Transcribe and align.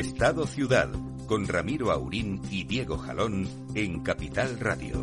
Estado 0.00 0.46
Ciudad, 0.46 0.88
con 1.26 1.46
Ramiro 1.46 1.90
Aurín 1.90 2.40
y 2.50 2.64
Diego 2.64 2.96
Jalón 2.96 3.46
en 3.74 4.00
Capital 4.00 4.58
Radio. 4.58 4.96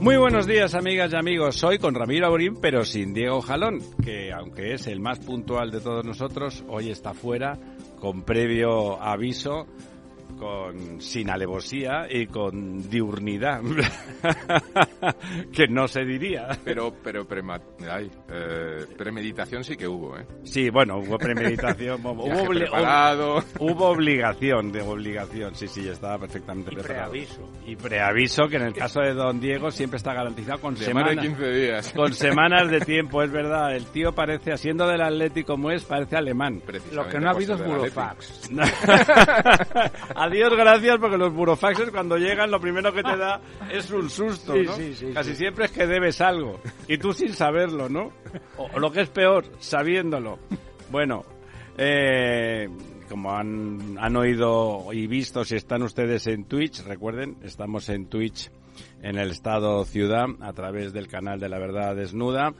Muy 0.00 0.16
buenos 0.16 0.46
días, 0.46 0.74
amigas 0.74 1.12
y 1.12 1.16
amigos. 1.16 1.56
Soy 1.56 1.78
con 1.78 1.94
Ramiro 1.94 2.28
Aurín, 2.28 2.56
pero 2.58 2.86
sin 2.86 3.12
Diego 3.12 3.42
Jalón, 3.42 3.82
que 4.02 4.32
aunque 4.32 4.72
es 4.72 4.86
el 4.86 5.00
más 5.00 5.18
puntual 5.18 5.70
de 5.70 5.82
todos 5.82 6.06
nosotros, 6.06 6.64
hoy 6.68 6.88
está 6.88 7.12
fuera 7.12 7.58
con 8.00 8.22
previo 8.22 8.98
aviso 9.02 9.66
con 10.36 11.00
sin 11.00 11.30
alevosía 11.30 12.06
y 12.10 12.26
con 12.26 12.88
diurnidad 12.88 13.62
que 15.52 15.66
no 15.68 15.88
se 15.88 16.04
diría. 16.04 16.48
Pero 16.64 16.94
pero 17.02 17.26
ay, 17.90 18.10
eh, 18.30 18.86
premeditación 18.96 19.64
sí 19.64 19.76
que 19.76 19.88
hubo 19.88 20.16
eh 20.18 20.26
sí 20.44 20.70
bueno 20.70 20.98
hubo 20.98 21.18
premeditación 21.18 22.00
hubo, 22.04 22.48
preparado. 22.48 23.42
hubo 23.58 23.86
obligación 23.86 24.72
de 24.72 24.82
obligación 24.82 25.54
sí 25.54 25.68
sí 25.68 25.88
estaba 25.88 26.18
perfectamente 26.18 26.72
y 26.72 26.76
preparado. 26.76 27.12
preaviso. 27.12 27.50
Y 27.66 27.76
preaviso 27.76 28.48
que 28.48 28.56
en 28.56 28.62
el 28.62 28.74
caso 28.74 29.00
de 29.00 29.14
don 29.14 29.40
Diego 29.40 29.70
siempre 29.70 29.96
está 29.96 30.12
garantizado 30.12 30.60
con 30.60 30.76
semanas 30.76 31.16
de 31.16 31.22
15 31.22 31.50
días. 31.50 31.92
con 31.92 32.12
semanas 32.14 32.70
de 32.70 32.80
tiempo 32.80 33.22
es 33.22 33.30
verdad. 33.30 33.74
El 33.74 33.86
tío 33.86 34.12
parece 34.12 34.52
haciendo 34.52 34.86
del 34.86 35.00
Atlético 35.00 35.46
como 35.46 35.70
es 35.70 35.84
parece 35.84 36.16
alemán. 36.16 36.60
Lo 36.92 37.08
que 37.08 37.18
no 37.18 37.28
ha 37.28 37.30
habido 37.32 37.54
es 37.54 37.64
burofax 37.64 38.50
adiós 40.26 40.54
gracias 40.56 40.98
porque 40.98 41.16
los 41.16 41.32
burofaxes 41.32 41.90
cuando 41.90 42.16
llegan 42.16 42.50
lo 42.50 42.60
primero 42.60 42.92
que 42.92 43.02
te 43.02 43.16
da 43.16 43.40
es 43.70 43.90
un 43.90 44.10
susto, 44.10 44.54
¿no? 44.54 44.72
Casi 45.14 45.34
siempre 45.34 45.66
es 45.66 45.70
que 45.72 45.86
debes 45.86 46.20
algo 46.20 46.60
y 46.88 46.98
tú 46.98 47.12
sin 47.12 47.32
saberlo, 47.32 47.88
¿no? 47.88 48.12
O, 48.56 48.78
lo 48.78 48.90
que 48.90 49.02
es 49.02 49.08
peor, 49.08 49.44
sabiéndolo. 49.58 50.38
Bueno, 50.90 51.24
eh, 51.78 52.68
como 53.08 53.32
han, 53.32 53.96
han 53.98 54.16
oído 54.16 54.92
y 54.92 55.06
visto, 55.06 55.44
si 55.44 55.56
están 55.56 55.82
ustedes 55.82 56.26
en 56.26 56.44
Twitch, 56.44 56.84
recuerden, 56.84 57.36
estamos 57.42 57.88
en 57.88 58.06
Twitch 58.06 58.50
en 59.02 59.18
el 59.18 59.30
estado 59.30 59.84
ciudad 59.84 60.26
a 60.40 60.52
través 60.52 60.92
del 60.92 61.08
canal 61.08 61.40
de 61.40 61.48
la 61.48 61.58
verdad 61.58 61.96
desnuda 61.96 62.52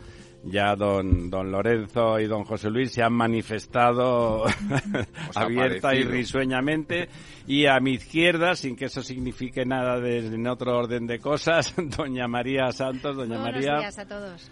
ya 0.47 0.75
don, 0.77 1.28
don 1.28 1.50
Lorenzo 1.50 2.19
y 2.20 2.27
don 2.27 2.44
José 2.44 2.70
Luis 2.70 2.92
se 2.92 3.02
han 3.02 3.12
manifestado 3.12 4.45
abierta 5.34 5.95
y 5.95 6.05
risueñamente 6.05 7.08
y 7.46 7.67
a 7.67 7.79
mi 7.80 7.92
izquierda, 7.92 8.55
sin 8.55 8.77
que 8.77 8.86
eso 8.86 9.02
signifique 9.02 9.64
nada 9.64 10.01
de, 10.01 10.18
en 10.18 10.46
otro 10.46 10.77
orden 10.77 11.06
de 11.06 11.18
cosas, 11.18 11.74
doña 11.96 12.29
María 12.29 12.70
Santos, 12.73 13.17
doña 13.17 13.39
María. 13.39 13.74
Buenos 13.74 13.80
días 13.80 13.98
a 13.98 14.06
todos. 14.06 14.51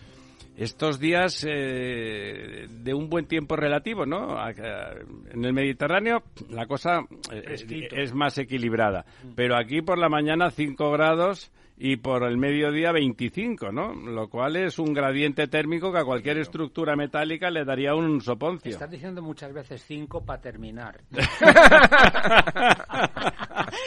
Estos 0.57 1.01
días 1.01 1.45
eh, 1.49 2.69
de 2.69 2.95
un 2.95 3.09
buen 3.09 3.27
tiempo 3.27 3.57
relativo, 3.57 4.07
¿no? 4.07 4.37
En 4.49 5.45
el 5.45 5.53
Mediterráneo 5.53 6.23
la 6.49 6.67
cosa 6.67 7.01
eh, 7.33 7.89
es 7.91 8.15
más 8.15 8.39
equilibrada, 8.39 9.05
pero 9.35 9.57
aquí 9.57 9.83
por 9.83 9.99
la 9.99 10.09
mañana 10.09 10.53
5 10.53 10.93
grados 10.93 11.51
y 11.77 11.97
por 11.97 12.23
el 12.23 12.37
mediodía 12.37 12.93
25, 12.93 13.73
¿no? 13.73 13.95
Lo 13.95 14.29
cual 14.29 14.55
es 14.57 14.79
un 14.79 14.95
gradiente 14.95 15.49
térmico 15.49 15.93
que 15.93 15.99
a 15.99 16.05
cualquier 16.05 16.39
estructura 16.39 16.95
metálica 16.95 17.51
le 17.51 17.65
daría 17.65 17.95
un 17.95 18.21
soponcio. 18.21 18.71
Estás 18.71 18.91
diciendo 18.91 19.23
muchas 19.23 19.53
veces 19.53 19.83
5 19.85 20.25
para 20.25 20.41
terminar. 20.41 21.01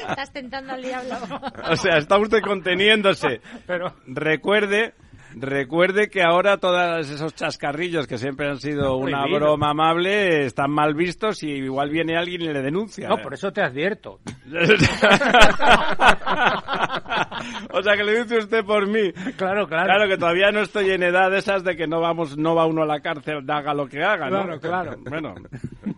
Estás 0.10 0.34
tentando 0.34 0.74
al 0.74 0.82
diablo. 0.82 1.16
o 1.70 1.76
sea, 1.78 1.98
está 1.98 2.18
usted 2.18 2.42
conteniéndose. 2.42 3.40
Pero 3.66 3.94
recuerde 4.06 4.94
Recuerde 5.40 6.10
que 6.10 6.24
ahora 6.24 6.58
todos 6.58 7.10
esos 7.10 7.36
chascarrillos 7.36 8.08
que 8.08 8.18
siempre 8.18 8.50
han 8.50 8.60
sido 8.60 8.98
una 8.98 9.26
broma 9.26 9.72
amable 9.72 10.46
están 10.46 10.72
mal 10.72 10.96
vistos 10.96 11.44
y 11.44 11.50
igual 11.50 11.90
viene 11.90 12.18
alguien 12.18 12.42
y 12.42 12.48
le 12.48 12.62
denuncia. 12.62 13.10
No, 13.10 13.18
por 13.18 13.34
eso 13.34 13.52
te 13.52 13.62
advierto. 13.62 14.20
o 17.72 17.84
sea, 17.84 17.96
que 17.96 18.04
le 18.04 18.24
dice 18.24 18.40
usted 18.40 18.66
por 18.66 18.88
mí. 18.88 19.12
Claro, 19.36 19.68
claro. 19.68 19.86
Claro 19.86 20.10
que 20.10 20.18
todavía 20.18 20.52
no 20.52 20.62
estoy 20.62 20.92
en 20.92 21.04
edad 21.04 21.30
de 21.30 21.40
esas 21.40 21.64
de 21.64 21.76
que 21.76 21.88
no 21.88 22.02
vamos, 22.02 22.38
no 22.38 22.56
va 22.56 22.66
uno 22.66 22.84
a 22.84 22.88
la 22.88 23.00
cárcel, 23.00 23.50
haga 23.50 23.74
lo 23.74 23.88
que 23.88 24.04
haga, 24.04 24.30
¿no? 24.30 24.60
Claro, 24.60 24.60
claro. 24.60 24.98
Bueno, 25.08 25.36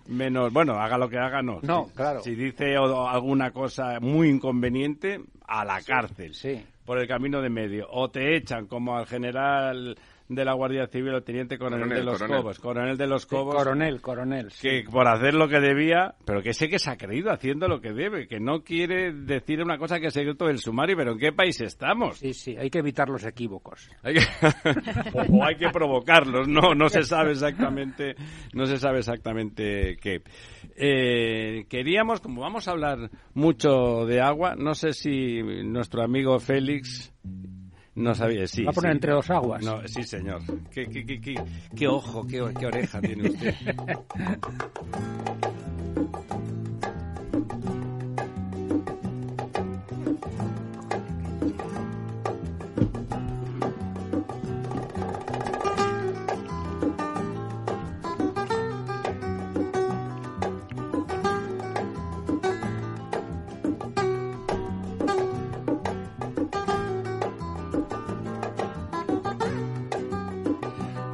menos, 0.08 0.54
bueno, 0.54 0.74
haga 0.74 0.98
lo 0.98 1.10
que 1.10 1.18
haga, 1.18 1.42
no. 1.42 1.60
No, 1.62 1.88
claro. 1.96 2.22
Si 2.22 2.36
dice 2.36 2.76
alguna 2.76 3.52
cosa 3.52 4.00
muy 4.00 4.30
inconveniente, 4.30 5.20
a 5.48 5.66
la 5.66 5.82
cárcel. 5.82 6.34
Sí 6.34 6.64
por 6.90 6.98
el 6.98 7.08
camino 7.08 7.40
de 7.40 7.52
medio. 7.52 7.88
O 7.92 8.10
te 8.10 8.36
echan 8.36 8.66
como 8.66 8.98
al 8.98 9.06
general 9.06 9.96
de 10.30 10.46
la 10.46 10.54
Guardia 10.54 10.86
Civil 10.88 11.16
o 11.16 11.24
teniente 11.24 11.58
coronel, 11.58 11.90
de 11.90 12.04
los 12.04 12.22
Cobos, 12.22 12.60
coronel 12.60 12.98
de 12.98 13.08
los 13.08 13.26
Cobos, 13.26 13.56
coronel, 13.56 14.00
coronel, 14.00 14.50
que 14.62 14.84
por 14.90 15.08
hacer 15.08 15.34
lo 15.34 15.50
que 15.50 15.60
debía, 15.60 16.14
pero 16.24 16.44
que 16.44 16.54
sé 16.54 16.70
que 16.70 16.78
se 16.78 16.92
ha 16.92 16.98
creído 16.98 17.32
haciendo 17.32 17.68
lo 17.68 17.82
que 17.82 17.94
debe, 17.94 18.28
que 18.28 18.40
no 18.40 18.64
quiere 18.64 19.12
decir 19.12 19.60
una 19.60 19.80
cosa 19.80 20.00
que 20.00 20.08
es 20.08 20.14
secreto 20.14 20.46
del 20.46 20.60
sumario, 20.60 20.96
pero 20.96 21.14
¿en 21.14 21.18
qué 21.18 21.32
país 21.32 21.60
estamos? 21.62 22.20
Sí, 22.20 22.34
sí, 22.34 22.56
hay 22.56 22.70
que 22.70 22.78
evitar 22.78 23.10
los 23.10 23.26
equívocos. 23.26 23.90
o, 25.14 25.44
hay 25.44 25.56
que 25.56 25.70
provocarlos, 25.70 26.48
no, 26.48 26.76
no 26.76 26.90
se 26.90 27.02
sabe 27.04 27.32
exactamente, 27.32 28.16
no 28.54 28.68
se 28.68 28.78
sabe 28.78 29.00
exactamente 29.00 29.98
qué. 29.98 30.22
Eh, 30.76 31.66
queríamos, 31.68 32.22
como 32.22 32.42
vamos 32.42 32.68
a 32.68 32.72
hablar 32.72 33.10
mucho 33.34 34.06
de 34.06 34.22
agua, 34.22 34.54
no 34.56 34.76
sé 34.76 34.94
si 34.94 35.42
nuestro 35.64 36.04
amigo 36.04 36.40
Félix 36.40 37.12
no 38.00 38.16
sabía, 38.16 38.48
sí. 38.48 38.64
Va 38.64 38.72
a 38.72 38.74
poner 38.74 38.94
entre 38.94 39.12
dos 39.12 39.30
aguas. 39.30 39.64
No, 39.64 39.88
sí, 39.88 40.04
señor. 40.04 40.42
¿Qué, 40.72 40.88
qué, 40.88 41.06
qué, 41.06 41.36
qué 41.76 41.88
ojo, 41.88 42.26
qué, 42.26 42.44
qué 42.58 42.66
oreja 42.66 43.02
tiene 43.02 43.30
usted? 43.30 43.54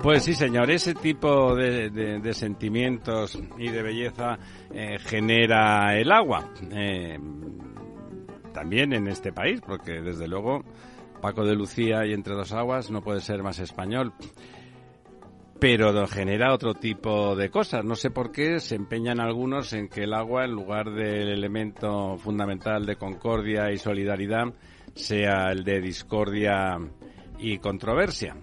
Pues 0.06 0.24
sí, 0.24 0.36
señor, 0.36 0.70
ese 0.70 0.94
tipo 0.94 1.56
de, 1.56 2.32
sentimientos 2.36 3.42
y 3.58 3.70
de 3.70 3.82
belleza 3.82 4.38
eh, 4.72 5.00
genera 5.00 5.98
el 5.98 6.12
agua. 6.12 6.54
Eh, 6.72 7.18
también 8.54 8.94
en 8.94 9.08
este 9.08 9.34
país, 9.34 9.62
porque 9.66 10.02
desde 10.02 10.28
luego 10.28 10.64
Paco 11.24 11.44
de 11.44 11.56
Lucía 11.56 12.06
y 12.06 12.14
Entre 12.14 12.36
dos 12.36 12.52
Aguas 12.52 12.92
no 12.92 13.02
puede 13.02 13.20
ser 13.20 13.42
más 13.42 13.58
español. 13.58 14.14
Pero 15.60 16.06
genera 16.06 16.54
otro 16.54 16.76
tipo 16.76 17.36
de 17.36 17.50
cosas. 17.50 17.84
No 17.84 17.96
sé 17.96 18.12
por 18.12 18.32
qué 18.32 18.60
se 18.60 18.76
empeñan 18.76 19.20
algunos 19.20 19.74
en 19.74 19.90
que 19.90 20.04
el 20.04 20.14
agua, 20.14 20.46
en 20.46 20.52
lugar 20.52 20.92
del 20.92 21.30
elemento 21.30 22.16
fundamental 22.20 22.86
de 22.86 22.96
concordia 22.96 23.72
y 23.72 23.80
solidaridad, 23.80 24.54
sea 24.94 25.52
el 25.52 25.64
de 25.64 25.82
discordia 25.82 26.78
y 27.40 27.58
controversia. 27.58 28.36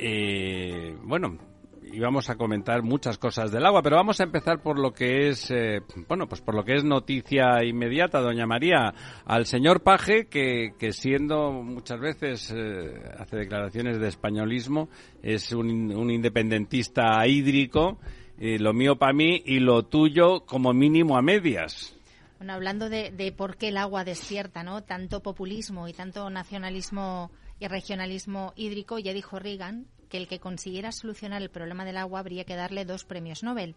Eh, 0.00 0.96
bueno, 1.02 1.36
y 1.82 1.98
vamos 1.98 2.30
a 2.30 2.36
comentar 2.36 2.82
muchas 2.82 3.18
cosas 3.18 3.50
del 3.50 3.66
agua, 3.66 3.82
pero 3.82 3.96
vamos 3.96 4.20
a 4.20 4.24
empezar 4.24 4.62
por 4.62 4.78
lo 4.78 4.92
que 4.92 5.28
es, 5.28 5.50
eh, 5.50 5.80
bueno, 6.06 6.28
pues 6.28 6.40
por 6.40 6.54
lo 6.54 6.64
que 6.64 6.74
es 6.76 6.84
noticia 6.84 7.64
inmediata, 7.64 8.20
doña 8.20 8.46
María, 8.46 8.94
al 9.24 9.46
señor 9.46 9.82
Paje, 9.82 10.26
que, 10.26 10.74
que 10.78 10.92
siendo 10.92 11.50
muchas 11.50 11.98
veces 11.98 12.54
eh, 12.56 12.94
hace 13.18 13.38
declaraciones 13.38 13.98
de 13.98 14.06
españolismo, 14.06 14.88
es 15.20 15.50
un, 15.52 15.92
un 15.92 16.10
independentista 16.12 17.26
hídrico, 17.26 17.98
lo 18.40 18.72
mío 18.72 18.94
para 18.94 19.12
mí 19.12 19.42
y 19.44 19.58
lo 19.58 19.84
tuyo 19.86 20.46
como 20.46 20.72
mínimo 20.72 21.16
a 21.16 21.22
medias. 21.22 21.98
Bueno, 22.36 22.52
hablando 22.52 22.88
de, 22.88 23.10
de 23.10 23.32
por 23.32 23.56
qué 23.56 23.70
el 23.70 23.76
agua 23.76 24.04
despierta, 24.04 24.62
¿no? 24.62 24.84
Tanto 24.84 25.24
populismo 25.24 25.88
y 25.88 25.92
tanto 25.92 26.30
nacionalismo 26.30 27.32
y 27.60 27.66
regionalismo 27.66 28.52
hídrico, 28.56 28.98
ya 28.98 29.12
dijo 29.12 29.38
Reagan 29.38 29.86
que 30.08 30.16
el 30.16 30.28
que 30.28 30.40
consiguiera 30.40 30.92
solucionar 30.92 31.42
el 31.42 31.50
problema 31.50 31.84
del 31.84 31.96
agua 31.96 32.20
habría 32.20 32.44
que 32.44 32.56
darle 32.56 32.84
dos 32.84 33.04
premios 33.04 33.42
Nobel, 33.42 33.76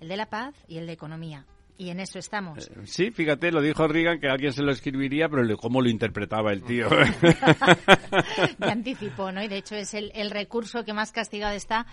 el 0.00 0.08
de 0.08 0.16
la 0.16 0.26
paz 0.26 0.54
y 0.68 0.78
el 0.78 0.86
de 0.86 0.92
economía. 0.92 1.46
Y 1.78 1.88
en 1.88 1.98
eso 1.98 2.18
estamos. 2.18 2.68
Eh, 2.68 2.74
sí, 2.84 3.10
fíjate, 3.10 3.50
lo 3.50 3.62
dijo 3.62 3.88
Reagan 3.88 4.20
que 4.20 4.28
alguien 4.28 4.52
se 4.52 4.62
lo 4.62 4.70
escribiría, 4.70 5.30
pero 5.30 5.56
¿cómo 5.56 5.80
lo 5.80 5.88
interpretaba 5.88 6.52
el 6.52 6.62
tío? 6.62 6.90
ya 8.58 8.70
anticipó, 8.70 9.32
¿no? 9.32 9.42
Y 9.42 9.48
de 9.48 9.56
hecho 9.56 9.76
es 9.76 9.94
el, 9.94 10.12
el, 10.14 10.30
recurso 10.30 10.84
que 10.84 10.92
más 10.92 11.10
castigado 11.10 11.54
está 11.54 11.86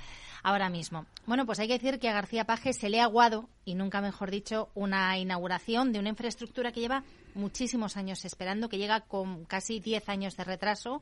ahora 0.43 0.69
mismo. 0.69 1.05
Bueno, 1.25 1.45
pues 1.45 1.59
hay 1.59 1.69
que 1.69 1.79
decir 1.79 1.99
que 1.99 2.09
a 2.09 2.13
García 2.13 2.43
Paje 2.43 2.73
se 2.73 2.89
le 2.89 2.99
ha 2.99 3.05
aguado, 3.05 3.49
y 3.63 3.75
nunca 3.75 4.01
mejor 4.01 4.29
dicho, 4.29 4.69
una 4.73 5.17
inauguración 5.17 5.93
de 5.93 5.99
una 5.99 6.09
infraestructura 6.09 6.73
que 6.73 6.81
lleva 6.81 7.05
muchísimos 7.37 7.97
años 7.97 8.25
esperando, 8.25 8.69
que 8.69 8.77
llega 8.77 9.01
con 9.01 9.45
casi 9.45 9.79
10 9.79 10.09
años 10.09 10.35
de 10.35 10.43
retraso. 10.43 11.01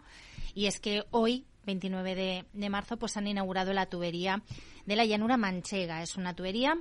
Y 0.53 0.67
es 0.67 0.79
que 0.79 1.03
hoy, 1.11 1.45
29 1.65 2.15
de, 2.15 2.45
de 2.53 2.69
marzo, 2.69 2.97
pues 2.97 3.17
han 3.17 3.27
inaugurado 3.27 3.73
la 3.73 3.87
tubería 3.87 4.43
de 4.85 4.95
la 4.95 5.05
llanura 5.05 5.37
manchega. 5.37 6.01
Es 6.01 6.15
una 6.15 6.35
tubería 6.35 6.77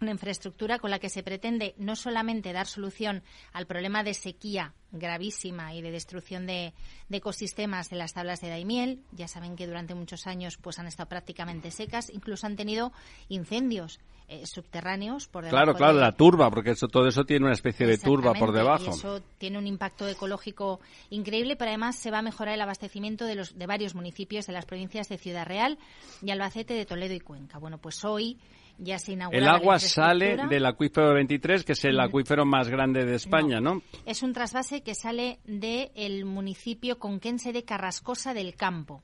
una 0.00 0.10
infraestructura 0.10 0.78
con 0.78 0.90
la 0.90 0.98
que 0.98 1.08
se 1.08 1.22
pretende 1.22 1.74
no 1.78 1.96
solamente 1.96 2.52
dar 2.52 2.66
solución 2.66 3.22
al 3.52 3.66
problema 3.66 4.02
de 4.02 4.14
sequía 4.14 4.74
gravísima 4.92 5.74
y 5.74 5.82
de 5.82 5.90
destrucción 5.90 6.46
de, 6.46 6.74
ecosistemas 7.10 7.88
de 7.90 7.96
las 7.96 8.12
tablas 8.12 8.40
de 8.40 8.48
Daimiel. 8.48 9.02
Ya 9.12 9.28
saben 9.28 9.56
que 9.56 9.66
durante 9.66 9.94
muchos 9.94 10.26
años 10.26 10.58
pues 10.58 10.78
han 10.78 10.86
estado 10.86 11.08
prácticamente 11.08 11.70
secas, 11.70 12.10
incluso 12.10 12.46
han 12.46 12.56
tenido 12.56 12.92
incendios 13.28 14.00
eh, 14.28 14.46
subterráneos 14.46 15.28
por 15.28 15.44
debajo. 15.44 15.56
Claro, 15.56 15.76
claro, 15.76 15.98
la 15.98 16.12
turba, 16.12 16.50
porque 16.50 16.70
eso, 16.70 16.88
todo 16.88 17.06
eso 17.06 17.24
tiene 17.24 17.44
una 17.44 17.54
especie 17.54 17.86
de 17.86 17.98
turba 17.98 18.34
por 18.34 18.52
debajo. 18.52 18.86
Y 18.86 18.88
eso 18.90 19.22
tiene 19.38 19.58
un 19.58 19.66
impacto 19.66 20.08
ecológico 20.08 20.80
increíble, 21.10 21.56
pero 21.56 21.70
además 21.70 21.96
se 21.96 22.10
va 22.10 22.18
a 22.18 22.22
mejorar 22.22 22.54
el 22.54 22.60
abastecimiento 22.60 23.24
de, 23.24 23.36
los, 23.36 23.58
de 23.58 23.66
varios 23.66 23.94
municipios 23.94 24.46
de 24.46 24.52
las 24.52 24.66
provincias 24.66 25.08
de 25.08 25.18
Ciudad 25.18 25.46
Real 25.46 25.78
y 26.22 26.30
Albacete, 26.30 26.74
de 26.74 26.86
Toledo 26.86 27.14
y 27.14 27.20
Cuenca. 27.20 27.58
Bueno, 27.58 27.78
pues 27.78 28.04
hoy 28.04 28.38
ya 28.78 28.98
se 28.98 29.12
inaugura 29.12 29.38
El 29.38 29.48
agua 29.48 29.78
sale 29.78 30.36
del 30.48 30.66
acuífero 30.66 31.14
23, 31.14 31.64
que 31.64 31.72
es 31.72 31.84
el 31.84 31.98
acuífero 31.98 32.44
más 32.44 32.68
grande 32.68 33.04
de 33.04 33.14
España, 33.14 33.60
¿no? 33.60 33.82
Es 34.04 34.22
un 34.22 34.32
trasvase 34.32 34.82
que 34.82 34.94
sale 34.94 35.38
del 35.44 36.24
municipio 36.24 36.98
conquense 36.98 37.52
de 37.52 37.64
Carrascosa 37.64 38.34
del 38.34 38.54
Campo 38.54 39.02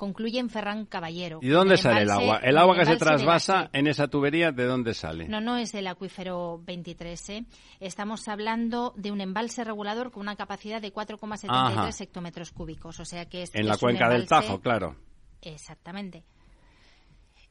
concluye 0.00 0.38
en 0.38 0.48
Ferran 0.48 0.86
Caballero. 0.86 1.40
¿Y 1.42 1.50
dónde 1.50 1.76
sale 1.76 2.04
el 2.04 2.10
agua? 2.10 2.40
¿El 2.42 2.56
agua 2.56 2.74
que 2.74 2.86
se 2.86 2.96
trasvasa 2.96 3.68
en 3.74 3.86
esa 3.86 4.08
tubería, 4.08 4.50
de 4.50 4.64
dónde 4.64 4.94
sale? 4.94 5.28
No, 5.28 5.42
no 5.42 5.58
es 5.58 5.72
del 5.72 5.86
acuífero 5.88 6.58
23. 6.64 7.28
¿eh? 7.28 7.44
Estamos 7.80 8.26
hablando 8.26 8.94
de 8.96 9.12
un 9.12 9.20
embalse 9.20 9.62
regulador 9.62 10.10
con 10.10 10.22
una 10.22 10.36
capacidad 10.36 10.80
de 10.80 10.90
4,73 10.90 12.00
hectómetros 12.00 12.50
cúbicos. 12.50 12.98
O 12.98 13.04
sea 13.04 13.26
que 13.26 13.42
es, 13.42 13.54
En 13.54 13.68
la 13.68 13.76
cuenca 13.76 14.08
del 14.08 14.26
Tajo, 14.26 14.62
claro. 14.62 14.96
Exactamente. 15.42 16.24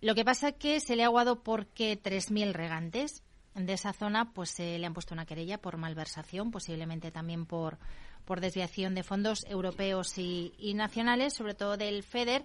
Lo 0.02 0.16
que 0.16 0.26
pasa 0.26 0.50
es 0.50 0.56
que 0.56 0.80
se 0.80 0.96
le 0.96 1.04
ha 1.04 1.06
aguado 1.06 1.44
porque 1.44 2.02
3.000 2.02 2.52
regantes 2.54 3.22
de 3.54 3.74
esa 3.74 3.94
zona 3.94 4.34
pues 4.34 4.50
se 4.50 4.80
le 4.80 4.88
han 4.88 4.96
puesto 4.96 5.14
una 5.14 5.28
querella 5.28 5.60
por 5.60 5.78
malversación, 5.78 6.50
posiblemente 6.50 7.12
también 7.12 7.46
por, 7.46 7.78
por 8.26 8.42
desviación 8.42 8.96
de 8.96 9.04
fondos 9.04 9.46
europeos 9.48 10.18
y, 10.18 10.54
y 10.58 10.74
nacionales, 10.74 11.34
sobre 11.34 11.54
todo 11.54 11.78
del 11.78 12.04
FEDER, 12.04 12.44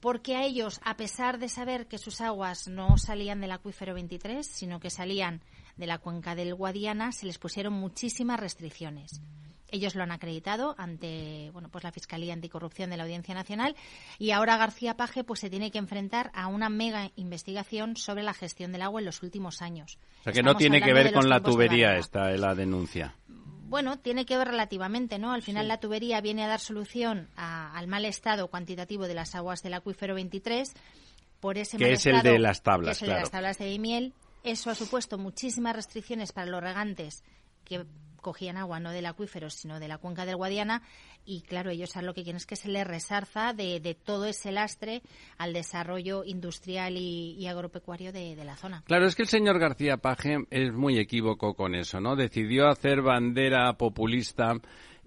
porque 0.00 0.36
a 0.36 0.44
ellos, 0.44 0.80
a 0.84 0.96
pesar 0.96 1.38
de 1.38 1.48
saber 1.48 1.86
que 1.86 1.98
sus 1.98 2.20
aguas 2.20 2.68
no 2.68 2.98
salían 2.98 3.40
del 3.40 3.52
acuífero 3.52 3.94
23, 3.94 4.46
sino 4.46 4.80
que 4.80 4.90
salían 4.90 5.40
de 5.76 5.86
la 5.86 5.98
cuenca 5.98 6.34
del 6.34 6.54
Guadiana, 6.54 7.12
se 7.12 7.26
les 7.26 7.38
pusieron 7.38 7.72
muchísimas 7.72 8.40
restricciones. 8.40 9.20
Ellos 9.68 9.94
lo 9.96 10.04
han 10.04 10.12
acreditado 10.12 10.74
ante 10.78 11.50
bueno, 11.52 11.68
pues 11.70 11.82
la 11.82 11.90
Fiscalía 11.90 12.32
Anticorrupción 12.32 12.88
de 12.88 12.96
la 12.96 13.02
Audiencia 13.02 13.34
Nacional 13.34 13.74
y 14.18 14.30
ahora 14.30 14.56
García 14.56 14.96
Paje 14.96 15.24
pues 15.24 15.40
se 15.40 15.50
tiene 15.50 15.72
que 15.72 15.78
enfrentar 15.78 16.30
a 16.34 16.46
una 16.46 16.68
mega 16.68 17.10
investigación 17.16 17.96
sobre 17.96 18.22
la 18.22 18.32
gestión 18.32 18.70
del 18.70 18.82
agua 18.82 19.00
en 19.00 19.06
los 19.06 19.22
últimos 19.22 19.62
años. 19.62 19.98
O 20.20 20.24
sea 20.24 20.32
que 20.32 20.42
no 20.42 20.54
tiene 20.54 20.80
que 20.80 20.92
ver 20.92 21.12
con 21.12 21.28
la 21.28 21.40
tubería 21.40 21.96
esta 21.96 22.30
la 22.30 22.54
denuncia. 22.54 23.16
Bueno, 23.68 23.98
tiene 23.98 24.26
que 24.26 24.38
ver 24.38 24.48
relativamente, 24.48 25.18
¿no? 25.18 25.32
Al 25.32 25.42
final 25.42 25.68
la 25.68 25.78
tubería 25.78 26.20
viene 26.20 26.44
a 26.44 26.48
dar 26.48 26.60
solución 26.60 27.28
al 27.36 27.86
mal 27.88 28.04
estado 28.04 28.48
cuantitativo 28.48 29.08
de 29.08 29.14
las 29.14 29.34
aguas 29.34 29.62
del 29.62 29.74
acuífero 29.74 30.14
23 30.14 30.72
por 31.40 31.58
ese 31.58 31.76
que 31.76 31.92
es 31.92 32.06
el 32.06 32.22
de 32.22 32.38
las 32.38 32.62
tablas, 32.62 32.98
que 32.98 33.04
es 33.04 33.08
el 33.10 33.14
de 33.14 33.20
las 33.20 33.30
tablas 33.30 33.58
de 33.58 33.78
miel. 33.78 34.12
Eso 34.42 34.70
ha 34.70 34.74
supuesto 34.74 35.18
muchísimas 35.18 35.74
restricciones 35.74 36.32
para 36.32 36.46
los 36.46 36.62
regantes 36.62 37.24
que 37.64 37.84
cogían 38.20 38.56
agua 38.56 38.80
no 38.80 38.90
del 38.90 39.06
acuífero, 39.06 39.50
sino 39.50 39.80
de 39.80 39.88
la 39.88 39.98
cuenca 39.98 40.26
del 40.26 40.36
Guadiana. 40.36 40.82
Y 41.24 41.42
claro, 41.42 41.70
ellos 41.70 41.94
lo 41.96 42.14
que 42.14 42.22
quieren 42.22 42.36
es 42.36 42.46
que 42.46 42.56
se 42.56 42.68
les 42.68 42.86
resarza 42.86 43.52
de, 43.52 43.96
todo 44.04 44.26
ese 44.26 44.52
lastre 44.52 45.02
al 45.38 45.52
desarrollo 45.52 46.24
industrial 46.24 46.96
y, 46.96 47.46
agropecuario 47.46 48.12
de, 48.12 48.36
la 48.44 48.56
zona. 48.56 48.82
Claro, 48.86 49.06
es 49.06 49.16
que 49.16 49.22
el 49.22 49.28
señor 49.28 49.58
García 49.58 49.96
Paje 49.96 50.38
es 50.50 50.72
muy 50.72 50.98
equívoco 50.98 51.54
con 51.54 51.74
eso, 51.74 52.00
¿no? 52.00 52.14
Decidió 52.14 52.68
hacer 52.68 53.02
bandera 53.02 53.72
populista 53.74 54.54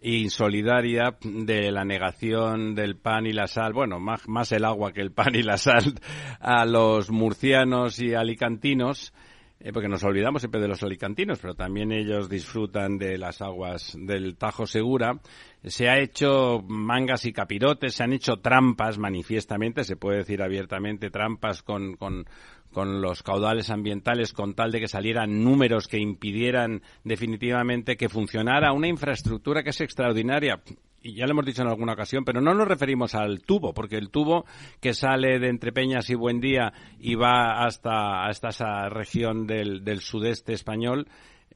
insolidaria 0.02 1.18
de 1.22 1.72
la 1.72 1.84
negación 1.84 2.76
del 2.76 2.96
pan 2.96 3.26
y 3.26 3.34
la 3.34 3.48
sal, 3.48 3.74
bueno, 3.74 4.00
más, 4.00 4.28
más 4.28 4.52
el 4.52 4.66
agua 4.66 4.92
que 4.92 5.02
el 5.02 5.12
pan 5.12 5.36
y 5.36 5.44
la 5.44 5.58
sal 5.58 6.00
a 6.40 6.66
los 6.66 7.12
murcianos 7.12 8.00
y 8.00 8.14
alicantinos 8.14 9.14
eh, 9.62 9.74
porque 9.74 9.90
nos 9.90 10.04
olvidamos 10.04 10.42
siempre 10.42 10.62
de 10.62 10.70
los 10.70 10.84
alicantinos, 10.84 11.40
pero 11.40 11.54
también 11.54 11.92
ellos 11.92 12.30
disfrutan 12.30 12.98
de 12.98 13.18
las 13.18 13.42
aguas 13.42 13.98
del 14.00 14.38
Tajo 14.38 14.66
Segura. 14.66 15.20
Se 15.64 15.90
ha 15.90 16.00
hecho 16.00 16.64
mangas 16.66 17.26
y 17.26 17.34
capirotes, 17.34 17.96
se 17.96 18.04
han 18.04 18.14
hecho 18.14 18.38
trampas 18.38 18.98
manifiestamente, 18.98 19.84
se 19.84 19.98
puede 19.98 20.20
decir 20.20 20.42
abiertamente, 20.42 21.10
trampas 21.10 21.62
con, 21.62 21.98
con, 21.98 22.26
con 22.72 23.02
los 23.02 23.22
caudales 23.22 23.70
ambientales 23.70 24.32
con 24.32 24.54
tal 24.54 24.72
de 24.72 24.80
que 24.80 24.88
salieran 24.88 25.44
números 25.44 25.90
que 25.90 25.98
impidieran 25.98 26.82
definitivamente 27.04 27.98
que 27.98 28.08
funcionara 28.08 28.72
una 28.72 28.88
infraestructura 28.88 29.64
que 29.64 29.72
es 29.72 29.82
extraordinaria 29.82 30.62
y 31.02 31.14
ya 31.14 31.26
lo 31.26 31.32
hemos 31.32 31.46
dicho 31.46 31.62
en 31.62 31.70
alguna 31.70 31.94
ocasión, 31.94 32.26
pero 32.26 32.42
no 32.42 32.54
nos 32.54 32.68
referimos 32.68 33.16
al 33.16 33.42
tubo, 33.42 33.74
porque 33.74 33.98
el 33.98 34.10
tubo 34.10 34.46
que 34.80 34.94
sale 34.94 35.40
de 35.40 35.50
entre 35.50 35.72
Peñas 35.72 36.10
y 36.10 36.16
Buendía 36.16 36.74
y 37.00 37.16
va 37.16 37.64
hasta, 37.64 38.26
hasta 38.26 38.50
esa 38.50 38.90
región 38.90 39.48
del, 39.48 39.84
del 39.84 40.02
sudeste 40.02 40.54
español, 40.54 41.08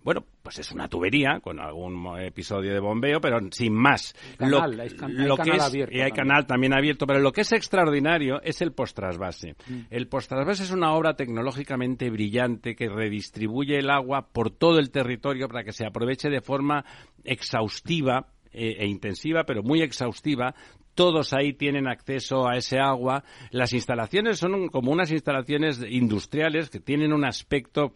bueno, 0.03 0.25
pues 0.41 0.59
es 0.59 0.71
una 0.71 0.89
tubería 0.89 1.39
con 1.39 1.59
algún 1.61 2.19
episodio 2.19 2.73
de 2.73 2.79
bombeo, 2.79 3.21
pero 3.21 3.39
sin 3.51 3.73
más. 3.73 4.13
Canal, 4.37 4.77
hay, 4.79 4.89
canal 4.89 5.61
abierto 5.61 5.95
y 5.95 6.01
hay 6.01 6.11
canal 6.11 6.45
también 6.45 6.73
abierto, 6.73 7.07
pero 7.07 7.19
lo 7.19 7.31
que 7.31 7.41
es 7.41 7.51
extraordinario 7.53 8.41
es 8.41 8.61
el 8.61 8.73
postrasvase. 8.73 9.55
Mm. 9.65 9.79
El 9.89 10.07
postrasvase 10.09 10.63
es 10.63 10.71
una 10.71 10.93
obra 10.93 11.15
tecnológicamente 11.15 12.09
brillante 12.09 12.75
que 12.75 12.89
redistribuye 12.89 13.79
el 13.79 13.89
agua 13.89 14.27
por 14.27 14.51
todo 14.51 14.79
el 14.79 14.91
territorio 14.91 15.47
para 15.47 15.63
que 15.63 15.71
se 15.71 15.85
aproveche 15.85 16.29
de 16.29 16.41
forma 16.41 16.83
exhaustiva 17.23 18.27
e, 18.53 18.77
e 18.79 18.87
intensiva, 18.87 19.45
pero 19.45 19.63
muy 19.63 19.81
exhaustiva, 19.81 20.55
todos 20.95 21.33
ahí 21.33 21.53
tienen 21.53 21.87
acceso 21.87 22.47
a 22.47 22.57
ese 22.57 22.79
agua. 22.79 23.23
Las 23.51 23.73
instalaciones 23.73 24.39
son 24.39 24.67
como 24.69 24.91
unas 24.91 25.11
instalaciones 25.11 25.83
industriales 25.87 26.69
que 26.69 26.79
tienen 26.79 27.13
un 27.13 27.25
aspecto 27.25 27.91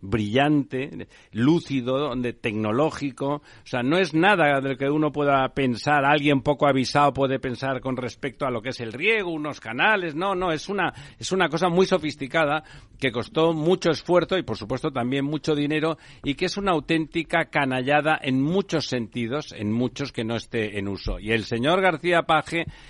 brillante, 0.00 1.08
lúcido, 1.32 1.98
donde 1.98 2.32
tecnológico. 2.32 3.36
O 3.36 3.66
sea, 3.66 3.82
no 3.82 3.98
es 3.98 4.14
nada 4.14 4.60
de 4.60 4.70
lo 4.70 4.76
que 4.76 4.90
uno 4.90 5.12
pueda 5.12 5.48
pensar, 5.50 6.04
alguien 6.04 6.42
poco 6.42 6.66
avisado 6.66 7.12
puede 7.12 7.38
pensar 7.38 7.80
con 7.80 7.96
respecto 7.96 8.46
a 8.46 8.50
lo 8.50 8.62
que 8.62 8.70
es 8.70 8.80
el 8.80 8.92
riego, 8.92 9.30
unos 9.30 9.60
canales. 9.60 10.14
No, 10.14 10.34
no, 10.34 10.52
es 10.52 10.68
una, 10.68 10.92
es 11.18 11.32
una 11.32 11.48
cosa 11.48 11.68
muy 11.68 11.86
sofisticada 11.86 12.64
que 12.98 13.12
costó 13.12 13.52
mucho 13.52 13.90
esfuerzo 13.90 14.38
y, 14.38 14.42
por 14.42 14.56
supuesto, 14.56 14.90
también 14.90 15.24
mucho 15.24 15.54
dinero 15.54 15.98
y 16.22 16.34
que 16.34 16.46
es 16.46 16.56
una 16.56 16.72
auténtica 16.72 17.46
canallada 17.46 18.18
en 18.22 18.40
muchos 18.40 18.86
sentidos, 18.86 19.52
en 19.52 19.72
muchos 19.72 20.12
que 20.12 20.24
no 20.24 20.36
esté 20.36 20.78
en 20.78 20.88
uso. 20.88 21.18
Y 21.18 21.32
el 21.32 21.44
señor 21.44 21.80
García 21.80 22.22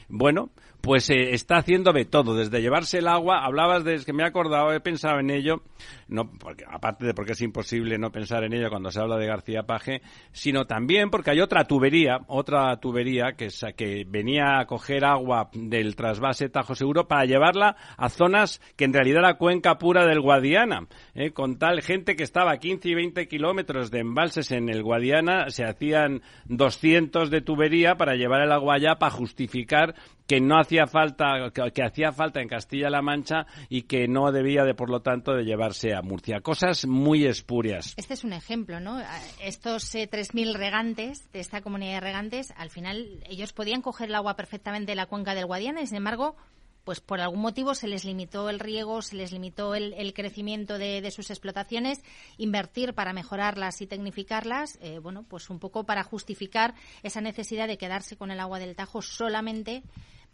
bueno, 0.09 0.51
pues 0.81 1.09
eh, 1.09 1.33
está 1.33 1.57
haciendo 1.57 1.93
de 1.93 2.05
todo, 2.05 2.35
desde 2.35 2.61
llevarse 2.61 2.99
el 2.99 3.09
agua, 3.09 3.45
hablabas 3.45 3.85
de, 3.85 3.95
es 3.95 4.05
que 4.05 4.13
me 4.13 4.23
he 4.23 4.27
acordado, 4.27 4.73
he 4.73 4.81
pensado 4.81 5.19
en 5.19 5.31
ello, 5.31 5.63
no, 6.09 6.31
porque, 6.31 6.65
aparte 6.69 7.07
de 7.07 7.15
porque 7.15 7.33
es 7.33 7.41
imposible 7.41 7.99
no 7.99 8.11
pensar 8.11 8.45
en 8.45 8.53
ello 8.53 8.71
cuando 8.71 8.91
se 8.91 9.01
habla 9.01 9.17
de 9.17 9.27
García 9.27 9.65
Paje, 9.65 10.03
sino 10.33 10.67
también 10.67 11.11
porque 11.11 11.31
hay 11.31 11.41
otra 11.41 11.65
tubería, 11.65 12.21
otra 12.27 12.77
tubería 12.79 13.33
que, 13.37 13.49
que 13.77 14.05
venía 14.07 14.59
a 14.59 14.67
coger 14.67 15.05
agua 15.05 15.51
del 15.53 15.97
trasvase 15.97 16.49
Tajo 16.49 16.75
Seguro 16.75 17.09
para 17.09 17.25
llevarla 17.25 17.77
a 17.97 18.09
zonas 18.09 18.61
que 18.77 18.85
en 18.85 18.93
realidad 18.93 19.21
era 19.21 19.35
cuenca 19.35 19.79
pura 19.79 20.07
del 20.07 20.21
Guadiana, 20.21 20.87
eh, 21.15 21.31
con 21.31 21.59
tal 21.59 21.83
gente 21.83 22.17
que 22.17 22.25
estaba 22.25 22.53
a 22.53 22.59
15 22.59 22.89
y 22.89 22.95
20 22.95 23.29
kilómetros 23.29 23.91
de 23.91 24.01
embalses 24.01 24.51
en 24.51 24.69
el 24.69 24.83
Guadiana, 24.83 25.51
se 25.51 25.65
hacían 25.65 26.23
200 26.47 27.31
de 27.31 27.41
tubería 27.41 27.97
para 27.97 28.17
llevar 28.17 28.43
el 28.43 28.53
agua 28.53 28.75
allá 28.75 28.97
para 28.97 29.13
justificar 29.13 29.95
que 30.27 30.41
no 30.41 30.59
hacía 30.59 30.87
falta, 30.87 31.51
que, 31.53 31.83
hacía 31.83 32.13
falta 32.13 32.41
en 32.41 32.49
Castilla-La 32.49 33.03
Mancha 33.03 33.47
y 33.69 33.83
que 33.83 34.09
no 34.09 34.33
debía 34.33 34.65
de, 34.65 34.75
por 34.75 34.91
lo 34.91 35.01
tanto, 35.01 35.35
de 35.35 35.45
llevarse 35.45 35.95
a 35.95 36.03
Murcia. 36.05 36.41
Cosas 36.41 36.87
muy 36.87 37.27
espurias. 37.27 37.95
Este 37.97 38.15
es 38.15 38.25
un 38.25 38.33
ejemplo, 38.33 38.81
¿no? 38.81 39.01
Estos 39.41 39.95
eh, 39.95 40.09
3.000 40.11 40.55
regantes 40.55 41.31
de 41.33 41.41
esta 41.41 41.61
comunidad 41.61 41.95
de 41.95 42.01
regantes, 42.01 42.53
al 42.57 42.71
final 42.71 43.25
ellos 43.29 43.53
podían 43.53 43.83
coger 43.83 44.09
el 44.09 44.15
agua 44.15 44.37
perfectamente 44.37 44.93
de 44.93 44.97
la 44.97 45.07
cuenca 45.07 45.35
del 45.35 45.47
Guadiana 45.47 45.83
y, 45.83 45.87
sin 45.87 45.97
embargo, 45.97 46.37
pues 46.85 47.01
por 47.01 47.21
algún 47.21 47.41
motivo 47.41 47.75
se 47.75 47.89
les 47.89 48.05
limitó 48.05 48.51
el 48.51 48.61
riego, 48.61 49.01
se 49.03 49.17
les 49.17 49.33
limitó 49.33 49.75
el, 49.75 50.13
crecimiento 50.13 50.79
de, 50.79 51.11
sus 51.11 51.31
explotaciones, 51.31 52.03
invertir 52.37 52.95
para 52.95 53.13
mejorarlas 53.13 53.81
y 53.81 53.87
tecnificarlas, 53.87 54.79
eh, 54.83 54.99
bueno, 54.99 55.25
pues 55.29 55.51
un 55.51 55.59
poco 55.59 55.85
para 55.85 56.05
justificar 56.05 56.75
esa 57.03 57.21
necesidad 57.21 57.67
de 57.67 57.79
quedarse 57.79 58.17
con 58.17 58.31
el 58.31 58.41
agua 58.41 58.59
del 58.59 58.77
Tajo 58.77 59.01
solamente 59.01 59.83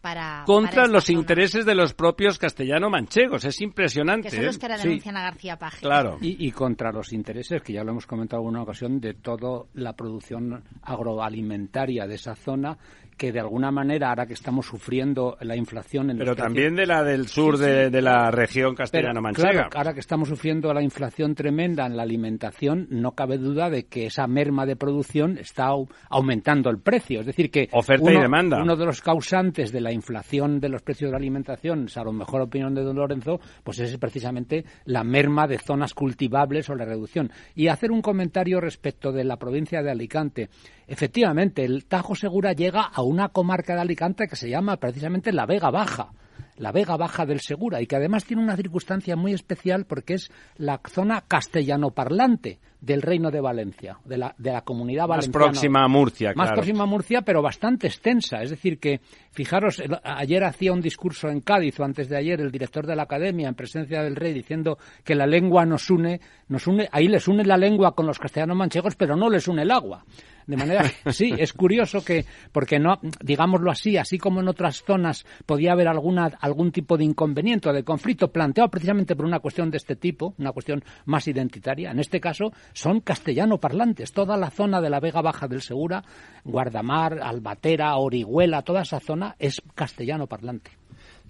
para, 0.00 0.44
contra 0.46 0.86
los 0.86 1.10
intereses 1.10 1.66
de 1.66 1.74
los 1.74 1.94
propios 1.94 2.38
castellano-manchegos. 2.38 3.44
Es 3.44 3.60
impresionante. 3.60 4.30
Que 4.30 4.36
son 4.36 4.46
los 4.46 4.58
que 4.58 4.66
ahora 4.66 4.78
denuncian 4.78 5.16
a 5.16 5.22
García 5.22 5.56
Paje. 5.56 5.80
Claro. 5.80 6.18
Y, 6.20 6.46
y, 6.46 6.50
contra 6.52 6.92
los 6.92 7.12
intereses, 7.12 7.62
que 7.62 7.72
ya 7.72 7.84
lo 7.84 7.92
hemos 7.92 8.06
comentado 8.06 8.42
en 8.42 8.48
una 8.48 8.62
ocasión, 8.62 9.00
de 9.00 9.14
toda 9.14 9.64
la 9.74 9.94
producción 9.94 10.64
agroalimentaria 10.82 12.06
de 12.06 12.14
esa 12.14 12.34
zona 12.34 12.78
que 13.20 13.32
de 13.32 13.40
alguna 13.40 13.70
manera, 13.70 14.08
ahora 14.08 14.24
que 14.24 14.32
estamos 14.32 14.64
sufriendo 14.64 15.36
la 15.42 15.54
inflación... 15.54 16.08
En 16.08 16.16
Pero 16.16 16.34
también 16.34 16.74
de 16.74 16.86
la 16.86 17.04
del 17.04 17.28
sur 17.28 17.58
De, 17.58 17.90
la 18.00 18.30
región 18.30 18.74
castellano-manchega. 18.74 19.50
Claro, 19.50 19.68
ahora 19.74 19.92
que 19.92 20.00
estamos 20.00 20.30
sufriendo 20.30 20.72
la 20.72 20.80
inflación 20.80 21.34
tremenda 21.34 21.84
en 21.84 21.98
la 21.98 22.02
alimentación, 22.02 22.86
no 22.88 23.12
cabe 23.12 23.36
duda 23.36 23.68
de 23.68 23.84
que 23.84 24.06
esa 24.06 24.26
merma 24.26 24.64
de 24.64 24.74
producción 24.74 25.36
está 25.36 25.68
aumentando 26.08 26.70
el 26.70 26.78
precio. 26.78 27.20
Es 27.20 27.26
decir, 27.26 27.50
que 27.50 27.68
Oferta 27.72 28.04
uno, 28.04 28.20
y 28.20 28.22
demanda. 28.22 28.62
uno 28.62 28.74
de 28.74 28.86
los 28.86 29.02
causantes 29.02 29.70
de 29.70 29.82
la 29.82 29.92
inflación 29.92 30.58
de 30.58 30.70
los 30.70 30.80
precios 30.80 31.08
de 31.08 31.12
la 31.12 31.18
alimentación, 31.18 31.88
a 31.94 32.02
lo 32.02 32.14
mejor 32.14 32.40
opinión 32.40 32.74
de 32.74 32.82
don 32.82 32.96
Lorenzo, 32.96 33.38
pues 33.62 33.80
es 33.80 33.98
precisamente 33.98 34.64
la 34.86 35.04
merma 35.04 35.46
de 35.46 35.58
zonas 35.58 35.92
cultivables 35.92 36.70
o 36.70 36.74
la 36.74 36.86
reducción. 36.86 37.30
Y 37.54 37.68
hacer 37.68 37.92
un 37.92 38.00
comentario 38.00 38.62
respecto 38.62 39.12
de 39.12 39.24
la 39.24 39.36
provincia 39.36 39.82
de 39.82 39.90
Alicante. 39.90 40.48
Efectivamente, 40.86 41.64
el 41.64 41.84
Tajo 41.84 42.14
Segura 42.16 42.52
llega 42.52 42.80
a 42.80 43.02
una 43.10 43.28
comarca 43.28 43.74
de 43.74 43.80
Alicante 43.80 44.28
que 44.28 44.36
se 44.36 44.48
llama 44.48 44.76
precisamente 44.76 45.32
la 45.32 45.44
Vega 45.44 45.70
Baja 45.70 46.12
la 46.60 46.72
Vega 46.72 46.96
Baja 46.96 47.24
del 47.24 47.40
Segura 47.40 47.80
y 47.80 47.86
que 47.86 47.96
además 47.96 48.24
tiene 48.24 48.42
una 48.42 48.54
circunstancia 48.54 49.16
muy 49.16 49.32
especial 49.32 49.86
porque 49.86 50.14
es 50.14 50.30
la 50.56 50.78
zona 50.86 51.24
castellano 51.26 51.90
parlante 51.90 52.60
del 52.80 53.02
Reino 53.02 53.30
de 53.30 53.40
Valencia, 53.40 53.98
de 54.04 54.18
la, 54.18 54.34
de 54.38 54.52
la 54.52 54.62
comunidad 54.62 55.06
valenciana. 55.06 55.38
Más 55.38 55.52
próxima 55.52 55.84
a 55.84 55.88
Murcia, 55.88 56.32
Más 56.34 56.52
próxima 56.52 56.84
a 56.84 56.86
Murcia, 56.86 57.22
pero 57.22 57.42
bastante 57.42 57.86
extensa. 57.86 58.42
Es 58.42 58.50
decir, 58.50 58.78
que, 58.78 59.00
fijaros, 59.32 59.82
ayer 60.02 60.44
hacía 60.44 60.72
un 60.72 60.80
discurso 60.80 61.28
en 61.28 61.40
Cádiz, 61.40 61.78
o 61.80 61.84
antes 61.84 62.08
de 62.08 62.16
ayer, 62.16 62.40
el 62.40 62.50
director 62.50 62.86
de 62.86 62.96
la 62.96 63.02
Academia, 63.02 63.48
en 63.48 63.54
presencia 63.54 64.02
del 64.02 64.16
rey, 64.16 64.32
diciendo 64.32 64.78
que 65.04 65.14
la 65.14 65.26
lengua 65.26 65.66
nos 65.66 65.90
une, 65.90 66.20
nos 66.48 66.66
une, 66.66 66.88
ahí 66.92 67.08
les 67.08 67.26
une 67.28 67.44
la 67.44 67.56
lengua 67.56 67.94
con 67.94 68.06
los 68.06 68.18
castellanos 68.18 68.56
manchegos, 68.56 68.96
pero 68.96 69.14
no 69.14 69.28
les 69.28 69.46
une 69.46 69.62
el 69.62 69.70
agua. 69.70 70.04
De 70.50 70.56
manera 70.56 70.82
sí, 71.12 71.32
es 71.38 71.52
curioso 71.52 72.04
que, 72.04 72.24
porque 72.50 72.80
no, 72.80 72.98
digámoslo 73.22 73.70
así, 73.70 73.96
así 73.96 74.18
como 74.18 74.40
en 74.40 74.48
otras 74.48 74.82
zonas 74.82 75.24
podía 75.46 75.70
haber 75.70 75.86
alguna, 75.86 76.32
algún 76.40 76.72
tipo 76.72 76.96
de 76.96 77.04
inconveniente 77.04 77.68
o 77.68 77.72
de 77.72 77.84
conflicto 77.84 78.32
planteado 78.32 78.68
precisamente 78.68 79.14
por 79.14 79.26
una 79.26 79.38
cuestión 79.38 79.70
de 79.70 79.76
este 79.76 79.94
tipo, 79.94 80.34
una 80.38 80.50
cuestión 80.50 80.82
más 81.04 81.28
identitaria, 81.28 81.92
en 81.92 82.00
este 82.00 82.20
caso 82.20 82.52
son 82.72 82.98
castellano 82.98 83.58
parlantes. 83.58 84.12
Toda 84.12 84.36
la 84.36 84.50
zona 84.50 84.80
de 84.80 84.90
la 84.90 84.98
Vega 84.98 85.22
Baja 85.22 85.46
del 85.46 85.62
Segura, 85.62 86.02
Guardamar, 86.42 87.20
Albatera, 87.22 87.96
Orihuela, 87.96 88.62
toda 88.62 88.82
esa 88.82 88.98
zona 88.98 89.36
es 89.38 89.62
castellano 89.76 90.26
parlante. 90.26 90.79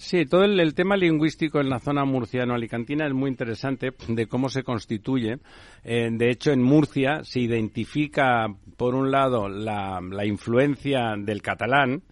Sí, 0.00 0.24
todo 0.24 0.44
el, 0.44 0.74
tema 0.74 0.96
lingüístico 0.96 1.60
en 1.60 1.68
la 1.68 1.78
zona 1.78 2.06
murciano-alicantina 2.06 3.06
es 3.06 3.12
muy 3.12 3.28
interesante 3.28 3.92
de 4.08 4.26
cómo 4.26 4.48
se 4.48 4.62
constituye. 4.62 5.36
Eh, 5.84 6.08
de 6.10 6.30
hecho, 6.30 6.52
en 6.52 6.62
Murcia 6.62 7.22
se 7.22 7.40
identifica, 7.40 8.46
por 8.78 8.94
un 8.94 9.10
lado, 9.10 9.50
la, 9.50 10.00
la 10.00 10.24
influencia 10.24 11.16
del 11.18 11.42
catalán, 11.42 12.02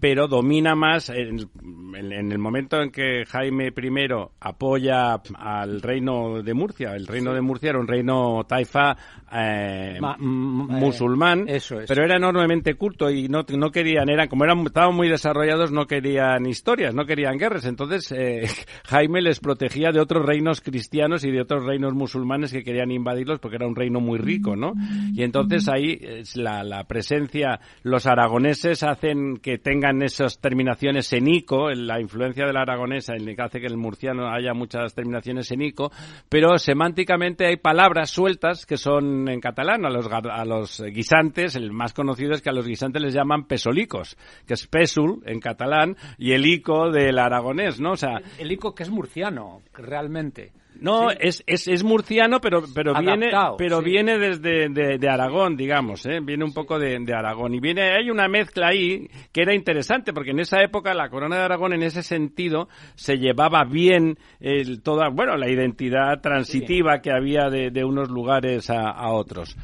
pero 0.00 0.28
domina 0.28 0.74
más 0.74 1.10
en, 1.10 1.48
el 1.94 2.38
momento 2.38 2.82
en 2.82 2.90
que 2.90 3.24
Jaime 3.26 3.68
I 3.68 4.08
apoya 4.40 5.20
al 5.36 5.82
reino 5.82 6.42
de 6.42 6.54
Murcia. 6.54 6.94
El 6.94 7.06
reino 7.06 7.32
de 7.32 7.40
Murcia 7.40 7.70
era 7.70 7.78
un 7.78 7.86
reino 7.86 8.44
taifa 8.48 8.96
eh, 9.32 9.98
musulmán, 10.18 11.46
eh, 11.48 11.60
pero 11.86 12.04
era 12.04 12.16
enormemente 12.16 12.74
culto 12.74 13.10
y 13.10 13.28
no, 13.28 13.44
no 13.56 13.70
querían, 13.70 14.08
eran 14.08 14.28
como 14.28 14.44
eran 14.44 14.60
estaban 14.66 14.94
muy 14.94 15.08
desarrollados, 15.08 15.72
no 15.72 15.86
querían 15.86 16.46
historias, 16.46 16.94
no 16.94 17.06
querían 17.06 17.38
guerras. 17.38 17.64
Entonces 17.64 18.12
eh, 18.12 18.46
Jaime 18.84 19.22
les 19.22 19.40
protegía 19.40 19.90
de 19.90 20.00
otros 20.00 20.24
reinos 20.26 20.60
cristianos 20.60 21.24
y 21.24 21.30
de 21.30 21.40
otros 21.40 21.64
reinos 21.64 21.94
musulmanes 21.94 22.52
que 22.52 22.64
querían 22.64 22.90
invadirlos 22.90 23.38
porque 23.38 23.56
era 23.56 23.66
un 23.66 23.76
reino 23.76 24.00
muy 24.00 24.18
rico, 24.18 24.56
¿no? 24.56 24.74
Y 25.14 25.22
entonces 25.22 25.68
ahí 25.68 25.98
la, 26.34 26.62
la 26.64 26.84
presencia, 26.84 27.60
los 27.82 28.06
aragoneses 28.06 28.82
hacen 28.82 29.38
que 29.38 29.51
tengan 29.58 30.02
esas 30.02 30.38
terminaciones 30.40 31.12
en 31.12 31.28
ico, 31.28 31.70
la 31.70 32.00
influencia 32.00 32.46
de 32.46 32.52
la 32.52 32.62
aragonesa 32.62 33.14
en 33.14 33.34
que 33.34 33.42
hace 33.42 33.60
que 33.60 33.66
el 33.66 33.76
murciano 33.76 34.28
haya 34.30 34.54
muchas 34.54 34.94
terminaciones 34.94 35.50
en 35.50 35.62
ico, 35.62 35.90
pero 36.28 36.58
semánticamente 36.58 37.46
hay 37.46 37.56
palabras 37.56 38.10
sueltas 38.10 38.66
que 38.66 38.76
son 38.76 39.28
en 39.28 39.40
catalán 39.40 39.84
a 39.84 39.90
los, 39.90 40.08
a 40.10 40.44
los 40.44 40.82
guisantes, 40.82 41.56
el 41.56 41.72
más 41.72 41.92
conocido 41.92 42.32
es 42.32 42.42
que 42.42 42.50
a 42.50 42.52
los 42.52 42.66
guisantes 42.66 43.02
les 43.02 43.14
llaman 43.14 43.46
pesolicos, 43.46 44.16
que 44.46 44.54
es 44.54 44.66
pesul 44.66 45.22
en 45.26 45.40
catalán 45.40 45.96
y 46.18 46.32
el 46.32 46.46
ico 46.46 46.90
del 46.90 47.18
aragonés, 47.18 47.80
¿no? 47.80 47.92
O 47.92 47.96
sea, 47.96 48.20
el 48.38 48.52
ico 48.52 48.74
que 48.74 48.82
es 48.82 48.90
murciano, 48.90 49.62
realmente. 49.72 50.52
No, 50.82 51.10
es, 51.10 51.42
es, 51.46 51.68
es, 51.68 51.84
murciano, 51.84 52.40
pero, 52.40 52.64
pero 52.74 52.92
viene, 52.94 53.30
pero 53.56 53.80
viene 53.80 54.18
desde 54.18 54.68
de, 54.68 55.08
Aragón, 55.08 55.56
digamos, 55.56 56.04
¿eh? 56.06 56.20
viene 56.20 56.44
un 56.44 56.52
poco 56.52 56.78
de, 56.78 56.98
Aragón. 57.14 57.54
Y 57.54 57.60
viene, 57.60 57.92
hay 57.92 58.10
una 58.10 58.28
mezcla 58.28 58.68
ahí 58.68 59.08
que 59.32 59.42
era 59.42 59.54
interesante, 59.54 60.12
porque 60.12 60.32
en 60.32 60.40
esa 60.40 60.60
época 60.62 60.92
la 60.92 61.08
corona 61.08 61.36
de 61.36 61.42
Aragón, 61.42 61.72
en 61.72 61.82
ese 61.82 62.02
sentido, 62.02 62.68
se 62.94 63.18
llevaba 63.18 63.64
bien 63.64 64.18
el, 64.40 64.82
toda, 64.82 65.08
bueno, 65.08 65.36
la 65.36 65.48
identidad 65.48 66.20
transitiva 66.20 67.00
que 67.00 67.12
había 67.12 67.48
de, 67.48 67.70
de 67.70 67.84
unos 67.84 68.10
lugares 68.10 68.68
a, 68.68 68.90
a 68.90 69.10
otros. 69.12 69.56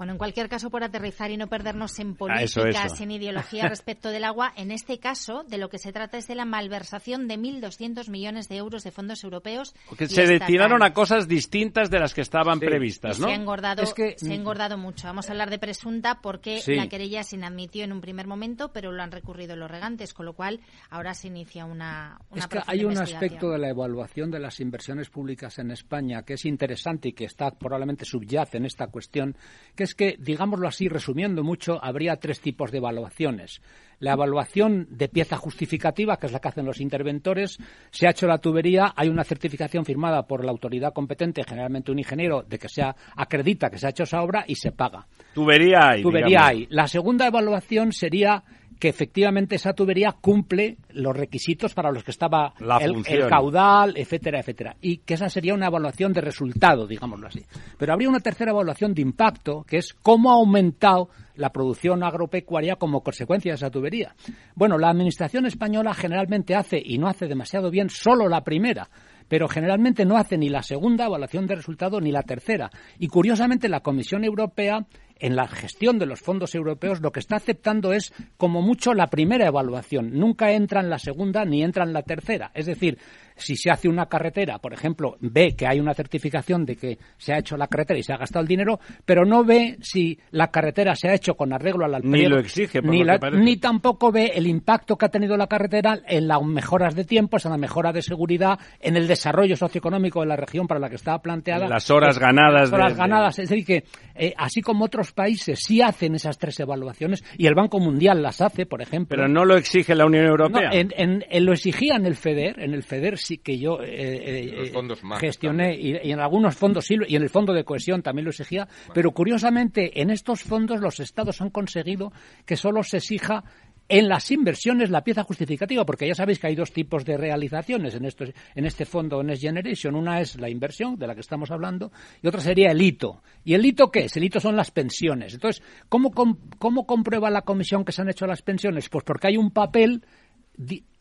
Bueno, 0.00 0.14
en 0.14 0.18
cualquier 0.18 0.48
caso, 0.48 0.70
por 0.70 0.82
aterrizar 0.82 1.30
y 1.30 1.36
no 1.36 1.48
perdernos 1.48 1.98
en 1.98 2.12
ah, 2.12 2.14
políticas, 2.16 2.98
en 3.02 3.10
ideología 3.10 3.68
respecto 3.68 4.08
del 4.08 4.24
agua, 4.24 4.50
en 4.56 4.70
este 4.70 4.98
caso, 4.98 5.44
de 5.46 5.58
lo 5.58 5.68
que 5.68 5.76
se 5.76 5.92
trata 5.92 6.16
es 6.16 6.26
de 6.26 6.34
la 6.34 6.46
malversación 6.46 7.28
de 7.28 7.38
1.200 7.38 8.08
millones 8.08 8.48
de 8.48 8.56
euros 8.56 8.82
de 8.82 8.92
fondos 8.92 9.22
europeos. 9.24 9.74
Que 9.98 10.06
se 10.06 10.26
destinaron 10.26 10.82
a 10.82 10.94
cosas 10.94 11.28
distintas 11.28 11.90
de 11.90 11.98
las 11.98 12.14
que 12.14 12.22
estaban 12.22 12.60
previstas, 12.60 13.20
¿no? 13.20 13.26
Se 13.26 13.34
ha 13.34 13.36
engordado, 13.36 13.84
se 13.84 14.32
ha 14.32 14.34
engordado 14.34 14.78
mucho. 14.78 15.06
Vamos 15.06 15.28
a 15.28 15.32
hablar 15.32 15.50
de 15.50 15.58
presunta 15.58 16.20
porque 16.22 16.62
la 16.68 16.88
querella 16.88 17.22
se 17.22 17.36
inadmitió 17.36 17.84
en 17.84 17.92
un 17.92 18.00
primer 18.00 18.26
momento, 18.26 18.72
pero 18.72 18.92
lo 18.92 19.02
han 19.02 19.12
recurrido 19.12 19.54
los 19.54 19.70
regantes, 19.70 20.14
con 20.14 20.24
lo 20.24 20.32
cual 20.32 20.60
ahora 20.88 21.12
se 21.12 21.26
inicia 21.26 21.66
una, 21.66 22.18
una 22.30 22.40
Es 22.40 22.46
que 22.46 22.60
hay 22.66 22.86
un 22.86 22.96
aspecto 22.96 23.50
de 23.50 23.58
la 23.58 23.68
evaluación 23.68 24.30
de 24.30 24.38
las 24.38 24.60
inversiones 24.60 25.10
públicas 25.10 25.58
en 25.58 25.70
España 25.70 26.22
que 26.22 26.32
es 26.32 26.46
interesante 26.46 27.10
y 27.10 27.12
que 27.12 27.26
está 27.26 27.50
probablemente 27.50 28.06
subyace 28.06 28.56
en 28.56 28.64
esta 28.64 28.86
cuestión, 28.86 29.36
que 29.76 29.84
es 29.84 29.89
es 29.90 29.94
que, 29.96 30.16
digámoslo 30.18 30.68
así, 30.68 30.88
resumiendo 30.88 31.42
mucho, 31.42 31.82
habría 31.82 32.16
tres 32.16 32.40
tipos 32.40 32.70
de 32.70 32.78
evaluaciones. 32.78 33.60
La 33.98 34.12
evaluación 34.12 34.86
de 34.88 35.08
pieza 35.08 35.36
justificativa, 35.36 36.16
que 36.16 36.26
es 36.26 36.32
la 36.32 36.38
que 36.38 36.48
hacen 36.48 36.64
los 36.64 36.80
interventores, 36.80 37.58
se 37.90 38.06
ha 38.06 38.10
hecho 38.10 38.28
la 38.28 38.38
tubería, 38.38 38.94
hay 38.96 39.08
una 39.08 39.24
certificación 39.24 39.84
firmada 39.84 40.26
por 40.28 40.44
la 40.44 40.52
autoridad 40.52 40.92
competente, 40.92 41.42
generalmente 41.42 41.90
un 41.90 41.98
ingeniero, 41.98 42.42
de 42.42 42.58
que 42.58 42.68
se 42.68 42.82
acredita 43.16 43.68
que 43.68 43.78
se 43.78 43.88
ha 43.88 43.90
hecho 43.90 44.04
esa 44.04 44.22
obra 44.22 44.44
y 44.46 44.54
se 44.54 44.70
paga. 44.70 45.06
Tubería 45.34 45.90
hay. 45.90 46.02
Tubería 46.02 46.46
hay. 46.46 46.66
La 46.70 46.86
segunda 46.86 47.26
evaluación 47.26 47.92
sería 47.92 48.44
que 48.80 48.88
efectivamente 48.88 49.56
esa 49.56 49.74
tubería 49.74 50.16
cumple 50.20 50.78
los 50.94 51.14
requisitos 51.14 51.74
para 51.74 51.92
los 51.92 52.02
que 52.02 52.10
estaba 52.10 52.54
el, 52.80 53.02
el, 53.06 53.28
caudal, 53.28 53.92
etcétera, 53.94 54.40
etcétera. 54.40 54.76
Y 54.80 54.98
que 54.98 55.14
esa 55.14 55.28
sería 55.28 55.52
una 55.52 55.66
evaluación 55.66 56.14
de 56.14 56.22
resultado, 56.22 56.86
digámoslo 56.86 57.28
así. 57.28 57.44
Pero 57.78 57.92
habría 57.92 58.08
una 58.08 58.20
tercera 58.20 58.52
evaluación 58.52 58.94
de 58.94 59.02
impacto, 59.02 59.64
que 59.68 59.76
es 59.76 59.92
cómo 59.92 60.30
ha 60.30 60.36
aumentado 60.36 61.10
la 61.34 61.50
producción 61.50 62.02
agropecuaria 62.02 62.76
como 62.76 63.02
consecuencia 63.02 63.52
de 63.52 63.56
esa 63.56 63.70
tubería. 63.70 64.14
Bueno, 64.54 64.78
la 64.78 64.88
Administración 64.88 65.44
española 65.44 65.92
generalmente 65.92 66.54
hace, 66.54 66.80
y 66.82 66.96
no 66.96 67.06
hace 67.06 67.26
demasiado 67.26 67.70
bien, 67.70 67.90
solo 67.90 68.28
la 68.28 68.42
primera 68.42 68.88
pero 69.28 69.46
generalmente 69.46 70.04
no 70.04 70.16
hace 70.16 70.36
ni 70.36 70.48
la 70.48 70.64
segunda 70.64 71.06
evaluación 71.06 71.46
de 71.46 71.54
resultado 71.54 72.00
ni 72.00 72.10
la 72.10 72.24
tercera. 72.24 72.68
Y 72.98 73.06
curiosamente 73.06 73.68
la 73.68 73.78
Comisión 73.78 74.24
Europea 74.24 74.84
en 75.20 75.36
la 75.36 75.46
gestión 75.46 75.98
de 75.98 76.06
los 76.06 76.20
fondos 76.20 76.54
europeos 76.54 77.00
lo 77.00 77.12
que 77.12 77.20
está 77.20 77.36
aceptando 77.36 77.92
es 77.92 78.12
como 78.36 78.62
mucho 78.62 78.94
la 78.94 79.08
primera 79.08 79.46
evaluación. 79.46 80.18
Nunca 80.18 80.52
entra 80.52 80.80
en 80.80 80.90
la 80.90 80.98
segunda 80.98 81.44
ni 81.44 81.62
entra 81.62 81.84
en 81.84 81.92
la 81.92 82.02
tercera. 82.02 82.50
Es 82.54 82.66
decir, 82.66 82.98
si 83.40 83.56
se 83.56 83.70
hace 83.70 83.88
una 83.88 84.06
carretera, 84.06 84.58
por 84.58 84.72
ejemplo, 84.72 85.16
ve 85.20 85.54
que 85.56 85.66
hay 85.66 85.80
una 85.80 85.94
certificación 85.94 86.64
de 86.64 86.76
que 86.76 86.98
se 87.16 87.32
ha 87.32 87.38
hecho 87.38 87.56
la 87.56 87.68
carretera 87.68 87.98
y 87.98 88.02
se 88.02 88.12
ha 88.12 88.16
gastado 88.16 88.42
el 88.42 88.48
dinero, 88.48 88.78
pero 89.04 89.24
no 89.24 89.44
ve 89.44 89.78
si 89.80 90.18
la 90.30 90.50
carretera 90.50 90.94
se 90.94 91.08
ha 91.08 91.14
hecho 91.14 91.34
con 91.34 91.52
arreglo 91.52 91.84
al 91.84 92.02
Ni 92.02 92.26
lo 92.26 92.38
exige, 92.38 92.80
ni, 92.82 93.02
ni 93.02 93.56
tampoco 93.56 94.12
ve 94.12 94.32
el 94.34 94.46
impacto 94.46 94.96
que 94.96 95.06
ha 95.06 95.08
tenido 95.08 95.36
la 95.36 95.46
carretera 95.46 96.00
en 96.06 96.28
las 96.28 96.42
mejoras 96.42 96.94
de 96.94 97.04
tiempos, 97.04 97.44
en 97.44 97.52
la 97.52 97.58
mejora 97.58 97.92
de 97.92 98.02
seguridad, 98.02 98.58
en 98.80 98.96
el 98.96 99.06
desarrollo 99.06 99.56
socioeconómico 99.56 100.20
de 100.20 100.26
la 100.26 100.36
región 100.36 100.66
para 100.66 100.80
la 100.80 100.88
que 100.88 100.96
estaba 100.96 101.20
planteada. 101.20 101.68
Las 101.68 101.90
horas 101.90 102.18
ganadas. 102.18 102.70
Las 102.70 102.72
horas 102.72 102.96
ganadas. 102.96 103.38
Es 103.38 103.48
decir, 103.48 103.64
que 103.64 103.84
eh, 104.14 104.34
así 104.36 104.60
como 104.60 104.84
otros 104.84 105.09
países 105.12 105.60
sí 105.60 105.82
hacen 105.82 106.14
esas 106.14 106.38
tres 106.38 106.58
evaluaciones, 106.60 107.24
y 107.36 107.46
el 107.46 107.54
Banco 107.54 107.78
Mundial 107.78 108.22
las 108.22 108.40
hace, 108.40 108.66
por 108.66 108.82
ejemplo. 108.82 109.16
Pero 109.16 109.28
no 109.28 109.44
lo 109.44 109.56
exige 109.56 109.94
la 109.94 110.06
Unión 110.06 110.26
Europea. 110.26 110.70
en, 110.72 111.44
lo 111.44 111.52
exigía 111.52 111.96
en 111.96 112.06
el 112.06 112.16
FEDER, 112.16 112.60
en 112.60 112.74
el 112.74 112.82
FEDER 112.82 113.18
que 113.42 113.58
yo 113.58 113.80
eh, 113.82 113.86
eh, 113.88 114.72
eh, 114.72 115.16
gestioné 115.18 115.76
y, 115.76 116.10
en 116.10 116.20
algunos 116.20 116.54
fondos 116.54 116.84
sí, 116.84 116.96
y 117.06 117.16
en 117.16 117.22
el 117.22 117.30
fondo 117.30 117.52
de 117.52 117.64
cohesión 117.64 118.02
también 118.02 118.24
lo 118.24 118.30
exigía, 118.30 118.68
pero 118.94 119.12
curiosamente 119.12 120.00
en 120.00 120.10
estos 120.10 120.42
fondos 120.42 120.80
los 120.80 121.00
estados 121.00 121.40
han 121.40 121.50
conseguido 121.50 122.12
que 122.46 122.56
solo 122.56 122.82
se 122.82 122.98
exija 122.98 123.44
en 123.90 124.08
las 124.08 124.30
inversiones 124.30 124.88
la 124.88 125.02
pieza 125.02 125.24
justificativa, 125.24 125.84
porque 125.84 126.06
ya 126.06 126.14
sabéis 126.14 126.38
que 126.38 126.46
hay 126.46 126.54
dos 126.54 126.72
tipos 126.72 127.04
de 127.04 127.16
realizaciones 127.16 127.96
en, 127.96 128.04
esto, 128.04 128.24
en 128.54 128.64
este 128.64 128.84
fondo 128.84 129.20
Next 129.20 129.42
Generation. 129.42 129.96
Una 129.96 130.20
es 130.20 130.36
la 130.36 130.48
inversión, 130.48 130.96
de 130.96 131.08
la 131.08 131.14
que 131.16 131.22
estamos 131.22 131.50
hablando, 131.50 131.90
y 132.22 132.28
otra 132.28 132.40
sería 132.40 132.70
el 132.70 132.80
hito. 132.80 133.20
¿Y 133.44 133.54
el 133.54 133.66
hito 133.66 133.90
qué 133.90 134.04
es? 134.04 134.16
El 134.16 134.22
hito 134.22 134.38
son 134.38 134.54
las 134.54 134.70
pensiones. 134.70 135.34
Entonces, 135.34 135.60
¿cómo, 135.88 136.12
cómo 136.12 136.86
comprueba 136.86 137.30
la 137.30 137.42
comisión 137.42 137.84
que 137.84 137.90
se 137.90 138.02
han 138.02 138.08
hecho 138.08 138.28
las 138.28 138.42
pensiones? 138.42 138.88
Pues 138.88 139.02
porque 139.02 139.26
hay 139.26 139.36
un 139.36 139.50
papel 139.50 140.04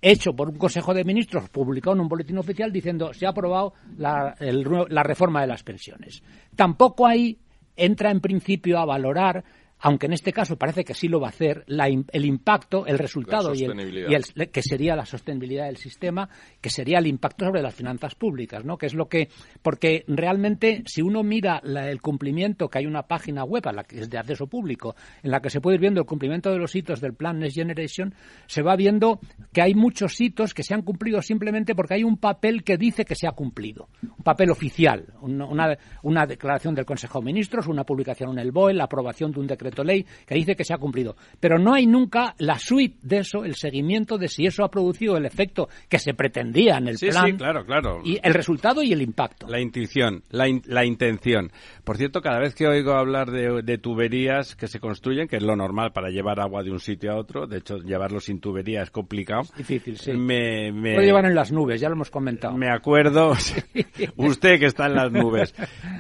hecho 0.02 0.34
por 0.34 0.50
un 0.50 0.58
Consejo 0.58 0.92
de 0.96 1.04
Ministros, 1.04 1.48
publicado 1.50 1.96
en 1.96 2.02
un 2.02 2.08
boletín 2.08 2.40
oficial 2.40 2.72
diciendo 2.72 3.14
se 3.14 3.28
ha 3.28 3.30
aprobado 3.30 3.74
la, 3.98 4.36
la 4.40 5.04
reforma 5.04 5.42
de 5.42 5.48
las 5.48 5.62
pensiones. 5.62 6.24
Tampoco 6.56 7.06
ahí 7.06 7.38
entra 7.76 8.10
en 8.10 8.20
principio 8.20 8.80
a 8.80 8.86
valorar 8.86 9.44
aunque 9.82 10.08
en 10.08 10.14
este 10.14 10.34
caso 10.34 10.58
parece 10.58 10.84
que 10.84 10.94
sí 10.94 11.08
lo 11.08 11.20
va 11.20 11.28
a 11.28 11.30
hacer, 11.30 11.64
el 11.68 12.26
impacto, 12.26 12.86
el 12.86 12.98
resultado 12.98 13.54
y, 13.54 13.64
el, 13.64 14.50
que 14.52 14.62
sería 14.62 14.96
la 14.96 15.06
sostenibilidad 15.06 15.68
del 15.68 15.78
sistema, 15.78 16.28
que 16.60 16.70
sería 16.70 17.00
el 17.00 17.08
impacto 17.08 17.46
sobre 17.46 17.62
las 17.62 17.74
finanzas 17.74 18.16
públicas, 18.16 18.66
¿no? 18.66 18.78
Que 18.78 18.88
es 18.88 18.94
lo 18.94 19.08
que 19.08 19.30
porque 19.62 20.04
realmente 20.08 20.84
si 20.86 21.02
uno 21.02 21.24
mira 21.24 21.62
el 21.64 22.02
cumplimiento, 22.02 22.68
que 22.68 22.80
hay 22.80 22.86
una 22.86 23.04
página 23.04 23.44
web 23.44 23.68
a 23.68 23.72
la 23.72 23.84
que 23.84 24.00
es 24.00 24.10
de 24.10 24.18
acceso 24.18 24.48
público, 24.48 24.96
en 25.24 25.32
la 25.32 25.40
que 25.40 25.50
se 25.50 25.62
puede 25.62 25.76
ir 25.76 25.82
viendo 25.82 26.02
el 26.02 26.06
cumplimiento 26.06 26.52
de 26.52 26.58
los 26.58 26.76
hitos 26.76 27.00
del 27.00 27.14
plan 27.14 27.40
Next 27.40 27.56
Generation, 27.56 28.14
se 28.48 28.62
va 28.62 28.76
viendo 28.76 29.20
que 29.54 29.62
hay 29.62 29.76
muchos 29.76 30.20
hitos 30.20 30.54
que 30.54 30.64
se 30.64 30.74
han 30.74 30.82
cumplido 30.82 31.22
simplemente 31.22 31.74
porque 31.74 31.94
hay 31.94 32.04
un 32.04 32.18
papel 32.18 32.64
que 32.64 32.78
dice 32.78 33.06
que 33.06 33.16
se 33.16 33.28
ha 33.28 33.32
cumplido, 33.32 33.88
un 34.02 34.24
papel 34.24 34.50
oficial, 34.50 35.06
una, 35.22 35.78
una 36.04 36.26
declaración 36.26 36.76
del 36.76 36.86
Consejo 36.86 37.20
de 37.20 37.26
Ministros, 37.26 37.68
una 37.68 37.86
publicación 37.86 38.32
en 38.32 38.40
el 38.40 38.52
BOE, 38.52 38.74
la 38.74 38.86
aprobación 38.86 39.32
de 39.32 39.40
un 39.40 39.48
decreto 39.48 39.69
ley 39.84 40.06
que 40.26 40.36
dice 40.36 40.56
que 40.56 40.64
se 40.64 40.74
ha 40.74 40.78
cumplido. 40.78 41.16
Pero 41.40 41.58
no 41.58 41.74
hay 41.74 41.86
nunca 41.86 42.36
la 42.38 42.60
suite 42.60 42.98
de 43.02 43.20
eso, 43.20 43.46
el 43.46 43.56
seguimiento 43.56 44.18
de 44.18 44.28
si 44.28 44.46
eso 44.46 44.64
ha 44.64 44.72
producido 44.72 45.18
el 45.18 45.26
efecto 45.26 45.70
que 45.88 46.00
se 46.00 46.14
pretendía 46.14 46.78
en 46.78 46.88
el 46.88 46.98
plan. 46.98 47.26
Sí, 47.26 47.34
claro, 47.34 47.66
claro. 47.66 48.02
Y 48.04 48.20
el 48.22 48.34
resultado 48.34 48.84
y 48.84 48.92
el 48.92 49.02
impacto. 49.02 49.48
La 49.48 49.60
intuición, 49.60 50.24
la, 50.30 50.48
la 50.66 50.86
intención. 50.86 51.52
Por 51.84 51.98
cierto, 51.98 52.22
cada 52.22 52.40
vez 52.40 52.56
que 52.56 52.68
oigo 52.68 52.94
hablar 52.94 53.32
de, 53.32 53.78
tuberías 53.78 54.56
que 54.56 54.68
se 54.68 54.80
construyen, 54.80 55.28
que 55.28 55.38
es 55.38 55.44
lo 55.44 55.56
normal 55.56 55.92
para 55.92 56.10
llevar 56.10 56.40
agua 56.40 56.64
de 56.64 56.72
un 56.72 56.80
sitio 56.80 57.12
a 57.12 57.18
otro, 57.18 57.48
de 57.48 57.58
hecho, 57.58 57.78
llevarlo 57.78 58.20
sin 58.20 58.40
tubería 58.40 58.82
es 58.82 58.92
complicado. 58.92 59.44
difícil, 59.58 59.98
sí. 59.98 60.12
Me, 60.14 60.72
me... 60.72 60.96
Lo 60.96 61.02
llevan 61.02 61.26
en 61.26 61.36
las 61.36 61.52
nubes, 61.52 61.80
ya 61.82 61.90
lo 61.90 61.96
hemos 61.96 62.10
comentado. 62.10 62.56
Me 62.58 62.70
acuerdo, 62.70 63.32
usted 64.18 64.60
que 64.60 64.66
está 64.66 64.88
en 64.88 64.96
las 64.96 65.12
nubes, 65.12 65.54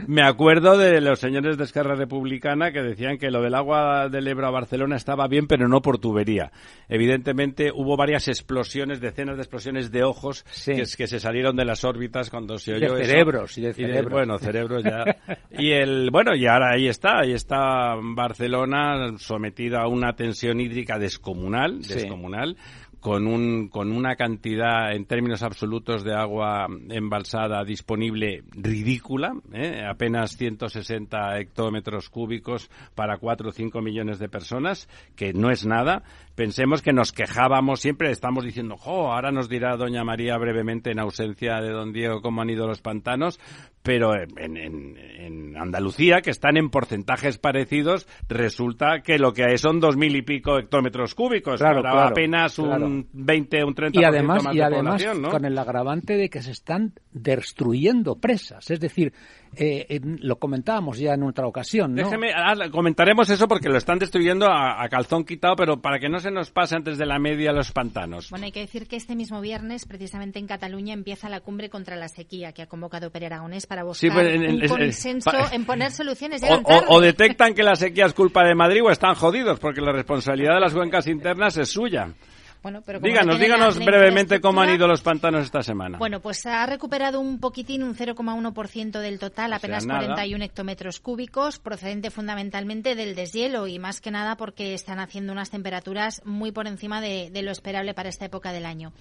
me 0.07 0.21
acuerdo 0.23 0.77
de 0.77 1.01
los 1.01 1.19
señores 1.19 1.57
de 1.57 1.63
Esquerra 1.63 1.95
Republicana 1.95 2.71
que 2.71 2.81
decían 2.81 3.17
que 3.17 3.31
lo 3.31 3.41
del 3.41 3.55
agua 3.59 4.09
del 4.09 4.27
Ebro 4.27 4.47
a 4.47 4.51
Barcelona 4.51 4.95
estaba 4.95 5.27
bien, 5.27 5.47
pero 5.47 5.67
no 5.67 5.81
por 5.81 5.99
tubería. 5.99 6.51
Evidentemente 6.87 7.71
hubo 7.73 7.95
varias 7.95 8.27
explosiones, 8.27 8.99
decenas 8.99 9.35
de 9.35 9.43
explosiones 9.43 9.91
de 9.91 10.03
ojos 10.03 10.43
que, 10.65 10.85
se 10.85 11.19
salieron 11.19 11.55
de 11.55 11.65
las 11.65 11.83
órbitas 11.83 12.29
cuando 12.29 12.57
se 12.57 12.73
oyó 12.73 12.93
de 12.93 13.05
cerebros, 13.05 13.57
Y 13.57 13.61
de 13.61 13.73
cerebros. 13.73 14.11
bueno, 14.11 14.37
cerebros 14.39 14.83
ya. 14.83 15.03
Y 15.51 15.71
el, 15.71 16.09
bueno, 16.11 16.35
y 16.35 16.45
ahora 16.47 16.73
ahí 16.73 16.87
está, 16.87 17.19
ahí 17.19 17.33
está 17.33 17.95
Barcelona 18.01 19.17
sometida 19.17 19.81
a 19.81 19.87
una 19.87 20.13
tensión 20.13 20.59
hídrica 20.61 20.97
descomunal, 20.97 21.81
descomunal 21.81 22.55
con, 22.99 23.27
un, 23.27 23.69
con 23.69 23.91
una 23.91 24.15
cantidad 24.15 24.93
en 24.93 25.05
términos 25.05 25.43
absolutos 25.43 26.03
de 26.03 26.13
agua 26.13 26.67
embalsada 26.89 27.63
disponible 27.63 28.43
ridícula, 28.51 29.33
¿eh? 29.53 29.83
apenas 29.87 30.35
160 30.37 31.39
hectómetros 31.39 32.09
cúbicos 32.09 32.69
para 32.95 33.17
4 33.17 33.49
o 33.49 33.51
5 33.51 33.81
millones 33.81 34.19
de 34.19 34.29
personas, 34.29 34.89
que 35.15 35.33
no 35.33 35.49
es 35.49 35.65
nada. 35.65 36.03
Pensemos 36.35 36.81
que 36.81 36.93
nos 36.93 37.11
quejábamos 37.11 37.81
siempre, 37.81 38.11
estamos 38.11 38.43
diciendo, 38.45 38.77
jo, 38.77 39.11
ahora 39.11 39.31
nos 39.31 39.49
dirá 39.49 39.75
doña 39.75 40.03
María 40.03 40.37
brevemente 40.37 40.91
en 40.91 40.99
ausencia 40.99 41.59
de 41.61 41.71
don 41.71 41.91
Diego 41.91 42.21
cómo 42.21 42.41
han 42.41 42.49
ido 42.49 42.67
los 42.67 42.81
pantanos, 42.81 43.39
pero 43.83 44.13
en, 44.15 44.57
en, 44.57 45.57
Andalucía, 45.57 46.21
que 46.21 46.29
están 46.29 46.57
en 46.57 46.69
porcentajes 46.69 47.37
parecidos, 47.37 48.07
resulta 48.27 49.01
que 49.01 49.17
lo 49.17 49.33
que 49.33 49.43
hay 49.43 49.57
son 49.57 49.79
dos 49.79 49.97
mil 49.97 50.15
y 50.15 50.21
pico 50.21 50.57
hectómetros 50.57 51.15
cúbicos, 51.15 51.59
claro, 51.59 51.85
apenas 51.85 52.59
un 52.59 52.88
20, 53.11 53.63
un 53.63 53.75
30% 53.75 53.91
y 53.93 54.03
además, 54.03 54.43
más 54.43 54.55
y 54.55 54.61
además, 54.61 55.03
¿no? 55.17 55.29
con 55.29 55.45
el 55.45 55.57
agravante 55.57 56.17
de 56.17 56.29
que 56.29 56.41
se 56.41 56.51
están 56.51 56.93
destruyendo 57.11 58.15
presas, 58.15 58.69
es 58.69 58.79
decir, 58.79 59.13
eh, 59.55 59.99
lo 60.03 60.37
comentábamos 60.37 60.99
ya 60.99 61.13
en 61.13 61.23
otra 61.23 61.47
ocasión. 61.47 61.95
¿no? 61.95 62.03
Déjeme, 62.03 62.31
ah, 62.35 62.53
comentaremos 62.71 63.29
eso 63.29 63.47
porque 63.47 63.69
lo 63.69 63.77
están 63.77 63.97
destruyendo 63.99 64.47
a, 64.47 64.87
calzón 64.89 65.25
quitado, 65.25 65.55
pero 65.55 65.81
para 65.81 65.99
que 65.99 66.09
no 66.09 66.19
se 66.19 66.31
nos 66.31 66.51
pase 66.51 66.75
antes 66.75 66.97
de 66.97 67.05
la 67.05 67.19
media 67.19 67.51
los 67.51 67.71
pantanos. 67.71 68.29
Bueno, 68.29 68.45
hay 68.45 68.51
que 68.51 68.61
decir 68.61 68.87
que 68.87 68.95
este 68.95 69.15
mismo 69.15 69.41
viernes, 69.41 69.85
precisamente 69.85 70.39
en 70.39 70.47
Cataluña, 70.47 70.93
empieza 70.93 71.29
la 71.29 71.41
cumbre 71.41 71.69
contra 71.69 71.95
la 71.95 72.07
sequía 72.07 72.51
que 72.53 72.61
ha 72.61 72.67
convocado 72.67 73.11
Pere 73.11 73.27
Aragonés 73.27 73.65
para 73.65 73.83
buscar 73.83 74.11
pues, 74.13 74.35
un 74.35 74.67
consenso 74.67 75.31
en 75.51 75.65
poner 75.65 75.91
soluciones. 75.91 76.41
O, 76.43 76.95
o, 76.95 77.01
detectan 77.01 77.53
que 77.53 77.63
la 77.63 77.75
sequía 77.75 78.05
es 78.05 78.13
culpa 78.13 78.43
de 78.43 78.55
Madrid 78.55 78.81
o 78.83 78.91
están 78.91 79.15
jodidos 79.15 79.59
porque 79.59 79.81
la 79.81 79.91
responsabilidad 79.91 80.55
de 80.55 80.61
las 80.61 80.73
cuencas 80.73 81.07
internas 81.07 81.57
es 81.57 81.69
suya. 81.69 82.13
Bueno, 82.61 82.81
pero 82.85 82.99
díganos, 82.99 83.39
díganos 83.39 83.79
brevemente 83.79 84.41
cómo 84.41 84.61
han 84.61 84.75
ido 84.75 84.87
los 84.87 85.01
pantanos 85.01 85.45
esta 85.45 85.63
semana. 85.63 85.97
Bueno, 85.97 86.19
pues 86.19 86.45
ha 86.45 86.65
recuperado 86.65 87.21
un 87.21 87.39
poquitín, 87.39 87.83
un 87.83 87.95
0,1% 87.95 88.99
del 88.99 89.17
total, 89.17 89.53
apenas 89.53 89.85
41 89.85 90.43
hectómetros 90.43 90.99
cúbicos, 90.99 91.59
procedente 91.59 92.11
fundamentalmente 92.11 92.95
del 92.95 93.15
deshielo 93.15 93.67
y 93.67 93.79
más 93.79 94.01
que 94.01 94.11
nada 94.11 94.35
porque 94.35 94.73
están 94.73 94.99
haciendo 94.99 95.31
unas 95.31 95.49
temperaturas 95.49 96.21
muy 96.25 96.51
por 96.51 96.67
encima 96.67 96.99
de, 96.99 97.29
de 97.31 97.41
lo 97.43 97.51
esperable 97.51 97.93
para 97.93 98.09
esta 98.09 98.25
época 98.25 98.51
del 98.51 98.65
año. 98.65 98.91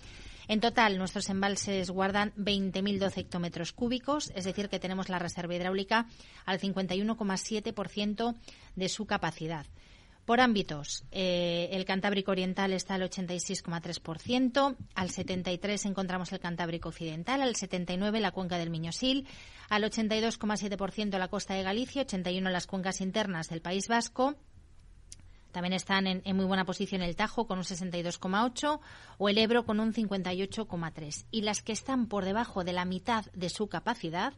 En 0.48 0.60
total, 0.60 0.96
nuestros 0.96 1.28
embalses 1.28 1.90
guardan 1.90 2.32
20.012 2.36 3.18
hectómetros 3.18 3.72
cúbicos, 3.72 4.32
es 4.34 4.44
decir, 4.44 4.70
que 4.70 4.78
tenemos 4.78 5.10
la 5.10 5.18
reserva 5.18 5.54
hidráulica 5.54 6.06
al 6.46 6.58
51,7% 6.58 8.34
de 8.74 8.88
su 8.88 9.04
capacidad. 9.04 9.66
Por 10.28 10.42
ámbitos, 10.42 11.04
eh, 11.10 11.70
el 11.72 11.86
Cantábrico 11.86 12.32
Oriental 12.32 12.74
está 12.74 12.96
al 12.96 13.00
86,3%, 13.00 14.76
al 14.94 15.08
73% 15.08 15.88
encontramos 15.88 16.30
el 16.34 16.38
Cantábrico 16.38 16.90
Occidental, 16.90 17.40
al 17.40 17.54
79% 17.54 18.20
la 18.20 18.30
cuenca 18.30 18.58
del 18.58 18.68
Miñosil, 18.68 19.26
al 19.70 19.84
82,7% 19.84 21.16
la 21.16 21.28
costa 21.28 21.54
de 21.54 21.62
Galicia, 21.62 22.06
81% 22.06 22.50
las 22.50 22.66
cuencas 22.66 23.00
internas 23.00 23.48
del 23.48 23.62
País 23.62 23.88
Vasco, 23.88 24.34
también 25.50 25.72
están 25.72 26.06
en, 26.06 26.20
en, 26.26 26.36
muy 26.36 26.44
buena 26.44 26.66
posición 26.66 27.00
el 27.00 27.16
Tajo 27.16 27.46
con 27.46 27.56
un 27.56 27.64
62,8 27.64 28.80
o 29.16 29.28
el 29.30 29.38
Ebro 29.38 29.64
con 29.64 29.80
un 29.80 29.94
58,3. 29.94 31.24
Y 31.30 31.40
las 31.40 31.62
que 31.62 31.72
están 31.72 32.06
por 32.06 32.26
debajo 32.26 32.64
de 32.64 32.74
la 32.74 32.84
mitad 32.84 33.24
de 33.32 33.48
su 33.48 33.68
capacidad 33.68 34.34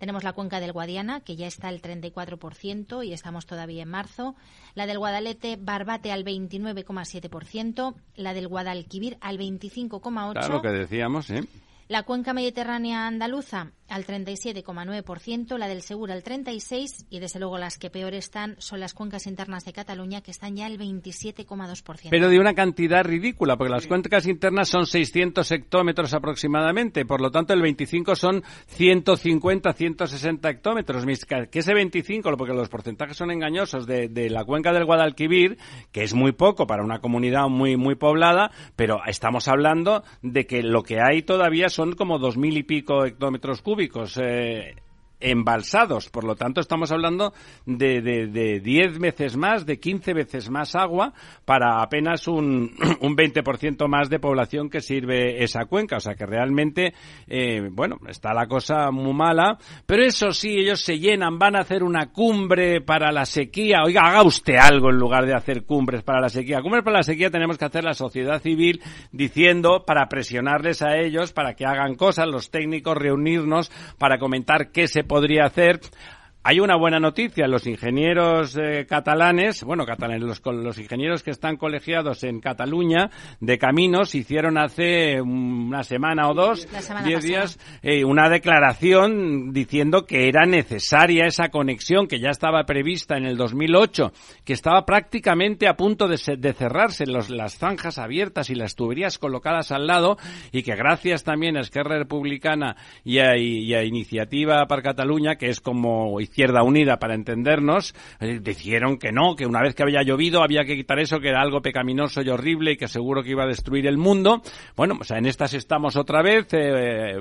Tenemos 0.00 0.24
la 0.24 0.32
cuenca 0.32 0.60
del 0.60 0.72
Guadiana, 0.72 1.20
que 1.20 1.36
ya 1.36 1.46
está 1.46 1.68
al 1.68 1.82
34% 1.82 3.06
y 3.06 3.12
estamos 3.12 3.44
todavía 3.44 3.82
en 3.82 3.90
marzo. 3.90 4.34
La 4.74 4.86
del 4.86 4.98
Guadalete, 4.98 5.58
Barbate 5.60 6.10
al 6.10 6.24
29,7%. 6.24 7.94
La 8.16 8.32
del 8.32 8.48
Guadalquivir 8.48 9.18
al 9.20 9.38
25,8%. 9.38 10.32
Claro, 10.32 10.54
lo 10.54 10.62
que 10.62 10.70
decíamos, 10.70 11.28
¿eh? 11.28 11.44
La 11.86 12.04
cuenca 12.04 12.32
mediterránea 12.32 13.06
andaluza 13.06 13.72
al 13.90 14.06
37,9%, 14.06 15.58
la 15.58 15.68
del 15.68 15.82
Segura 15.82 16.14
al 16.14 16.22
36% 16.22 17.06
y 17.10 17.18
desde 17.18 17.40
luego 17.40 17.58
las 17.58 17.76
que 17.76 17.90
peor 17.90 18.14
están 18.14 18.54
son 18.58 18.80
las 18.80 18.94
cuencas 18.94 19.26
internas 19.26 19.64
de 19.64 19.72
Cataluña 19.72 20.20
que 20.20 20.30
están 20.30 20.56
ya 20.56 20.66
al 20.66 20.78
27,2%. 20.78 22.08
Pero 22.10 22.28
de 22.28 22.38
una 22.38 22.54
cantidad 22.54 23.04
ridícula, 23.04 23.56
porque 23.56 23.72
las 23.72 23.86
cuencas 23.86 24.26
internas 24.26 24.68
son 24.68 24.86
600 24.86 25.50
hectómetros 25.50 26.14
aproximadamente, 26.14 27.04
por 27.04 27.20
lo 27.20 27.30
tanto 27.30 27.52
el 27.52 27.62
25 27.62 28.14
son 28.14 28.44
150, 28.68 29.72
160 29.72 30.48
hectómetros. 30.48 31.04
Que 31.50 31.58
ese 31.58 31.74
25, 31.74 32.36
porque 32.36 32.54
los 32.54 32.68
porcentajes 32.68 33.16
son 33.16 33.30
engañosos, 33.30 33.86
de, 33.86 34.08
de 34.08 34.30
la 34.30 34.44
cuenca 34.44 34.72
del 34.72 34.84
Guadalquivir, 34.84 35.58
que 35.90 36.04
es 36.04 36.14
muy 36.14 36.32
poco 36.32 36.66
para 36.66 36.84
una 36.84 37.00
comunidad 37.00 37.48
muy, 37.48 37.76
muy 37.76 37.96
poblada, 37.96 38.52
pero 38.76 39.00
estamos 39.06 39.48
hablando 39.48 40.04
de 40.22 40.46
que 40.46 40.62
lo 40.62 40.82
que 40.82 41.00
hay 41.00 41.22
todavía 41.22 41.68
son 41.68 41.94
como 41.94 42.18
dos 42.18 42.36
mil 42.36 42.56
y 42.56 42.62
pico 42.62 43.04
hectómetros 43.04 43.62
cúbicos. 43.62 43.79
Eh, 44.16 44.74
embalsados. 45.20 46.08
Por 46.08 46.24
lo 46.24 46.34
tanto, 46.34 46.60
estamos 46.60 46.90
hablando 46.90 47.32
de, 47.66 48.00
de, 48.00 48.26
de 48.26 48.60
10 48.60 48.98
veces 48.98 49.36
más, 49.36 49.66
de 49.66 49.78
15 49.78 50.14
veces 50.14 50.50
más 50.50 50.74
agua 50.74 51.12
para 51.44 51.82
apenas 51.82 52.26
un, 52.28 52.74
un 53.00 53.16
20% 53.16 53.86
más 53.88 54.08
de 54.08 54.18
población 54.18 54.70
que 54.70 54.80
sirve 54.80 55.42
esa 55.42 55.66
cuenca. 55.66 55.96
O 55.96 56.00
sea 56.00 56.14
que 56.14 56.26
realmente, 56.26 56.94
eh, 57.26 57.68
bueno, 57.70 57.96
está 58.08 58.32
la 58.32 58.46
cosa 58.46 58.90
muy 58.90 59.12
mala. 59.12 59.58
Pero 59.86 60.04
eso 60.04 60.32
sí, 60.32 60.56
ellos 60.58 60.80
se 60.80 60.98
llenan, 60.98 61.38
van 61.38 61.56
a 61.56 61.60
hacer 61.60 61.82
una 61.82 62.10
cumbre 62.12 62.80
para 62.80 63.12
la 63.12 63.24
sequía. 63.24 63.82
Oiga, 63.84 64.02
haga 64.02 64.22
usted 64.22 64.56
algo 64.56 64.90
en 64.90 64.96
lugar 64.96 65.26
de 65.26 65.34
hacer 65.34 65.64
cumbres 65.64 66.02
para 66.02 66.20
la 66.20 66.28
sequía. 66.28 66.62
Cumbres 66.62 66.84
para 66.84 66.98
la 66.98 67.02
sequía 67.02 67.30
tenemos 67.30 67.58
que 67.58 67.64
hacer 67.64 67.84
la 67.84 67.94
sociedad 67.94 68.40
civil 68.40 68.82
diciendo 69.12 69.84
para 69.86 70.08
presionarles 70.08 70.82
a 70.82 70.96
ellos 70.96 71.32
para 71.32 71.54
que 71.54 71.66
hagan 71.66 71.94
cosas, 71.94 72.26
los 72.26 72.50
técnicos 72.50 72.96
reunirnos 72.96 73.70
para 73.98 74.18
comentar 74.18 74.70
qué 74.70 74.86
se 74.86 75.04
podría 75.10 75.44
hacer 75.46 75.80
hay 76.42 76.60
una 76.60 76.76
buena 76.76 76.98
noticia. 76.98 77.46
Los 77.46 77.66
ingenieros 77.66 78.56
eh, 78.56 78.86
catalanes, 78.88 79.62
bueno, 79.62 79.84
catalanes, 79.84 80.22
los, 80.22 80.42
los, 80.44 80.78
ingenieros 80.78 81.22
que 81.22 81.30
están 81.30 81.56
colegiados 81.56 82.24
en 82.24 82.40
Cataluña 82.40 83.10
de 83.40 83.58
caminos 83.58 84.14
hicieron 84.14 84.56
hace 84.56 85.20
una 85.20 85.82
semana 85.84 86.28
o 86.30 86.34
dos, 86.34 86.66
diez 87.04 87.22
días, 87.22 87.58
eh, 87.82 88.04
una 88.04 88.28
declaración 88.30 89.52
diciendo 89.52 90.06
que 90.06 90.28
era 90.28 90.46
necesaria 90.46 91.26
esa 91.26 91.50
conexión 91.50 92.06
que 92.06 92.20
ya 92.20 92.30
estaba 92.30 92.64
prevista 92.64 93.16
en 93.16 93.26
el 93.26 93.36
2008, 93.36 94.12
que 94.44 94.54
estaba 94.54 94.86
prácticamente 94.86 95.68
a 95.68 95.76
punto 95.76 96.08
de, 96.08 96.18
de 96.38 96.52
cerrarse 96.54 97.06
los, 97.06 97.28
las 97.28 97.58
zanjas 97.58 97.98
abiertas 97.98 98.48
y 98.48 98.54
las 98.54 98.76
tuberías 98.76 99.18
colocadas 99.18 99.72
al 99.72 99.86
lado 99.86 100.16
y 100.52 100.62
que 100.62 100.74
gracias 100.74 101.22
también 101.22 101.56
a 101.56 101.60
Esquerra 101.60 101.98
Republicana 101.98 102.76
y 103.04 103.18
a, 103.18 103.36
y 103.36 103.74
a 103.74 103.84
Iniciativa 103.84 104.66
para 104.66 104.82
Cataluña, 104.82 105.36
que 105.36 105.50
es 105.50 105.60
como 105.60 106.20
Izquierda 106.30 106.62
Unida, 106.62 106.98
para 106.98 107.14
entendernos, 107.14 107.92
eh, 108.20 108.38
dijeron 108.40 108.98
que 108.98 109.10
no, 109.10 109.34
que 109.34 109.46
una 109.46 109.60
vez 109.60 109.74
que 109.74 109.82
había 109.82 110.02
llovido 110.02 110.44
había 110.44 110.64
que 110.64 110.76
quitar 110.76 111.00
eso, 111.00 111.18
que 111.18 111.28
era 111.28 111.42
algo 111.42 111.60
pecaminoso 111.60 112.22
y 112.22 112.28
horrible 112.28 112.72
y 112.72 112.76
que 112.76 112.86
seguro 112.86 113.24
que 113.24 113.30
iba 113.30 113.42
a 113.42 113.48
destruir 113.48 113.88
el 113.88 113.98
mundo. 113.98 114.40
Bueno, 114.76 114.96
o 115.00 115.04
sea, 115.04 115.18
en 115.18 115.26
estas 115.26 115.54
estamos 115.54 115.96
otra 115.96 116.22
vez. 116.22 116.46
Eh, 116.52 117.16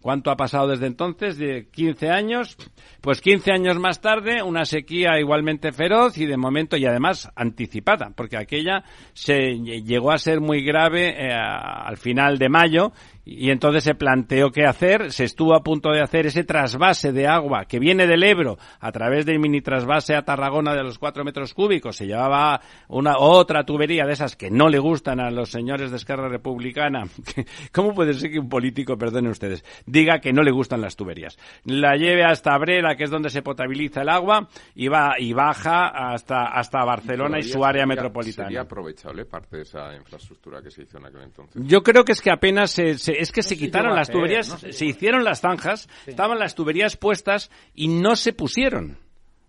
¿Cuánto 0.00 0.30
ha 0.30 0.36
pasado 0.36 0.68
desde 0.68 0.86
entonces? 0.86 1.36
De 1.36 1.66
15 1.70 2.10
años. 2.10 2.56
Pues 3.00 3.20
15 3.20 3.50
años 3.50 3.78
más 3.78 4.00
tarde, 4.00 4.40
una 4.42 4.64
sequía 4.64 5.18
igualmente 5.18 5.72
feroz 5.72 6.16
y 6.16 6.26
de 6.26 6.36
momento 6.36 6.76
y 6.76 6.86
además 6.86 7.30
anticipada, 7.34 8.12
porque 8.14 8.36
aquella 8.36 8.84
se 9.14 9.58
llegó 9.58 10.12
a 10.12 10.18
ser 10.18 10.40
muy 10.40 10.64
grave 10.64 11.10
eh, 11.10 11.32
al 11.32 11.96
final 11.96 12.38
de 12.38 12.48
mayo 12.48 12.92
y 13.24 13.50
entonces 13.50 13.84
se 13.84 13.94
planteó 13.94 14.50
qué 14.50 14.64
hacer, 14.64 15.12
se 15.12 15.24
estuvo 15.24 15.54
a 15.54 15.62
punto 15.62 15.90
de 15.90 16.02
hacer 16.02 16.26
ese 16.26 16.44
trasvase 16.44 17.12
de 17.12 17.26
agua 17.26 17.64
que 17.64 17.78
viene 17.78 18.06
del 18.06 18.22
Ebro 18.22 18.58
a 18.80 18.92
través 18.92 19.24
del 19.24 19.38
mini 19.38 19.62
trasvase 19.62 20.14
a 20.14 20.22
Tarragona 20.22 20.74
de 20.74 20.82
los 20.82 20.98
cuatro 20.98 21.24
metros 21.24 21.54
cúbicos, 21.54 21.96
se 21.96 22.06
llevaba 22.06 22.60
una 22.88 23.18
otra 23.18 23.64
tubería 23.64 24.04
de 24.04 24.12
esas 24.12 24.36
que 24.36 24.50
no 24.50 24.68
le 24.68 24.78
gustan 24.78 25.20
a 25.20 25.30
los 25.30 25.50
señores 25.50 25.90
de 25.90 25.96
Esquerra 25.96 26.28
Republicana. 26.28 27.04
¿Cómo 27.72 27.94
puede 27.94 28.14
ser 28.14 28.30
que 28.30 28.38
un 28.38 28.48
político, 28.48 28.98
perdonen 28.98 29.30
ustedes, 29.30 29.64
diga 29.86 30.20
que 30.20 30.32
no 30.32 30.42
le 30.42 30.50
gustan 30.50 30.80
las 30.80 30.96
tuberías? 30.96 31.38
La 31.64 31.96
lleve 31.96 32.24
hasta 32.24 32.56
Brera, 32.58 32.96
que 32.96 33.04
es 33.04 33.10
donde 33.10 33.30
se 33.30 33.42
potabiliza 33.42 34.02
el 34.02 34.08
agua, 34.08 34.48
y 34.74 34.88
va 34.88 35.14
y 35.18 35.32
baja 35.32 35.88
hasta 36.12 36.44
hasta 36.46 36.84
Barcelona 36.84 37.38
y, 37.38 37.42
su 37.42 37.64
área 37.64 37.86
metropolitana. 37.86 38.48
¿Sería 38.48 38.62
aprovechable 38.62 39.24
parte 39.24 39.56
de 39.56 39.62
esa 39.62 39.94
infraestructura 39.94 40.60
que 40.62 40.70
se 40.70 40.82
hizo 40.82 40.98
en 40.98 41.06
aquel 41.06 41.22
entonces? 41.22 41.62
Yo 41.64 41.82
creo 41.82 42.04
que 42.04 42.12
es 42.12 42.20
que 42.20 42.30
apenas 42.30 42.70
se 42.70 42.94
es 43.18 43.32
que 43.32 43.42
se 43.42 43.56
quitaron 43.56 43.94
las 43.94 44.10
tuberías, 44.10 44.56
se 44.70 44.86
hicieron 44.86 45.24
las 45.24 45.40
zanjas, 45.40 45.88
estaban 46.06 46.38
las 46.38 46.54
tuberías 46.54 46.96
puestas 46.96 47.50
y 47.74 47.88
no 47.88 48.16
se 48.16 48.32
pusieron. 48.32 48.98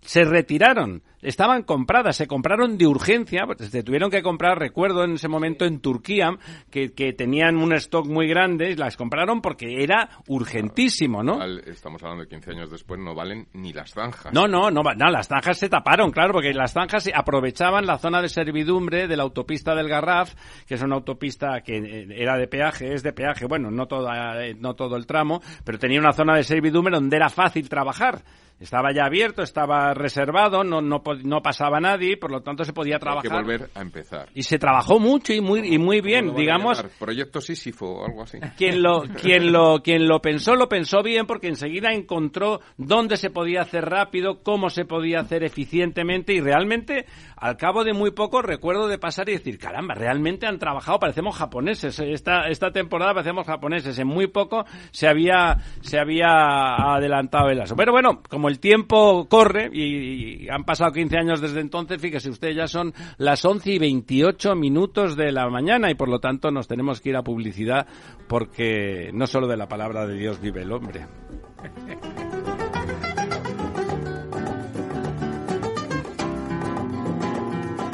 Se 0.01 0.23
retiraron 0.23 1.03
estaban 1.25 1.63
compradas, 1.63 2.15
se 2.15 2.27
compraron 2.27 2.77
de 2.77 2.87
urgencia, 2.87 3.45
pues, 3.45 3.69
se 3.69 3.83
tuvieron 3.83 4.09
que 4.09 4.21
comprar, 4.21 4.57
recuerdo 4.57 5.03
en 5.03 5.13
ese 5.13 5.27
momento 5.27 5.65
en 5.65 5.79
Turquía, 5.79 6.37
que, 6.69 6.93
que 6.93 7.13
tenían 7.13 7.57
un 7.57 7.73
stock 7.73 8.05
muy 8.07 8.27
grande, 8.27 8.71
y 8.71 8.75
las 8.75 8.97
compraron 8.97 9.41
porque 9.41 9.83
era 9.83 10.09
urgentísimo, 10.27 11.23
¿no? 11.23 11.43
Estamos 11.43 12.01
hablando 12.03 12.23
de 12.23 12.29
15 12.29 12.51
años 12.51 12.71
después, 12.71 12.99
no 12.99 13.13
valen 13.13 13.47
ni 13.53 13.73
las 13.73 13.91
zanjas. 13.91 14.33
No, 14.33 14.47
no, 14.47 14.71
no, 14.71 14.81
no 14.81 15.09
las 15.09 15.27
zanjas 15.27 15.57
se 15.57 15.69
taparon, 15.69 16.11
claro, 16.11 16.33
porque 16.33 16.53
las 16.53 16.73
zanjas 16.73 17.09
aprovechaban 17.13 17.85
la 17.85 17.97
zona 17.97 18.21
de 18.21 18.29
servidumbre 18.29 19.07
de 19.07 19.17
la 19.17 19.23
autopista 19.23 19.75
del 19.75 19.89
Garraf, 19.89 20.33
que 20.65 20.75
es 20.75 20.81
una 20.81 20.95
autopista 20.95 21.61
que 21.61 21.77
eh, 21.77 22.07
era 22.09 22.37
de 22.37 22.47
peaje, 22.47 22.93
es 22.93 23.03
de 23.03 23.13
peaje, 23.13 23.45
bueno, 23.45 23.71
no, 23.71 23.87
toda, 23.87 24.45
eh, 24.45 24.55
no 24.55 24.75
todo 24.75 24.95
el 24.95 25.05
tramo, 25.05 25.41
pero 25.63 25.79
tenía 25.79 25.99
una 25.99 26.13
zona 26.13 26.35
de 26.35 26.43
servidumbre 26.43 26.95
donde 26.95 27.17
era 27.17 27.29
fácil 27.29 27.67
trabajar 27.69 28.23
estaba 28.59 28.93
ya 28.93 29.05
abierto, 29.05 29.41
estaba 29.41 29.93
reservado, 29.93 30.63
no, 30.63 30.81
no, 30.81 31.03
no 31.23 31.41
pasaba 31.41 31.79
nadie, 31.79 32.17
por 32.17 32.31
lo 32.31 32.41
tanto 32.41 32.63
se 32.63 32.73
podía 32.73 32.99
trabajar. 32.99 33.25
Hay 33.25 33.29
que 33.29 33.43
volver 33.43 33.69
a 33.73 33.81
empezar. 33.81 34.29
Y 34.33 34.43
se 34.43 34.59
trabajó 34.59 34.99
mucho 34.99 35.33
y 35.33 35.41
muy, 35.41 35.73
y 35.73 35.77
muy 35.77 36.01
bien, 36.01 36.35
digamos. 36.35 36.83
Proyecto 36.99 37.41
Sísifo 37.41 37.85
o 37.87 38.05
algo 38.05 38.23
así. 38.23 38.39
Quien 38.57 38.81
lo, 38.81 39.03
quien, 39.21 39.51
lo, 39.51 39.81
quien 39.81 40.07
lo 40.07 40.21
pensó, 40.21 40.55
lo 40.55 40.67
pensó 40.67 41.03
bien 41.03 41.25
porque 41.25 41.47
enseguida 41.47 41.93
encontró 41.93 42.61
dónde 42.77 43.17
se 43.17 43.29
podía 43.29 43.61
hacer 43.61 43.85
rápido, 43.85 44.43
cómo 44.43 44.69
se 44.69 44.85
podía 44.85 45.19
hacer 45.19 45.43
eficientemente 45.43 46.33
y 46.33 46.41
realmente 46.41 47.05
al 47.37 47.57
cabo 47.57 47.83
de 47.83 47.93
muy 47.93 48.11
poco 48.11 48.41
recuerdo 48.41 48.87
de 48.87 48.97
pasar 48.97 49.29
y 49.29 49.33
decir, 49.33 49.57
caramba, 49.57 49.93
realmente 49.93 50.47
han 50.47 50.59
trabajado, 50.59 50.99
parecemos 50.99 51.35
japoneses, 51.35 51.99
esta, 51.99 52.47
esta 52.47 52.71
temporada 52.71 53.13
parecemos 53.13 53.45
japoneses, 53.45 53.97
en 53.99 54.07
muy 54.07 54.27
poco 54.27 54.65
se 54.91 55.07
había, 55.07 55.57
se 55.81 55.99
había 55.99 56.75
adelantado 56.95 57.49
el 57.49 57.61
aso. 57.61 57.75
Pero 57.75 57.91
bueno, 57.91 58.21
como 58.29 58.47
el 58.47 58.59
tiempo 58.59 59.27
corre 59.29 59.69
y, 59.71 60.47
han 60.49 60.63
pasado 60.63 60.91
15 60.91 61.04
años 61.13 61.41
desde 61.41 61.61
entonces, 61.61 62.01
fíjese 62.01 62.29
usted, 62.29 62.51
ya 62.51 62.67
son 62.67 62.93
las 63.17 63.43
11 63.45 63.73
y 63.73 63.79
28 63.79 64.55
minutos 64.55 65.15
de 65.15 65.31
la 65.31 65.49
mañana 65.49 65.91
y 65.91 65.95
por 65.95 66.09
lo 66.09 66.19
tanto 66.19 66.51
nos 66.51 66.67
tenemos 66.67 67.01
que 67.01 67.09
ir 67.09 67.15
a 67.15 67.23
publicidad 67.23 67.87
porque 68.27 69.11
no 69.13 69.27
solo 69.27 69.47
de 69.47 69.57
la 69.57 69.67
palabra 69.67 70.07
de 70.07 70.17
Dios 70.17 70.39
vive 70.41 70.63
el 70.63 70.71
hombre. 70.71 71.05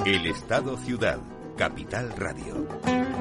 El 0.05 0.25
Estado 0.25 0.77
Ciudad, 0.77 1.19
Capital 1.57 2.11
Radio. 2.17 3.20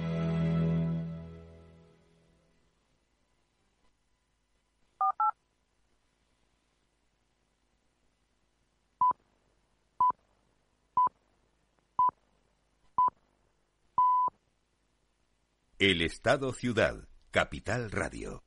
El 15.81 16.03
Estado 16.03 16.53
Ciudad, 16.53 17.07
Capital 17.31 17.89
Radio. 17.89 18.43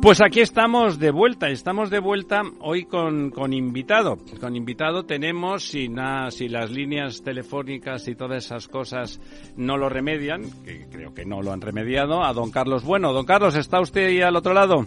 Pues 0.00 0.22
aquí 0.22 0.38
estamos 0.38 1.00
de 1.00 1.10
vuelta, 1.10 1.48
estamos 1.48 1.90
de 1.90 1.98
vuelta 1.98 2.42
hoy 2.60 2.84
con, 2.84 3.30
con 3.30 3.52
invitado. 3.52 4.18
Con 4.40 4.54
invitado 4.54 5.04
tenemos, 5.04 5.64
si, 5.64 5.88
nada, 5.88 6.30
si 6.30 6.46
las 6.46 6.70
líneas 6.70 7.24
telefónicas 7.24 8.06
y 8.06 8.14
todas 8.14 8.44
esas 8.44 8.68
cosas 8.68 9.20
no 9.56 9.76
lo 9.76 9.88
remedian, 9.88 10.42
que 10.62 10.86
creo 10.88 11.12
que 11.12 11.24
no 11.24 11.42
lo 11.42 11.50
han 11.50 11.60
remediado, 11.60 12.22
a 12.22 12.32
don 12.32 12.52
Carlos 12.52 12.84
Bueno. 12.84 13.12
Don 13.12 13.26
Carlos, 13.26 13.56
¿está 13.56 13.80
usted 13.80 14.06
ahí 14.06 14.20
al 14.20 14.36
otro 14.36 14.54
lado? 14.54 14.86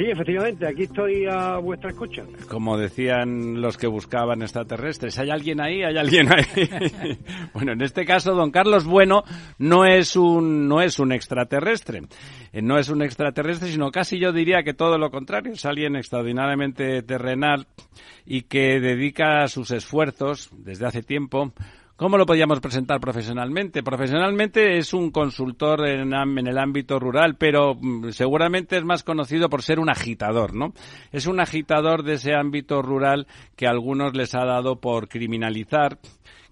Sí, 0.00 0.06
efectivamente, 0.06 0.66
aquí 0.66 0.84
estoy 0.84 1.26
a 1.30 1.58
vuestra 1.58 1.90
escucha. 1.90 2.22
Como 2.48 2.78
decían 2.78 3.60
los 3.60 3.76
que 3.76 3.86
buscaban 3.86 4.40
extraterrestres, 4.40 5.18
¿hay 5.18 5.28
alguien 5.28 5.60
ahí? 5.60 5.82
¿Hay 5.82 5.98
alguien 5.98 6.26
ahí? 6.32 7.18
bueno, 7.52 7.72
en 7.72 7.82
este 7.82 8.06
caso, 8.06 8.34
don 8.34 8.50
Carlos 8.50 8.86
Bueno 8.86 9.24
no 9.58 9.84
es 9.84 10.16
un, 10.16 10.68
no 10.68 10.80
es 10.80 10.98
un 11.00 11.12
extraterrestre. 11.12 12.00
Eh, 12.50 12.62
no 12.62 12.78
es 12.78 12.88
un 12.88 13.02
extraterrestre, 13.02 13.68
sino 13.68 13.90
casi 13.90 14.18
yo 14.18 14.32
diría 14.32 14.62
que 14.62 14.72
todo 14.72 14.96
lo 14.96 15.10
contrario. 15.10 15.52
Es 15.52 15.66
alguien 15.66 15.96
extraordinariamente 15.96 17.02
terrenal 17.02 17.66
y 18.24 18.44
que 18.44 18.80
dedica 18.80 19.46
sus 19.48 19.70
esfuerzos 19.70 20.48
desde 20.56 20.86
hace 20.86 21.02
tiempo 21.02 21.52
¿Cómo 22.00 22.16
lo 22.16 22.24
podríamos 22.24 22.60
presentar 22.60 22.98
profesionalmente? 22.98 23.82
Profesionalmente 23.82 24.78
es 24.78 24.94
un 24.94 25.10
consultor 25.10 25.86
en, 25.86 26.14
el 26.14 26.56
ámbito 26.56 26.98
rural, 26.98 27.36
pero 27.36 27.74
mm, 27.74 28.08
seguramente 28.12 28.78
es 28.78 28.84
más 28.84 29.02
conocido 29.02 29.50
por 29.50 29.60
ser 29.62 29.78
un 29.78 29.90
agitador, 29.90 30.54
¿no? 30.54 30.72
Es 31.12 31.26
un 31.26 31.40
agitador 31.40 32.02
de 32.02 32.14
ese 32.14 32.34
ámbito 32.34 32.80
rural 32.80 33.26
que 33.54 33.66
a 33.66 33.70
algunos 33.72 34.16
les 34.16 34.34
ha 34.34 34.46
dado 34.46 34.80
por 34.80 35.10
criminalizar 35.10 35.98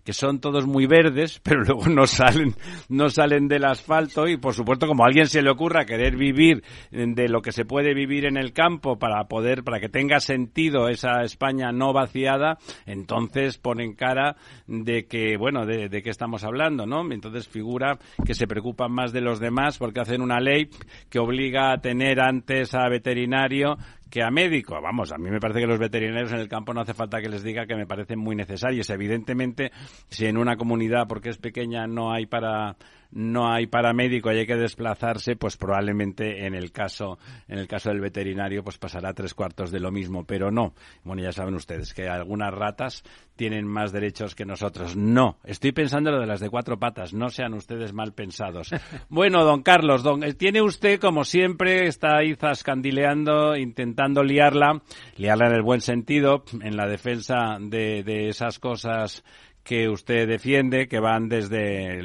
que 0.05 0.13
son 0.13 0.41
todos 0.41 0.67
muy 0.67 0.87
verdes, 0.87 1.41
pero 1.43 1.63
luego 1.63 1.87
no 1.89 2.07
salen, 2.07 2.55
no 2.89 3.09
salen 3.09 3.49
del 3.49 3.65
asfalto 3.65 4.27
y 4.27 4.37
por 4.37 4.55
supuesto 4.55 4.87
como 4.87 5.05
a 5.05 5.07
alguien 5.07 5.27
se 5.27 5.43
le 5.43 5.51
ocurra 5.51 5.85
querer 5.85 6.17
vivir 6.17 6.63
de 6.91 7.29
lo 7.29 7.43
que 7.43 7.53
se 7.53 7.65
puede 7.65 7.95
vivir 7.95 8.25
en 8.25 8.37
el 8.37 8.53
campo 8.53 8.99
para 8.99 9.25
poder, 9.25 9.65
para 9.65 9.81
que 9.81 9.89
tenga 9.89 10.21
sentido 10.21 10.89
esa 10.89 11.23
España 11.23 11.73
no 11.73 11.93
vaciada, 11.93 12.59
entonces 12.87 13.59
ponen 13.59 13.95
cara 13.95 14.37
de 14.67 15.07
que, 15.07 15.37
bueno, 15.37 15.67
de, 15.67 15.89
de 15.89 16.03
qué 16.03 16.11
estamos 16.11 16.45
hablando, 16.45 16.87
¿no? 16.87 17.11
Entonces 17.13 17.49
figura 17.49 17.99
que 18.25 18.35
se 18.35 18.47
preocupan 18.47 18.93
más 18.93 19.13
de 19.13 19.21
los 19.21 19.41
demás 19.41 19.79
porque 19.79 20.01
hacen 20.01 20.23
una 20.23 20.41
ley 20.41 20.69
que 21.09 21.19
obliga 21.19 21.73
a 21.73 21.79
tener 21.79 22.21
antes 22.21 22.75
a 22.75 22.89
veterinario 22.89 23.77
que 24.11 24.23
a 24.23 24.31
médico. 24.31 24.81
Vamos, 24.81 25.13
a 25.13 25.19
mí 25.19 25.31
me 25.31 25.41
parece 25.41 25.61
que 25.61 25.67
los 25.67 25.79
veterinarios 25.79 26.33
en 26.33 26.39
el 26.39 26.49
campo 26.49 26.73
no 26.73 26.81
hace 26.81 26.95
falta 26.95 27.21
que 27.21 27.29
les 27.29 27.43
diga 27.43 27.67
que 27.67 27.77
me 27.77 27.87
parecen 27.87 28.19
muy 28.19 28.37
necesarios. 28.37 28.89
Evidentemente, 28.91 29.73
si 30.09 30.27
en 30.27 30.37
una 30.37 30.57
comunidad, 30.57 31.07
porque 31.09 31.31
es 31.31 31.39
pequeña, 31.39 31.87
no 31.87 32.13
hay 32.13 32.27
para 32.27 32.77
no 33.11 33.51
hay 33.51 33.67
paramédico 33.67 34.33
y 34.33 34.39
hay 34.39 34.47
que 34.47 34.57
desplazarse, 34.57 35.37
pues 35.37 35.57
probablemente 35.57 36.47
en 36.47 36.55
el 36.55 36.73
caso, 36.73 37.19
en 37.49 37.59
el 37.59 37.67
caso 37.67 37.89
del 37.89 38.01
veterinario, 38.01 38.63
pues 38.63 38.79
pasará 38.79 39.13
tres 39.15 39.35
cuartos 39.35 39.71
de 39.71 39.81
lo 39.81 39.91
mismo, 39.91 40.25
pero 40.25 40.51
no. 40.51 40.75
Bueno, 41.05 41.23
ya 41.23 41.33
saben 41.33 41.55
ustedes 41.55 41.95
que 41.95 42.09
algunas 42.09 42.53
ratas 42.53 43.05
tienen 43.37 43.67
más 43.67 43.93
derechos 43.93 44.35
que 44.35 44.45
nosotros. 44.45 44.97
No, 44.97 45.39
estoy 45.45 45.73
pensando 45.73 46.11
en 46.11 46.17
lo 46.17 46.21
de 46.21 46.27
las 46.27 46.41
de 46.41 46.51
cuatro 46.51 46.79
patas, 46.79 47.15
no 47.15 47.29
sean 47.29 47.55
ustedes 47.55 47.93
mal 47.93 48.13
pensados. 48.13 48.71
Bueno, 49.11 49.45
don 49.45 49.63
Carlos, 49.63 50.03
don, 50.03 50.23
eh, 50.23 50.35
tiene 50.35 50.61
usted, 50.61 51.01
como 51.01 51.25
siempre, 51.25 51.87
está 51.87 52.19
ahí 52.19 52.35
zascandileando, 52.35 53.57
intentando 53.57 54.23
liarla, 54.23 54.83
liarla 55.17 55.47
en 55.47 55.55
el 55.55 55.63
buen 55.63 55.81
sentido, 55.81 56.45
en 56.61 56.77
la 56.77 56.87
defensa 56.87 57.59
de, 57.61 58.03
de 58.03 58.29
esas 58.29 58.59
cosas 58.59 59.25
que 59.69 59.87
usted 59.87 60.27
defiende, 60.27 60.89
que 60.89 60.99
van 60.99 61.29
desde, 61.29 62.01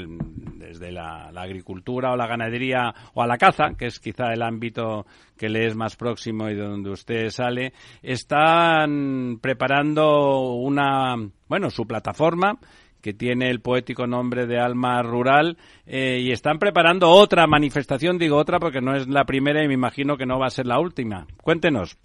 desde 0.58 0.91
la, 0.91 1.30
agricultura 1.30 2.12
o 2.12 2.17
la 2.17 2.28
ganadería 2.28 2.93
o 3.13 3.21
a 3.21 3.28
la 3.28 3.38
caza, 3.38 3.76
que 3.78 3.86
es 3.86 4.02
quizá 4.02 4.34
el 4.34 4.41
ámbito 4.41 5.06
que 5.38 5.47
le 5.47 5.65
es 5.67 5.73
más 5.73 5.95
próximo 5.95 6.49
y 6.49 6.56
de 6.56 6.62
donde 6.62 6.89
usted 6.89 7.30
sale, 7.30 7.71
están 8.02 9.39
preparando 9.41 10.56
una, 10.56 11.15
bueno, 11.47 11.69
su 11.69 11.88
plataforma 11.88 12.60
que 13.02 13.13
tiene 13.13 13.49
el 13.49 13.62
poético 13.62 14.08
nombre 14.08 14.45
de 14.45 14.60
Alma 14.60 15.02
Rural, 15.02 15.58
eh, 15.86 16.19
y 16.21 16.32
están 16.32 16.60
preparando 16.60 17.10
otra 17.10 17.47
manifestación, 17.47 18.17
digo 18.17 18.36
otra 18.36 18.60
porque 18.60 18.82
no 18.82 18.93
es 18.93 19.08
la 19.08 19.23
primera 19.23 19.63
y 19.63 19.69
me 19.69 19.73
imagino 19.73 20.17
que 20.17 20.26
no 20.26 20.38
va 20.38 20.47
a 20.47 20.49
ser 20.49 20.67
la 20.67 20.80
última. 20.80 21.28
Cuéntenos. 21.41 21.97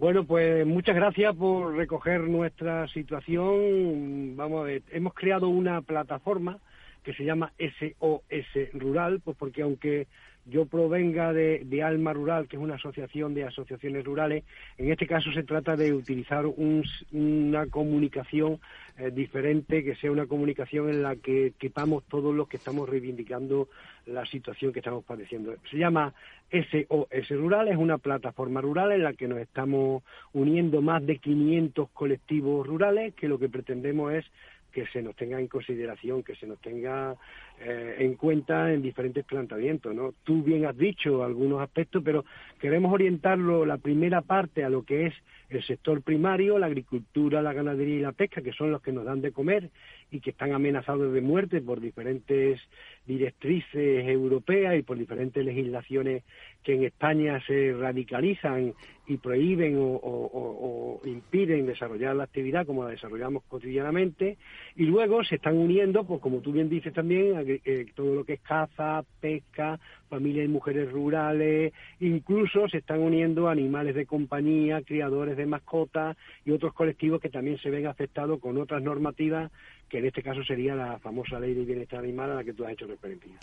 Bueno, 0.00 0.24
pues 0.24 0.66
muchas 0.66 0.96
gracias 0.96 1.36
por 1.36 1.76
recoger 1.76 2.22
nuestra 2.22 2.88
situación. 2.88 4.34
Vamos 4.34 4.62
a 4.62 4.64
ver, 4.64 4.82
hemos 4.92 5.12
creado 5.12 5.50
una 5.50 5.82
plataforma 5.82 6.56
que 7.02 7.12
se 7.12 7.22
llama 7.22 7.52
SOS 7.58 8.72
Rural, 8.72 9.20
pues 9.22 9.36
porque 9.36 9.60
aunque 9.60 10.06
yo 10.46 10.66
provenga 10.66 11.32
de, 11.32 11.82
Alma 11.82 12.12
Rural, 12.12 12.48
que 12.48 12.56
es 12.56 12.62
una 12.62 12.74
asociación 12.74 13.34
de 13.34 13.44
asociaciones 13.44 14.04
rurales, 14.04 14.44
en 14.78 14.90
este 14.90 15.06
caso 15.06 15.32
se 15.32 15.42
trata 15.42 15.76
de 15.76 15.92
utilizar 15.92 16.44
una 16.46 17.66
comunicación 17.66 18.58
eh, 18.98 19.10
diferente, 19.10 19.84
que 19.84 19.94
sea 19.96 20.10
una 20.10 20.26
comunicación 20.26 20.88
en 20.88 21.02
la 21.02 21.16
que 21.16 21.52
quepamos 21.58 22.04
todos 22.04 22.34
los 22.34 22.48
que 22.48 22.56
estamos 22.56 22.88
reivindicando 22.88 23.68
la 24.06 24.26
situación 24.26 24.72
que 24.72 24.80
estamos 24.80 25.04
padeciendo. 25.04 25.54
Se 25.70 25.76
llama 25.76 26.12
SOS 26.50 27.30
Rural, 27.30 27.68
es 27.68 27.76
una 27.76 27.98
plataforma 27.98 28.60
rural 28.60 28.92
en 28.92 29.04
la 29.04 29.12
que 29.12 29.28
nos 29.28 29.38
estamos 29.38 30.02
uniendo 30.32 30.82
más 30.82 31.04
de 31.06 31.18
500 31.18 31.90
colectivos 31.90 32.66
rurales, 32.66 33.14
que 33.14 33.28
lo 33.28 33.38
que 33.38 33.48
pretendemos 33.48 34.12
es 34.12 34.26
que 34.70 34.86
se 34.86 35.02
nos 35.02 35.16
tenga 35.16 35.38
en 35.38 35.48
consideración, 35.48 36.22
que 36.22 36.34
se 36.36 36.46
nos 36.46 36.60
tenga 36.60 37.16
eh, 37.62 37.96
en 37.98 38.14
cuenta 38.14 38.72
en 38.72 38.80
diferentes 38.80 39.22
planteamientos. 39.24 39.94
¿no? 39.94 40.14
Tú 40.24 40.42
bien 40.42 40.64
has 40.64 40.76
dicho 40.76 41.22
algunos 41.22 41.60
aspectos, 41.60 42.02
pero 42.02 42.24
queremos 42.58 42.90
orientarlo 42.90 43.66
la 43.66 43.76
primera 43.76 44.22
parte 44.22 44.64
a 44.64 44.70
lo 44.70 44.82
que 44.82 45.06
es 45.06 45.14
el 45.50 45.62
sector 45.64 46.00
primario, 46.00 46.58
la 46.58 46.66
agricultura, 46.66 47.42
la 47.42 47.52
ganadería 47.52 47.96
y 47.96 48.00
la 48.00 48.12
pesca, 48.12 48.40
que 48.40 48.52
son 48.52 48.70
los 48.70 48.80
que 48.80 48.92
nos 48.92 49.04
dan 49.04 49.20
de 49.20 49.32
comer 49.32 49.68
y 50.10 50.20
que 50.20 50.30
están 50.30 50.52
amenazados 50.52 51.12
de 51.12 51.20
muerte 51.20 51.60
por 51.60 51.80
diferentes 51.80 52.60
directrices 53.06 54.08
europeas 54.08 54.78
y 54.78 54.82
por 54.82 54.96
diferentes 54.96 55.44
legislaciones 55.44 56.22
que 56.62 56.74
en 56.74 56.84
España 56.84 57.40
se 57.46 57.72
radicalizan 57.72 58.74
y 59.06 59.16
prohíben 59.16 59.76
o, 59.78 61.00
impiden 61.04 61.66
desarrollar 61.66 62.14
la 62.14 62.24
actividad 62.24 62.64
como 62.64 62.84
la 62.84 62.90
desarrollamos 62.90 63.42
cotidianamente 63.48 64.38
y 64.76 64.84
luego 64.84 65.24
se 65.24 65.36
están 65.36 65.56
uniendo, 65.56 66.04
pues 66.04 66.20
como 66.20 66.40
tú 66.40 66.52
bien 66.52 66.68
dices 66.68 66.92
también, 66.92 67.36
eh, 67.64 67.86
todo 67.94 68.14
lo 68.14 68.24
que 68.24 68.34
es 68.34 68.40
caza, 68.40 69.02
pesca, 69.20 69.78
familias 70.08 70.44
y 70.44 70.48
mujeres 70.48 70.90
rurales, 70.90 71.72
incluso 72.00 72.68
se 72.68 72.78
están 72.78 73.00
uniendo 73.00 73.48
animales 73.48 73.94
de 73.94 74.06
compañía, 74.06 74.82
criadores 74.82 75.36
de 75.36 75.46
mascotas 75.46 76.16
y 76.44 76.50
otros 76.50 76.72
colectivos 76.74 77.20
que 77.20 77.28
también 77.28 77.58
se 77.58 77.70
ven 77.70 77.86
afectados 77.86 78.40
con 78.40 78.58
otras 78.58 78.82
normativas 78.82 79.50
que 79.88 79.98
en 79.98 80.06
este 80.06 80.22
caso 80.22 80.42
sería 80.44 80.74
la 80.74 80.98
famosa 80.98 81.40
ley 81.40 81.52
de 81.52 81.64
bienestar 81.64 81.98
animal 81.98 82.30
a 82.30 82.34
la 82.36 82.44
que 82.44 82.52
tú 82.52 82.64
has 82.64 82.72
hecho 82.72 82.86
referencia. 82.86 83.34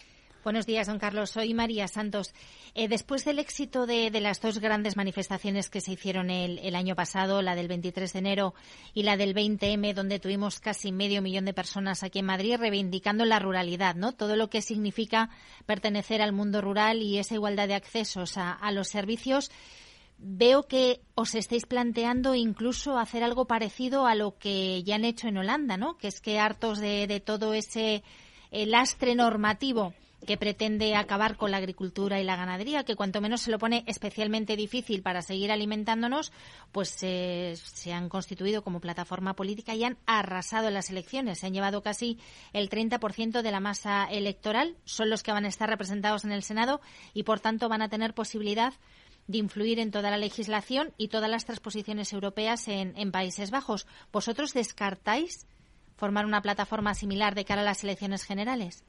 Buenos 0.43 0.65
días, 0.65 0.87
don 0.87 0.99
Carlos. 0.99 1.31
Soy 1.31 1.53
María 1.53 1.87
Santos. 1.87 2.33
Eh, 2.73 2.87
después 2.87 3.25
del 3.25 3.39
éxito 3.39 3.85
de, 3.85 4.09
las 4.21 4.39
dos 4.39 4.59
grandes 4.59 4.95
manifestaciones 4.95 5.69
que 5.69 5.81
se 5.81 5.91
hicieron 5.91 6.29
el, 6.29 6.75
año 6.75 6.95
pasado, 6.95 7.41
la 7.41 7.55
del 7.55 7.67
23 7.67 8.13
de 8.13 8.19
enero 8.19 8.53
y 8.93 9.03
la 9.03 9.17
del 9.17 9.35
20M, 9.35 9.93
donde 9.93 10.19
tuvimos 10.19 10.59
casi 10.59 10.91
medio 10.91 11.21
millón 11.21 11.45
de 11.45 11.53
personas 11.53 12.03
aquí 12.03 12.19
en 12.19 12.25
Madrid 12.25 12.55
reivindicando 12.57 13.25
la 13.25 13.39
ruralidad, 13.39 13.95
¿no? 13.95 14.13
Todo 14.13 14.35
lo 14.35 14.49
que 14.49 14.61
significa 14.61 15.29
pertenecer 15.65 16.21
al 16.21 16.33
mundo 16.33 16.61
rural 16.61 17.01
y 17.01 17.17
esa 17.17 17.35
igualdad 17.35 17.67
de 17.67 17.75
accesos 17.75 18.37
a, 18.37 18.71
los 18.71 18.87
servicios. 18.87 19.51
Veo 20.17 20.63
que 20.63 21.01
os 21.15 21.35
estáis 21.35 21.65
planteando 21.65 22.35
incluso 22.35 22.97
hacer 22.97 23.23
algo 23.23 23.45
parecido 23.45 24.07
a 24.07 24.15
lo 24.15 24.37
que 24.37 24.81
ya 24.83 24.95
han 24.95 25.05
hecho 25.05 25.27
en 25.27 25.37
Holanda, 25.37 25.77
¿no? 25.77 25.97
Que 25.97 26.07
es 26.07 26.21
que 26.21 26.39
hartos 26.39 26.79
de, 26.79 27.21
todo 27.25 27.53
ese 27.53 28.03
lastre 28.51 29.13
normativo 29.13 29.93
que 30.25 30.37
pretende 30.37 30.95
acabar 30.95 31.37
con 31.37 31.51
la 31.51 31.57
agricultura 31.57 32.19
y 32.19 32.23
la 32.23 32.35
ganadería, 32.35 32.83
que 32.83 32.95
cuanto 32.95 33.21
menos 33.21 33.41
se 33.41 33.51
lo 33.51 33.59
pone 33.59 33.83
especialmente 33.87 34.55
difícil 34.55 35.03
para 35.03 35.21
seguir 35.21 35.51
alimentándonos, 35.51 36.31
pues 36.71 36.89
se 36.89 37.93
han 37.93 38.09
constituido 38.09 38.63
como 38.63 38.79
plataforma 38.79 39.35
política 39.35 39.75
y 39.75 39.83
han 39.83 39.97
arrasado 40.05 40.67
en 40.67 40.73
las 40.73 40.89
elecciones. 40.89 41.39
Se 41.39 41.47
han 41.47 41.53
llevado 41.53 41.83
casi 41.83 42.19
el 42.53 42.69
30% 42.69 43.41
de 43.41 43.51
la 43.51 43.59
masa 43.59 44.05
electoral, 44.05 44.75
son 44.85 45.09
los 45.09 45.21
que 45.21 45.31
van 45.31 45.45
a 45.45 45.49
estar 45.49 45.69
representados 45.69 46.25
en 46.25 46.31
el 46.31 46.43
Senado 46.43 46.81
y, 47.13 47.23
por 47.23 47.39
tanto, 47.39 47.69
van 47.69 47.81
a 47.81 47.89
tener 47.89 48.13
posibilidad 48.13 48.73
de 49.27 49.37
influir 49.37 49.79
en 49.79 49.91
toda 49.91 50.09
la 50.09 50.17
legislación 50.17 50.93
y 50.97 51.09
todas 51.09 51.29
las 51.29 51.45
transposiciones 51.45 52.11
europeas 52.13 52.67
en, 52.67 52.97
en 52.97 53.11
Países 53.11 53.51
Bajos. 53.51 53.85
¿Vosotros 54.11 54.53
descartáis 54.53 55.45
formar 55.97 56.25
una 56.25 56.41
plataforma 56.41 56.93
similar 56.93 57.35
de 57.35 57.45
cara 57.45 57.61
a 57.61 57.65
las 57.65 57.83
elecciones 57.83 58.23
generales? 58.23 58.83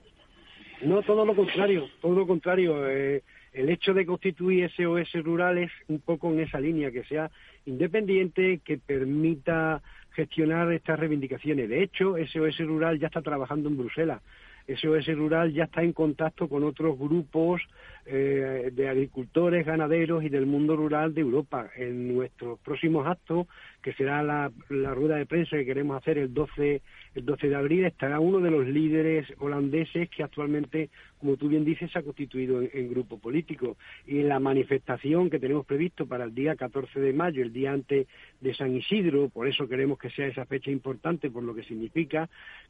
No, 0.83 1.03
todo 1.03 1.25
lo 1.25 1.35
contrario, 1.35 1.89
todo 2.01 2.15
lo 2.15 2.27
contrario. 2.27 2.89
Eh, 2.89 3.23
el 3.53 3.69
hecho 3.69 3.95
de 3.95 4.07
constituir 4.07 4.71
SOS 4.71 5.25
Rural 5.25 5.59
es 5.59 5.73
un 5.89 5.99
poco 6.01 6.31
en 6.31 6.41
esa 6.41 6.61
línea, 6.61 6.93
que 6.93 7.03
sea 7.05 7.31
independiente, 7.67 8.61
que 8.65 8.79
permita 8.79 9.83
gestionar 10.13 10.73
estas 10.73 10.99
reivindicaciones. 10.99 11.69
De 11.69 11.83
hecho, 11.83 12.15
SOS 12.17 12.59
Rural 12.59 12.99
ya 13.01 13.09
está 13.09 13.23
trabajando 13.23 13.69
en 13.69 13.77
Bruselas. 13.77 14.23
SOS 14.69 15.07
Rural 15.17 15.53
ya 15.53 15.65
está 15.65 15.83
en 15.83 15.93
contacto 15.93 16.49
con 16.49 16.63
otros 16.63 16.99
grupos 16.99 17.63
eh, 18.07 18.71
de 18.73 18.89
agricultores, 18.89 19.65
ganaderos 19.67 20.23
y 20.23 20.29
del 20.29 20.47
mundo 20.47 20.77
rural 20.77 21.15
de 21.15 21.23
Europa. 21.23 21.71
En 21.75 22.15
nuestros 22.15 22.59
próximos 22.61 23.07
actos, 23.07 23.47
que 23.83 23.93
será 23.93 24.23
la, 24.23 24.51
rueda 24.69 25.17
de 25.17 25.27
prensa 25.27 25.57
que 25.57 25.65
queremos 25.65 25.97
hacer 25.97 26.19
el 26.19 26.35
12 26.35 26.83
el 27.15 27.25
12 27.25 27.49
de 27.49 27.57
abril 27.57 27.85
estará 27.85 28.21
uno 28.21 28.39
de 28.39 28.51
los 28.51 28.67
líderes 28.67 29.27
holandeses 29.39 30.09
que 30.09 30.23
actualmente, 30.23 30.89
como 31.19 31.37
tú 31.37 31.49
bien 31.49 31.65
dices, 31.65 31.91
se 31.91 31.99
ha 31.99 32.03
constituido 32.03 32.63
en, 32.63 32.91
grupo 32.91 33.19
político. 33.19 33.77
Y 34.07 34.21
en 34.21 34.29
la 34.29 34.39
manifestación 34.39 35.29
que 35.29 35.41
tenemos 35.41 35.67
previsto 35.67 36.07
para 36.07 36.25
el 36.25 36.35
día 36.35 36.55
14 36.55 37.01
de 37.01 37.13
mayo, 37.13 37.43
el 37.43 37.53
día 37.53 37.73
antes 37.73 38.07
de 38.41 38.55
San 38.55 38.77
Isidro, 38.77 39.29
por 39.31 39.49
eso 39.49 39.69
queremos 39.69 39.99
que 39.99 40.11
sea 40.11 40.29
esa 40.29 40.47
fecha 40.47 40.71
importante, 40.71 41.31
por 41.31 41.43
lo 41.43 41.55
que 41.55 41.65
significa 41.65 42.29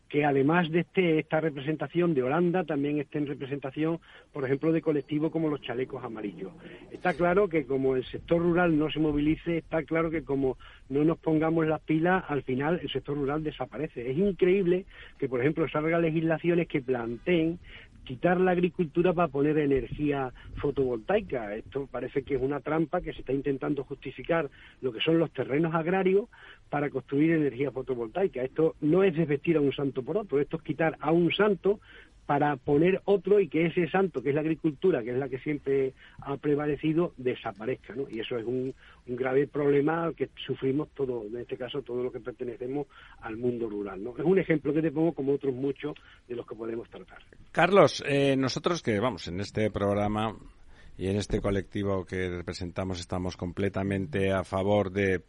que 0.08 0.24
además 0.24 0.70
de 0.70 0.80
este, 0.80 1.18
esta 1.18 1.40
representación 1.40 2.14
de 2.14 2.22
Holanda, 2.22 2.64
también 2.64 2.98
esté 2.98 3.18
en 3.18 3.26
representación, 3.26 4.00
por 4.32 4.44
ejemplo, 4.44 4.72
de 4.72 4.80
colectivos 4.80 5.30
como 5.30 5.48
los 5.48 5.60
chalecos 5.60 6.02
amarillos. 6.02 6.52
Está 6.90 7.12
claro 7.12 7.48
que 7.48 7.66
como 7.66 7.94
el 7.94 8.04
sector 8.06 8.40
rural 8.40 8.78
no 8.78 8.90
se 8.90 9.00
movilice, 9.00 9.58
está 9.58 9.82
claro 9.82 10.10
que 10.10 10.22
como 10.22 10.56
no 10.88 10.97
nos 11.04 11.18
pongamos 11.18 11.66
las 11.66 11.80
pilas, 11.80 12.24
al 12.28 12.42
final 12.42 12.80
el 12.82 12.90
sector 12.90 13.16
rural 13.16 13.42
desaparece. 13.42 14.10
Es 14.10 14.18
increíble 14.18 14.86
que, 15.18 15.28
por 15.28 15.40
ejemplo, 15.40 15.68
salgan 15.68 16.02
legislaciones 16.02 16.68
que 16.68 16.80
planteen 16.80 17.58
quitar 18.08 18.40
la 18.40 18.52
agricultura 18.52 19.12
para 19.12 19.28
poner 19.28 19.58
energía 19.58 20.32
fotovoltaica. 20.56 21.54
Esto 21.54 21.86
parece 21.90 22.22
que 22.22 22.36
es 22.36 22.42
una 22.42 22.60
trampa 22.60 23.02
que 23.02 23.12
se 23.12 23.20
está 23.20 23.34
intentando 23.34 23.84
justificar 23.84 24.48
lo 24.80 24.92
que 24.92 25.00
son 25.00 25.18
los 25.18 25.30
terrenos 25.30 25.74
agrarios 25.74 26.24
para 26.70 26.88
construir 26.88 27.32
energía 27.32 27.70
fotovoltaica. 27.70 28.42
Esto 28.42 28.76
no 28.80 29.02
es 29.02 29.14
desvestir 29.14 29.58
a 29.58 29.60
un 29.60 29.74
santo 29.74 30.02
por 30.02 30.16
otro, 30.16 30.40
esto 30.40 30.56
es 30.56 30.62
quitar 30.62 30.96
a 31.00 31.12
un 31.12 31.30
santo 31.32 31.80
para 32.28 32.56
poner 32.56 33.00
otro 33.06 33.40
y 33.40 33.48
que 33.48 33.64
ese 33.64 33.88
santo, 33.88 34.22
que 34.22 34.28
es 34.28 34.34
la 34.34 34.42
agricultura, 34.42 35.02
que 35.02 35.12
es 35.12 35.16
la 35.16 35.30
que 35.30 35.38
siempre 35.38 35.94
ha 36.20 36.36
prevalecido, 36.36 37.14
desaparezca, 37.16 37.94
¿no? 37.94 38.04
Y 38.10 38.20
eso 38.20 38.36
es 38.36 38.44
un, 38.44 38.74
grave 39.06 39.46
problema 39.46 40.12
que 40.14 40.28
sufrimos 40.46 40.90
todo, 40.90 41.24
en 41.24 41.38
este 41.38 41.56
caso, 41.56 41.80
todos 41.80 42.04
los 42.04 42.12
que 42.12 42.20
pertenecemos 42.20 42.86
al 43.22 43.38
mundo 43.38 43.66
rural. 43.70 44.06
Es 44.18 44.24
un 44.26 44.38
ejemplo 44.38 44.74
que 44.74 44.82
te 44.82 44.92
pongo 44.92 45.14
como 45.14 45.32
otros 45.32 45.54
muchos 45.54 45.94
de 46.28 46.36
los 46.36 46.46
que 46.46 46.54
podemos 46.54 46.86
tratar. 46.90 47.16
Carlos, 47.50 48.04
eh, 48.06 48.36
nosotros 48.36 48.82
que, 48.82 49.00
vamos, 49.00 49.26
en 49.28 49.40
este 49.40 49.70
programa 49.70 50.36
y 50.98 51.08
en 51.08 51.16
este 51.16 51.40
colectivo 51.40 52.04
que 52.04 52.28
representamos 52.28 53.00
estamos 53.00 53.38
completamente 53.38 54.32
a 54.32 54.44
favor 54.44 54.92
de 54.92 55.22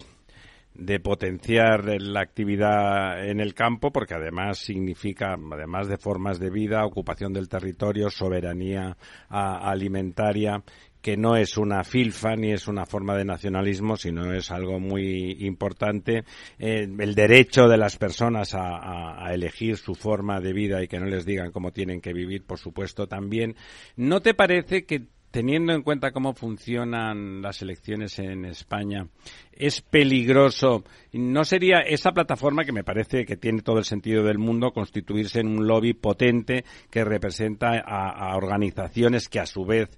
de 0.79 0.99
potenciar 0.99 2.01
la 2.01 2.21
actividad 2.21 3.25
en 3.27 3.39
el 3.39 3.53
campo, 3.53 3.91
porque 3.91 4.13
además 4.13 4.59
significa, 4.59 5.35
además 5.51 5.87
de 5.87 5.97
formas 5.97 6.39
de 6.39 6.49
vida, 6.49 6.85
ocupación 6.85 7.33
del 7.33 7.49
territorio, 7.49 8.09
soberanía 8.09 8.97
alimentaria, 9.29 10.63
que 11.01 11.15
no 11.15 11.35
es 11.35 11.57
una 11.57 11.83
filfa 11.83 12.35
ni 12.35 12.51
es 12.51 12.67
una 12.67 12.85
forma 12.85 13.15
de 13.15 13.25
nacionalismo, 13.25 13.95
sino 13.95 14.33
es 14.33 14.51
algo 14.51 14.79
muy 14.79 15.37
importante. 15.45 16.23
Eh, 16.57 16.87
el 16.99 17.15
derecho 17.15 17.67
de 17.67 17.77
las 17.77 17.97
personas 17.97 18.53
a, 18.53 19.25
a, 19.25 19.33
elegir 19.33 19.77
su 19.77 19.95
forma 19.95 20.41
de 20.41 20.53
vida 20.53 20.83
y 20.83 20.87
que 20.87 20.99
no 20.99 21.05
les 21.05 21.25
digan 21.25 21.51
cómo 21.51 21.71
tienen 21.71 22.01
que 22.01 22.13
vivir, 22.13 22.43
por 22.43 22.59
supuesto, 22.59 23.07
también. 23.07 23.55
¿No 23.95 24.21
te 24.21 24.33
parece 24.33 24.85
que 24.85 25.07
teniendo 25.31 25.73
en 25.73 25.83
cuenta 25.83 26.11
cómo 26.11 26.33
funcionan 26.33 27.41
las 27.41 27.61
elecciones 27.61 28.17
en 28.19 28.45
España, 28.45 29.07
es 29.51 29.81
peligroso. 29.81 30.83
¿No 31.11 31.43
sería 31.43 31.79
esa 31.79 32.13
plataforma 32.13 32.63
que 32.63 32.71
me 32.71 32.83
parece 32.83 33.25
que 33.25 33.35
tiene 33.35 33.61
todo 33.61 33.77
el 33.77 33.83
sentido 33.83 34.23
del 34.23 34.37
mundo 34.37 34.71
constituirse 34.71 35.41
en 35.41 35.47
un 35.47 35.67
lobby 35.67 35.93
potente 35.93 36.63
que 36.89 37.03
representa 37.03 37.77
a, 37.79 38.35
organizaciones 38.37 39.27
que 39.27 39.39
a 39.39 39.45
su 39.45 39.65
vez 39.65 39.89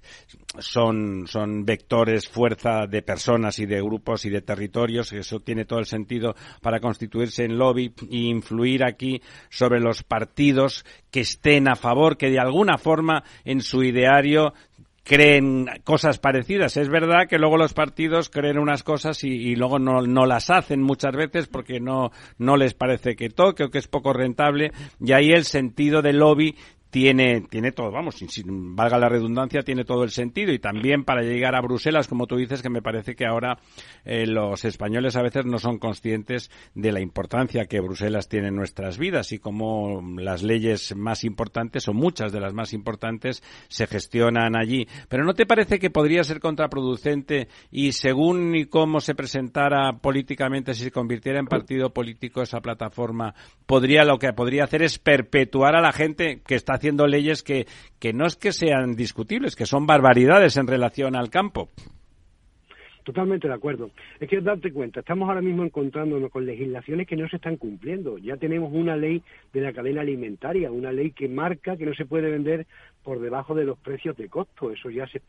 son, 0.58 1.26
son 1.28 1.64
vectores, 1.64 2.28
fuerza 2.28 2.86
de 2.86 3.02
personas 3.02 3.58
y 3.60 3.66
de 3.66 3.80
grupos 3.80 4.24
y 4.24 4.30
de 4.30 4.42
territorios? 4.42 5.12
Eso 5.12 5.40
tiene 5.40 5.64
todo 5.64 5.78
el 5.78 5.86
sentido 5.86 6.34
para 6.60 6.80
constituirse 6.80 7.44
en 7.44 7.56
lobby 7.56 7.94
e 8.10 8.16
influir 8.16 8.84
aquí 8.84 9.22
sobre 9.48 9.80
los 9.80 10.02
partidos 10.02 10.84
que 11.12 11.20
estén 11.20 11.68
a 11.68 11.76
favor, 11.76 12.16
que 12.16 12.30
de 12.30 12.40
alguna 12.40 12.78
forma 12.78 13.22
en 13.44 13.60
su 13.60 13.84
ideario 13.84 14.54
creen 15.04 15.68
cosas 15.84 16.18
parecidas. 16.18 16.76
Es 16.76 16.88
verdad 16.88 17.26
que 17.28 17.38
luego 17.38 17.56
los 17.56 17.74
partidos 17.74 18.30
creen 18.30 18.58
unas 18.58 18.82
cosas 18.82 19.24
y, 19.24 19.56
luego 19.56 19.78
no, 19.78 20.26
las 20.26 20.50
hacen 20.50 20.82
muchas 20.82 21.14
veces 21.14 21.48
porque 21.48 21.80
no, 21.80 22.10
no 22.38 22.56
les 22.56 22.74
parece 22.74 23.16
que 23.16 23.30
toque 23.30 23.64
o 23.64 23.70
que 23.70 23.78
es 23.78 23.88
poco 23.88 24.12
rentable 24.12 24.72
y 25.00 25.12
ahí 25.12 25.30
el 25.30 25.44
sentido 25.44 26.02
del 26.02 26.18
lobby 26.18 26.56
tiene, 26.92 27.40
tiene 27.48 27.72
todo, 27.72 27.90
vamos, 27.90 28.16
sin, 28.16 28.76
valga 28.76 28.98
la 28.98 29.08
redundancia, 29.08 29.62
tiene 29.62 29.82
todo 29.82 30.04
el 30.04 30.10
sentido. 30.10 30.52
Y 30.52 30.58
también 30.58 31.04
para 31.04 31.22
llegar 31.22 31.54
a 31.54 31.62
Bruselas, 31.62 32.06
como 32.06 32.26
tú 32.26 32.36
dices, 32.36 32.60
que 32.60 32.68
me 32.68 32.82
parece 32.82 33.14
que 33.16 33.24
ahora 33.24 33.58
eh, 34.04 34.26
los 34.26 34.66
españoles 34.66 35.16
a 35.16 35.22
veces 35.22 35.46
no 35.46 35.58
son 35.58 35.78
conscientes 35.78 36.50
de 36.74 36.92
la 36.92 37.00
importancia 37.00 37.64
que 37.64 37.80
Bruselas 37.80 38.28
tiene 38.28 38.48
en 38.48 38.56
nuestras 38.56 38.98
vidas 38.98 39.32
y 39.32 39.38
cómo 39.38 40.02
las 40.18 40.42
leyes 40.42 40.94
más 40.94 41.24
importantes, 41.24 41.88
o 41.88 41.94
muchas 41.94 42.30
de 42.30 42.40
las 42.40 42.52
más 42.52 42.74
importantes, 42.74 43.42
se 43.68 43.86
gestionan 43.86 44.54
allí. 44.54 44.86
Pero 45.08 45.24
¿no 45.24 45.32
te 45.32 45.46
parece 45.46 45.78
que 45.78 45.88
podría 45.88 46.22
ser 46.24 46.40
contraproducente 46.40 47.48
y 47.70 47.92
según 47.92 48.54
y 48.54 48.66
cómo 48.66 49.00
se 49.00 49.14
presentara 49.14 49.96
políticamente, 49.96 50.74
si 50.74 50.84
se 50.84 50.90
convirtiera 50.90 51.38
en 51.40 51.46
partido 51.46 51.94
político 51.94 52.42
esa 52.42 52.60
plataforma, 52.60 53.34
podría 53.64 54.04
lo 54.04 54.18
que 54.18 54.30
podría 54.34 54.64
hacer 54.64 54.82
es 54.82 54.98
perpetuar 54.98 55.74
a 55.74 55.80
la 55.80 55.92
gente 55.92 56.42
que 56.46 56.54
está 56.54 56.81
haciendo 56.82 57.06
leyes 57.06 57.44
que, 57.44 57.66
que 58.00 58.12
no 58.12 58.26
es 58.26 58.34
que 58.34 58.50
sean 58.50 58.96
discutibles, 58.96 59.54
que 59.54 59.66
son 59.66 59.86
barbaridades 59.86 60.56
en 60.56 60.66
relación 60.66 61.14
al 61.14 61.30
campo. 61.30 61.68
Totalmente 63.04 63.46
de 63.46 63.54
acuerdo. 63.54 63.90
Es 64.18 64.28
que 64.28 64.40
darte 64.40 64.72
cuenta, 64.72 65.00
estamos 65.00 65.28
ahora 65.28 65.40
mismo 65.40 65.64
encontrándonos 65.64 66.30
con 66.30 66.44
legislaciones 66.44 67.06
que 67.06 67.16
no 67.16 67.28
se 67.28 67.36
están 67.36 67.56
cumpliendo. 67.56 68.18
Ya 68.18 68.36
tenemos 68.36 68.72
una 68.72 68.96
ley 68.96 69.22
de 69.52 69.60
la 69.60 69.72
cadena 69.72 70.00
alimentaria, 70.00 70.72
una 70.72 70.92
ley 70.92 71.12
que 71.12 71.28
marca 71.28 71.76
que 71.76 71.86
no 71.86 71.94
se 71.94 72.04
puede 72.04 72.30
vender 72.30 72.66
por 73.02 73.20
debajo 73.20 73.54
de 73.54 73.64
los 73.64 73.78
precios 73.78 74.16
de 74.16 74.28
costo. 74.28 74.70
Eso 74.70 74.90
ya 74.90 75.06
se, 75.06 75.20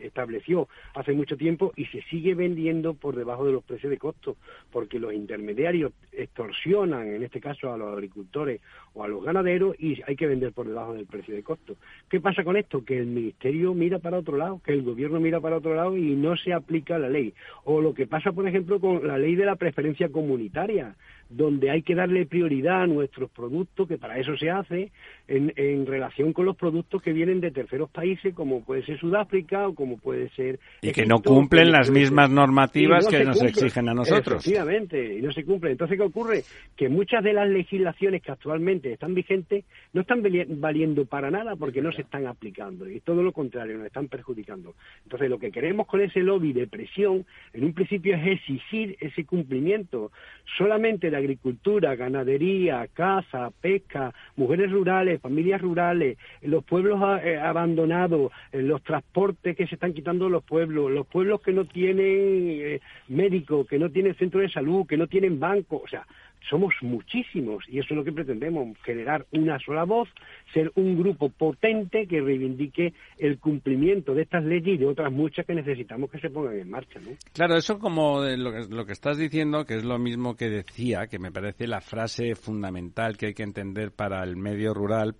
estableció 0.00 0.68
hace 0.94 1.12
mucho 1.12 1.36
tiempo 1.36 1.72
y 1.76 1.86
se 1.86 2.02
sigue 2.02 2.34
vendiendo 2.34 2.94
por 2.94 3.16
debajo 3.16 3.44
de 3.44 3.52
los 3.52 3.64
precios 3.64 3.90
de 3.90 3.98
costo, 3.98 4.36
porque 4.70 4.98
los 4.98 5.12
intermediarios 5.12 5.92
extorsionan, 6.12 7.08
en 7.08 7.22
este 7.22 7.40
caso 7.40 7.72
a 7.72 7.76
los 7.76 7.92
agricultores 7.92 8.60
o 8.94 9.04
a 9.04 9.08
los 9.08 9.24
ganaderos, 9.24 9.76
y 9.78 10.00
hay 10.06 10.16
que 10.16 10.26
vender 10.26 10.52
por 10.52 10.66
debajo 10.66 10.94
del 10.94 11.06
precio 11.06 11.34
de 11.34 11.42
costo. 11.42 11.76
¿Qué 12.08 12.20
pasa 12.20 12.44
con 12.44 12.56
esto? 12.56 12.84
Que 12.84 12.98
el 12.98 13.06
Ministerio 13.06 13.74
mira 13.74 13.98
para 13.98 14.18
otro 14.18 14.36
lado, 14.36 14.60
que 14.64 14.72
el 14.72 14.82
Gobierno 14.82 15.20
mira 15.20 15.40
para 15.40 15.56
otro 15.56 15.74
lado 15.74 15.96
y 15.96 16.14
no 16.14 16.36
se 16.36 16.52
aplica 16.52 16.98
la 16.98 17.08
ley. 17.08 17.34
O 17.64 17.80
lo 17.80 17.94
que 17.94 18.06
pasa, 18.06 18.32
por 18.32 18.46
ejemplo, 18.46 18.80
con 18.80 19.06
la 19.06 19.18
ley 19.18 19.34
de 19.34 19.44
la 19.44 19.56
preferencia 19.56 20.08
comunitaria. 20.08 20.94
donde 21.28 21.70
hay 21.70 21.82
que 21.82 21.96
darle 21.96 22.24
prioridad 22.24 22.82
a 22.82 22.86
nuestros 22.86 23.28
productos, 23.30 23.88
que 23.88 23.98
para 23.98 24.16
eso 24.18 24.36
se 24.36 24.48
hace, 24.48 24.92
en, 25.28 25.52
en 25.56 25.86
relación 25.86 26.32
con 26.32 26.44
los 26.44 26.56
productos 26.56 27.02
que 27.02 27.12
vienen 27.12 27.40
de 27.40 27.50
terceros 27.50 27.90
países, 27.90 28.34
como 28.34 28.62
puede 28.62 28.84
ser 28.84 28.98
Sudáfrica 28.98 29.68
o 29.68 29.74
como 29.74 29.98
puede 29.98 30.28
ser... 30.30 30.58
Y 30.82 30.92
que 30.92 31.06
no 31.06 31.20
cumplen 31.20 31.72
las 31.72 31.90
mismas 31.90 32.30
normativas 32.30 33.06
que 33.06 33.24
nos 33.24 33.42
exigen 33.42 33.88
a 33.88 33.94
nosotros. 33.94 34.44
Efectivamente, 34.44 35.18
y 35.18 35.22
no 35.22 35.32
se 35.32 35.44
cumplen. 35.44 35.72
Entonces, 35.72 35.96
¿qué 35.96 36.04
ocurre? 36.04 36.42
Que 36.76 36.88
muchas 36.88 37.24
de 37.24 37.32
las 37.32 37.48
legislaciones 37.48 38.22
que 38.22 38.32
actualmente 38.32 38.92
están 38.92 39.14
vigentes 39.14 39.64
no 39.92 40.02
están 40.02 40.22
valiendo 40.60 41.04
para 41.06 41.30
nada 41.30 41.56
porque 41.56 41.82
no 41.82 41.92
se 41.92 42.02
están 42.02 42.26
aplicando 42.26 42.88
y 42.88 43.00
todo 43.00 43.22
lo 43.22 43.32
contrario, 43.32 43.78
nos 43.78 43.86
están 43.86 44.08
perjudicando. 44.08 44.74
Entonces, 45.04 45.28
lo 45.28 45.38
que 45.38 45.50
queremos 45.50 45.86
con 45.86 46.00
ese 46.00 46.20
lobby 46.20 46.52
de 46.52 46.66
presión, 46.66 47.24
en 47.52 47.64
un 47.64 47.72
principio 47.72 48.16
es 48.16 48.26
exigir 48.26 48.96
ese 49.00 49.24
cumplimiento 49.24 50.12
solamente 50.56 51.10
de 51.10 51.16
agricultura, 51.16 51.96
ganadería, 51.96 52.86
caza, 52.92 53.50
pesca, 53.60 54.14
mujeres 54.36 54.70
rurales, 54.70 55.15
familias 55.18 55.60
rurales, 55.60 56.18
los 56.42 56.64
pueblos 56.64 57.00
eh, 57.22 57.38
abandonados, 57.38 58.32
los 58.52 58.82
transportes 58.82 59.56
que 59.56 59.66
se 59.66 59.74
están 59.74 59.92
quitando 59.92 60.28
los 60.28 60.44
pueblos, 60.44 60.90
los 60.90 61.06
pueblos 61.06 61.40
que 61.40 61.52
no 61.52 61.64
tienen 61.64 62.06
eh, 62.06 62.80
médico, 63.08 63.64
que 63.66 63.78
no 63.78 63.90
tienen 63.90 64.14
centro 64.16 64.40
de 64.40 64.50
salud, 64.50 64.86
que 64.86 64.96
no 64.96 65.06
tienen 65.06 65.38
banco, 65.38 65.82
o 65.84 65.88
sea, 65.88 66.06
somos 66.48 66.74
muchísimos 66.82 67.64
y 67.68 67.78
eso 67.78 67.88
es 67.90 67.96
lo 67.96 68.04
que 68.04 68.12
pretendemos, 68.12 68.76
generar 68.84 69.26
una 69.32 69.58
sola 69.58 69.84
voz, 69.84 70.08
ser 70.52 70.70
un 70.74 70.98
grupo 70.98 71.28
potente 71.28 72.06
que 72.06 72.20
reivindique 72.20 72.94
el 73.18 73.38
cumplimiento 73.38 74.14
de 74.14 74.22
estas 74.22 74.44
leyes 74.44 74.74
y 74.74 74.78
de 74.78 74.86
otras 74.86 75.12
muchas 75.12 75.46
que 75.46 75.54
necesitamos 75.54 76.10
que 76.10 76.18
se 76.18 76.30
pongan 76.30 76.58
en 76.58 76.70
marcha. 76.70 77.00
¿no? 77.00 77.10
Claro, 77.32 77.56
eso 77.56 77.78
como 77.78 78.22
lo 78.22 78.52
que, 78.52 78.66
lo 78.68 78.86
que 78.86 78.92
estás 78.92 79.18
diciendo, 79.18 79.64
que 79.64 79.74
es 79.74 79.84
lo 79.84 79.98
mismo 79.98 80.36
que 80.36 80.48
decía, 80.48 81.06
que 81.06 81.18
me 81.18 81.32
parece 81.32 81.66
la 81.66 81.80
frase 81.80 82.34
fundamental 82.34 83.16
que 83.16 83.26
hay 83.26 83.34
que 83.34 83.42
entender 83.42 83.90
para 83.90 84.22
el 84.22 84.36
medio 84.36 84.74
rural, 84.74 85.14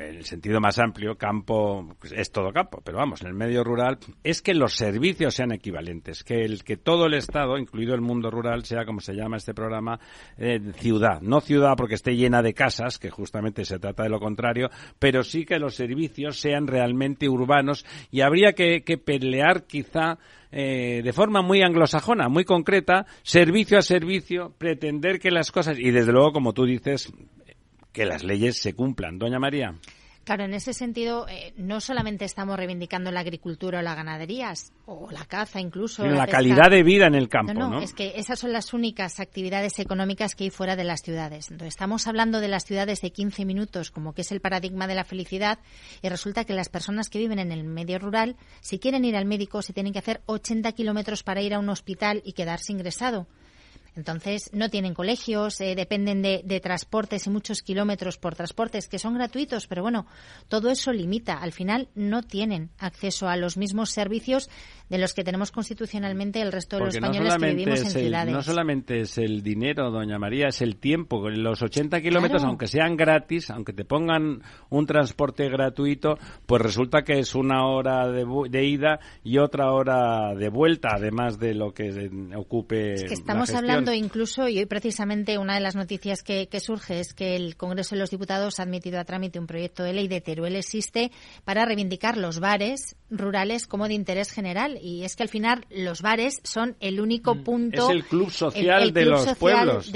en 0.00 0.16
el 0.16 0.24
sentido 0.24 0.60
más 0.60 0.78
amplio, 0.78 1.16
campo 1.16 1.96
es 2.10 2.30
todo 2.30 2.52
campo, 2.52 2.80
pero 2.84 2.98
vamos, 2.98 3.22
en 3.22 3.28
el 3.28 3.34
medio 3.34 3.64
rural, 3.64 3.98
es 4.22 4.42
que 4.42 4.54
los 4.54 4.74
servicios 4.74 5.34
sean 5.34 5.52
equivalentes, 5.52 6.24
que 6.24 6.44
el 6.44 6.64
que 6.64 6.76
todo 6.76 7.06
el 7.06 7.14
Estado, 7.14 7.58
incluido 7.58 7.94
el 7.94 8.00
mundo 8.00 8.30
rural, 8.30 8.64
sea 8.64 8.84
como 8.84 9.00
se 9.00 9.14
llama 9.14 9.36
este 9.36 9.54
programa, 9.54 9.98
eh, 10.36 10.60
ciudad. 10.76 11.20
No 11.20 11.40
ciudad 11.40 11.74
porque 11.76 11.94
esté 11.94 12.16
llena 12.16 12.42
de 12.42 12.54
casas, 12.54 12.98
que 12.98 13.10
justamente 13.10 13.64
se 13.64 13.78
trata 13.78 14.02
de 14.02 14.08
lo 14.08 14.20
contrario, 14.20 14.70
pero 14.98 15.22
sí 15.22 15.44
que 15.44 15.58
los 15.58 15.74
servicios 15.74 16.38
sean 16.38 16.66
realmente 16.66 17.28
urbanos 17.28 17.84
y 18.10 18.20
habría 18.20 18.52
que, 18.52 18.82
pelear 19.04 19.64
quizá 19.64 20.18
eh, 20.50 21.02
de 21.04 21.12
forma 21.12 21.42
muy 21.42 21.62
anglosajona, 21.62 22.28
muy 22.28 22.44
concreta, 22.44 23.06
servicio 23.22 23.78
a 23.78 23.82
servicio, 23.82 24.54
pretender 24.58 25.18
que 25.18 25.30
las 25.30 25.52
cosas, 25.52 25.78
y 25.78 25.90
desde 25.90 26.12
luego, 26.12 26.32
como 26.32 26.52
tú 26.52 26.64
dices, 26.64 27.12
que 27.92 28.04
las 28.04 28.24
leyes 28.24 28.60
se 28.60 28.74
cumplan. 28.74 29.18
Doña 29.18 29.38
María. 29.38 29.74
Claro, 30.28 30.44
en 30.44 30.52
ese 30.52 30.74
sentido, 30.74 31.26
eh, 31.26 31.54
no 31.56 31.80
solamente 31.80 32.26
estamos 32.26 32.58
reivindicando 32.58 33.10
la 33.10 33.20
agricultura 33.20 33.78
o 33.78 33.82
la 33.82 33.94
ganadería, 33.94 34.52
o 34.84 35.10
la 35.10 35.24
caza 35.24 35.58
incluso. 35.58 36.02
Sino 36.02 36.16
la, 36.16 36.26
calidad 36.26 36.70
de 36.70 36.82
vida 36.82 37.06
en 37.06 37.14
el 37.14 37.30
campo, 37.30 37.54
no, 37.54 37.70
no, 37.70 37.80
Es 37.80 37.94
que 37.94 38.12
esas 38.16 38.38
son 38.38 38.52
las 38.52 38.74
únicas 38.74 39.20
actividades 39.20 39.78
económicas 39.78 40.34
que 40.34 40.44
hay 40.44 40.50
fuera 40.50 40.76
de 40.76 40.84
las 40.84 41.00
ciudades. 41.00 41.50
Entonces, 41.50 41.68
estamos 41.72 42.06
hablando 42.06 42.40
de 42.40 42.48
las 42.48 42.66
ciudades 42.66 43.00
de 43.00 43.10
15 43.10 43.46
minutos, 43.46 43.90
como 43.90 44.12
que 44.12 44.20
es 44.20 44.30
el 44.30 44.42
paradigma 44.42 44.86
de 44.86 44.96
la 44.96 45.04
felicidad, 45.04 45.60
y 46.02 46.10
resulta 46.10 46.44
que 46.44 46.52
las 46.52 46.68
personas 46.68 47.08
que 47.08 47.20
viven 47.20 47.38
en 47.38 47.50
el 47.50 47.64
medio 47.64 47.98
rural, 47.98 48.36
si 48.60 48.78
quieren 48.78 49.06
ir 49.06 49.16
al 49.16 49.24
médico, 49.24 49.62
se 49.62 49.72
tienen 49.72 49.94
que 49.94 50.00
hacer 50.00 50.20
80 50.26 50.72
kilómetros 50.72 51.22
para 51.22 51.40
ir 51.40 51.54
a 51.54 51.58
un 51.58 51.70
hospital 51.70 52.20
y 52.22 52.34
quedarse 52.34 52.70
ingresado. 52.70 53.28
Entonces, 53.98 54.50
no 54.52 54.70
tienen 54.70 54.94
colegios, 54.94 55.60
eh, 55.60 55.74
dependen 55.74 56.22
de, 56.22 56.60
transportes 56.62 57.26
y 57.26 57.30
muchos 57.30 57.62
kilómetros 57.62 58.16
por 58.16 58.36
transportes 58.36 58.86
que 58.86 59.00
son 59.00 59.14
gratuitos, 59.14 59.66
pero 59.66 59.82
bueno, 59.82 60.06
todo 60.46 60.70
eso 60.70 60.92
limita. 60.92 61.34
Al 61.34 61.50
final, 61.50 61.88
no 61.96 62.22
tienen 62.22 62.70
acceso 62.78 63.28
a 63.28 63.36
los 63.36 63.56
mismos 63.56 63.90
servicios 63.90 64.50
de 64.88 64.98
los 64.98 65.14
que 65.14 65.24
tenemos 65.24 65.50
constitucionalmente 65.50 66.40
el 66.40 66.52
resto 66.52 66.76
de 66.76 66.84
los 66.84 66.94
españoles 66.94 67.36
que 67.36 67.46
vivimos 67.46 67.80
en 67.80 67.90
ciudades. 67.90 68.32
No 68.32 68.42
solamente 68.42 69.00
es 69.00 69.18
el 69.18 69.42
dinero, 69.42 69.90
doña 69.90 70.18
María, 70.18 70.48
es 70.48 70.62
el 70.62 70.76
tiempo. 70.76 71.28
Los 71.28 71.62
80 71.62 72.00
kilómetros, 72.00 72.44
aunque 72.44 72.66
sean 72.66 72.96
gratis, 72.96 73.50
aunque 73.50 73.72
te 73.72 73.84
pongan 73.84 74.42
un 74.70 74.86
transporte 74.86 75.48
gratuito, 75.48 76.18
pues 76.46 76.62
resulta 76.62 77.02
que 77.02 77.18
es 77.18 77.34
una 77.34 77.66
hora 77.66 78.08
de, 78.08 78.64
ida 78.64 79.00
y 79.22 79.38
otra 79.38 79.72
hora 79.72 80.34
de 80.34 80.48
vuelta, 80.48 80.88
además 80.94 81.38
de 81.38 81.54
lo 81.54 81.72
que 81.72 82.10
ocupe. 82.36 82.94
Es 82.94 83.04
que 83.04 83.14
estamos 83.14 83.50
hablando 83.54 83.92
incluso, 83.92 84.48
y 84.48 84.58
hoy 84.58 84.66
precisamente 84.66 85.38
una 85.38 85.54
de 85.54 85.60
las 85.60 85.76
noticias 85.76 86.22
que, 86.22 86.48
surge 86.58 86.98
es 86.98 87.14
que 87.14 87.36
el 87.36 87.56
Congreso 87.56 87.94
de 87.94 88.00
los 88.00 88.10
Diputados 88.10 88.58
ha 88.58 88.64
admitido 88.64 88.98
a 88.98 89.04
trámite 89.04 89.38
un 89.38 89.46
proyecto 89.46 89.84
de 89.84 89.92
ley 89.92 90.08
de 90.08 90.20
Teruel 90.20 90.56
Existe 90.56 91.12
para 91.44 91.64
reivindicar 91.64 92.16
los 92.16 92.40
bares 92.40 92.96
rurales 93.10 93.66
como 93.66 93.86
de 93.86 93.94
interés 93.94 94.32
general. 94.32 94.77
Y 94.80 95.04
es 95.04 95.16
que 95.16 95.22
al 95.22 95.28
final 95.28 95.66
los 95.70 96.02
bares 96.02 96.40
son 96.44 96.76
el 96.80 97.00
único 97.00 97.34
mm. 97.34 97.44
punto. 97.44 97.90
Es 97.90 97.96
el 97.96 98.04
club 98.04 98.30
social 98.30 98.92
de 98.92 99.04
los 99.04 99.26
pueblos. 99.36 99.92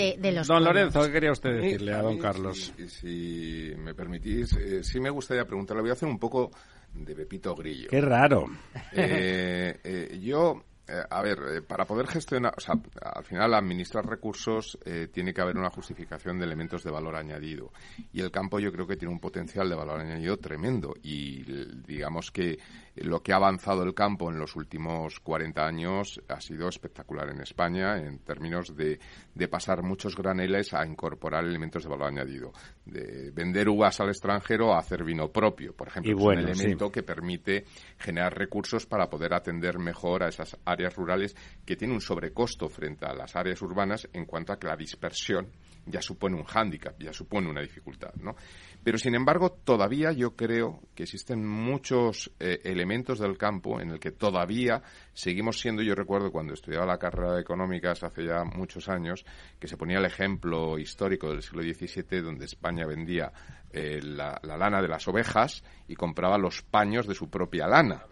don 0.47 0.65
Lorenzo, 0.65 1.03
¿qué 1.07 1.13
quería 1.13 1.33
usted 1.33 1.51
decirle 1.61 1.93
a 1.95 2.03
don 2.03 2.19
Carlos? 2.19 2.73
Si, 2.89 3.73
me 3.77 3.95
permitís, 3.95 4.53
eh, 4.55 4.85
sí 4.85 5.01
me 5.01 5.11
gustaría 5.11 5.45
preguntarle, 5.45 5.83
voy 5.83 5.91
a 5.91 5.95
hacer 5.95 6.09
un 6.09 6.19
poco 6.19 6.51
de 6.93 7.15
Pepito 7.15 7.55
Grillo. 7.55 7.89
Qué 7.89 8.01
raro. 8.01 8.47
Eh, 8.93 9.81
eh, 9.83 10.19
yo 10.21 10.63
eh, 10.89 11.01
a 11.09 11.23
ver, 11.23 11.39
eh, 11.49 11.63
para 11.63 11.85
poder 11.85 12.09
gestionar, 12.09 12.55
o 12.57 12.61
sea, 12.61 12.75
al 13.01 13.25
final 13.25 13.55
administrar 13.55 14.05
recursos 14.05 14.77
eh, 14.85 15.09
tiene 15.13 15.33
que 15.33 15.41
haber 15.41 15.57
una 15.57 15.71
justificación 15.71 16.39
de 16.39 16.45
elementos 16.45 16.83
de 16.83 16.91
valor 16.91 17.15
añadido. 17.15 17.73
Y 18.13 18.21
el 18.21 18.33
campo 18.33 18.59
yo 18.59 18.73
creo 18.73 18.87
que 18.87 18.97
tiene 18.97 19.15
un 19.15 19.21
potencial 19.21 19.69
de 19.69 19.77
valor 19.77 20.01
añadido 20.01 20.37
tremendo. 20.39 20.95
Y 21.03 21.45
digamos 21.87 22.33
que 22.33 22.59
lo 22.97 23.23
que 23.23 23.33
ha 23.33 23.37
avanzado 23.37 23.83
el 23.83 23.95
campo 23.95 24.31
en 24.31 24.39
los 24.39 24.55
últimos 24.55 25.19
40 25.21 25.65
años 25.65 26.21
ha 26.29 26.41
sido 26.41 26.69
espectacular 26.69 27.31
en 27.31 27.41
España 27.41 27.97
en 27.99 28.19
términos 28.19 28.77
de, 28.77 28.99
de 29.35 29.49
pasar 29.49 29.83
muchos 29.83 30.15
graneles 30.15 30.75
a 30.75 30.87
incorporar 30.87 31.45
elementos 31.45 31.83
de 31.85 31.89
valor 31.89 32.09
añadido. 32.09 32.53
De 32.85 33.31
vender 33.31 33.69
uvas 33.69 33.99
al 34.01 34.09
extranjero 34.09 34.75
a 34.75 34.79
hacer 34.79 35.05
vino 35.05 35.31
propio, 35.31 35.75
por 35.75 35.89
ejemplo. 35.89 36.13
es 36.13 36.23
un 36.23 36.39
elemento 36.39 36.91
que 36.91 37.03
permite 37.03 37.65
generar 37.99 38.37
recursos 38.37 38.87
para 38.87 39.09
poder 39.09 39.33
atender 39.35 39.79
mejor 39.79 40.23
a 40.23 40.29
esas 40.29 40.59
áreas 40.65 40.95
rurales 40.95 41.35
que 41.65 41.77
tienen 41.77 41.95
un 41.95 42.01
sobrecosto 42.01 42.69
frente 42.69 43.07
a 43.07 43.15
las 43.15 43.35
áreas 43.37 43.63
urbanas 43.63 44.09
en 44.13 44.27
cuanto 44.27 44.53
a 44.53 44.59
que 44.59 44.67
la 44.67 44.77
dispersión 44.77 45.51
ya 45.87 46.01
supone 46.01 46.37
un 46.37 46.45
hándicap, 46.45 46.99
ya 47.01 47.13
supone 47.13 47.49
una 47.49 47.61
dificultad, 47.61 48.15
¿no? 48.17 48.37
Pero, 48.85 48.99
sin 48.99 49.15
embargo, 49.15 49.53
todavía 49.53 50.13
yo 50.13 50.35
creo 50.35 50.81
que 50.95 51.05
existen 51.05 51.47
muchos 51.47 52.33
eh, 52.41 52.61
elementos 52.65 53.21
del 53.21 53.39
campo 53.39 53.81
en 53.81 53.91
el 53.91 54.01
que 54.01 54.11
todavía 54.11 54.83
seguimos 55.13 55.61
siendo, 55.61 55.83
yo 55.83 55.95
recuerdo 55.95 56.33
cuando 56.33 56.55
estudiaba 56.55 56.87
la 56.87 56.99
carrera 56.99 57.35
de 57.35 57.43
económicas 57.43 58.03
hace 58.03 58.25
ya 58.25 58.45
muchos 58.45 58.89
años, 58.89 59.25
que 59.61 59.69
se 59.69 59.77
ponía 59.77 59.99
el 59.99 60.05
ejemplo 60.05 60.79
histórico 60.79 61.31
del 61.31 61.43
siglo 61.43 61.63
XVII 61.63 62.21
donde 62.23 62.47
España 62.47 62.85
vendía 62.87 63.33
eh, 63.71 64.01
la 64.03 64.41
lana 64.43 64.83
de 64.83 64.89
las 64.89 65.07
ovejas 65.07 65.63
y 65.87 65.95
compraba 65.95 66.37
los 66.37 66.63
paños 66.63 67.07
de 67.07 67.15
su 67.15 67.31
propia 67.31 67.69
lana. 67.69 68.03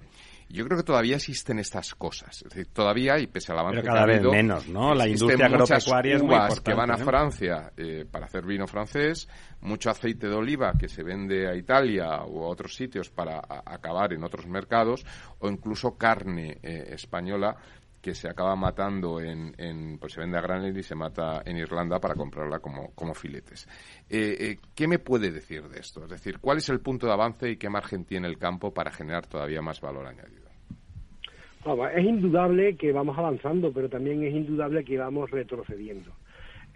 Yo 0.52 0.64
creo 0.64 0.78
que 0.78 0.84
todavía 0.84 1.14
existen 1.14 1.60
estas 1.60 1.94
cosas. 1.94 2.42
Es 2.42 2.50
decir, 2.50 2.66
todavía, 2.72 3.18
y 3.20 3.28
pese 3.28 3.52
al 3.52 3.60
avance 3.60 3.82
Pero 3.82 3.94
cada 3.94 4.06
vez 4.06 4.22
menos, 4.22 4.66
¿no? 4.68 4.92
La 4.94 5.06
industria 5.06 5.46
agropecuaria 5.46 6.16
es 6.16 6.22
muy 6.24 6.36
que 6.64 6.74
van 6.74 6.90
a 6.90 6.96
Francia 6.96 7.72
eh, 7.76 8.04
para 8.10 8.26
hacer 8.26 8.44
vino 8.44 8.66
francés, 8.66 9.28
mucho 9.60 9.90
aceite 9.90 10.28
de 10.28 10.34
oliva 10.34 10.72
que 10.76 10.88
se 10.88 11.04
vende 11.04 11.48
a 11.48 11.54
Italia 11.54 12.22
o 12.24 12.46
a 12.46 12.48
otros 12.48 12.74
sitios 12.74 13.10
para 13.10 13.40
acabar 13.64 14.12
en 14.12 14.24
otros 14.24 14.48
mercados, 14.48 15.06
o 15.38 15.48
incluso 15.48 15.96
carne 15.96 16.58
eh, 16.62 16.94
española 16.94 17.56
que 18.00 18.14
se 18.14 18.28
acaba 18.28 18.56
matando 18.56 19.20
en, 19.20 19.54
en, 19.58 19.98
pues 19.98 20.14
se 20.14 20.20
vende 20.20 20.38
a 20.38 20.40
granel 20.40 20.76
y 20.76 20.82
se 20.82 20.94
mata 20.94 21.42
en 21.44 21.58
Irlanda 21.58 22.00
para 22.00 22.14
comprarla 22.14 22.58
como, 22.60 22.92
como 22.94 23.14
filetes. 23.14 23.68
Eh, 24.08 24.56
¿Qué 24.74 24.88
me 24.88 24.98
puede 24.98 25.30
decir 25.30 25.68
de 25.68 25.80
esto? 25.80 26.04
Es 26.04 26.10
decir, 26.10 26.38
¿cuál 26.40 26.58
es 26.58 26.68
el 26.68 26.80
punto 26.80 27.06
de 27.06 27.12
avance 27.12 27.50
y 27.50 27.56
qué 27.56 27.68
margen 27.68 28.04
tiene 28.04 28.28
el 28.28 28.38
campo 28.38 28.72
para 28.72 28.90
generar 28.90 29.26
todavía 29.26 29.60
más 29.60 29.80
valor 29.80 30.06
añadido? 30.06 30.50
es 31.94 32.04
indudable 32.04 32.74
que 32.76 32.90
vamos 32.92 33.18
avanzando, 33.18 33.70
pero 33.72 33.88
también 33.88 34.22
es 34.24 34.34
indudable 34.34 34.82
que 34.84 34.96
vamos 34.96 35.30
retrocediendo. 35.30 36.10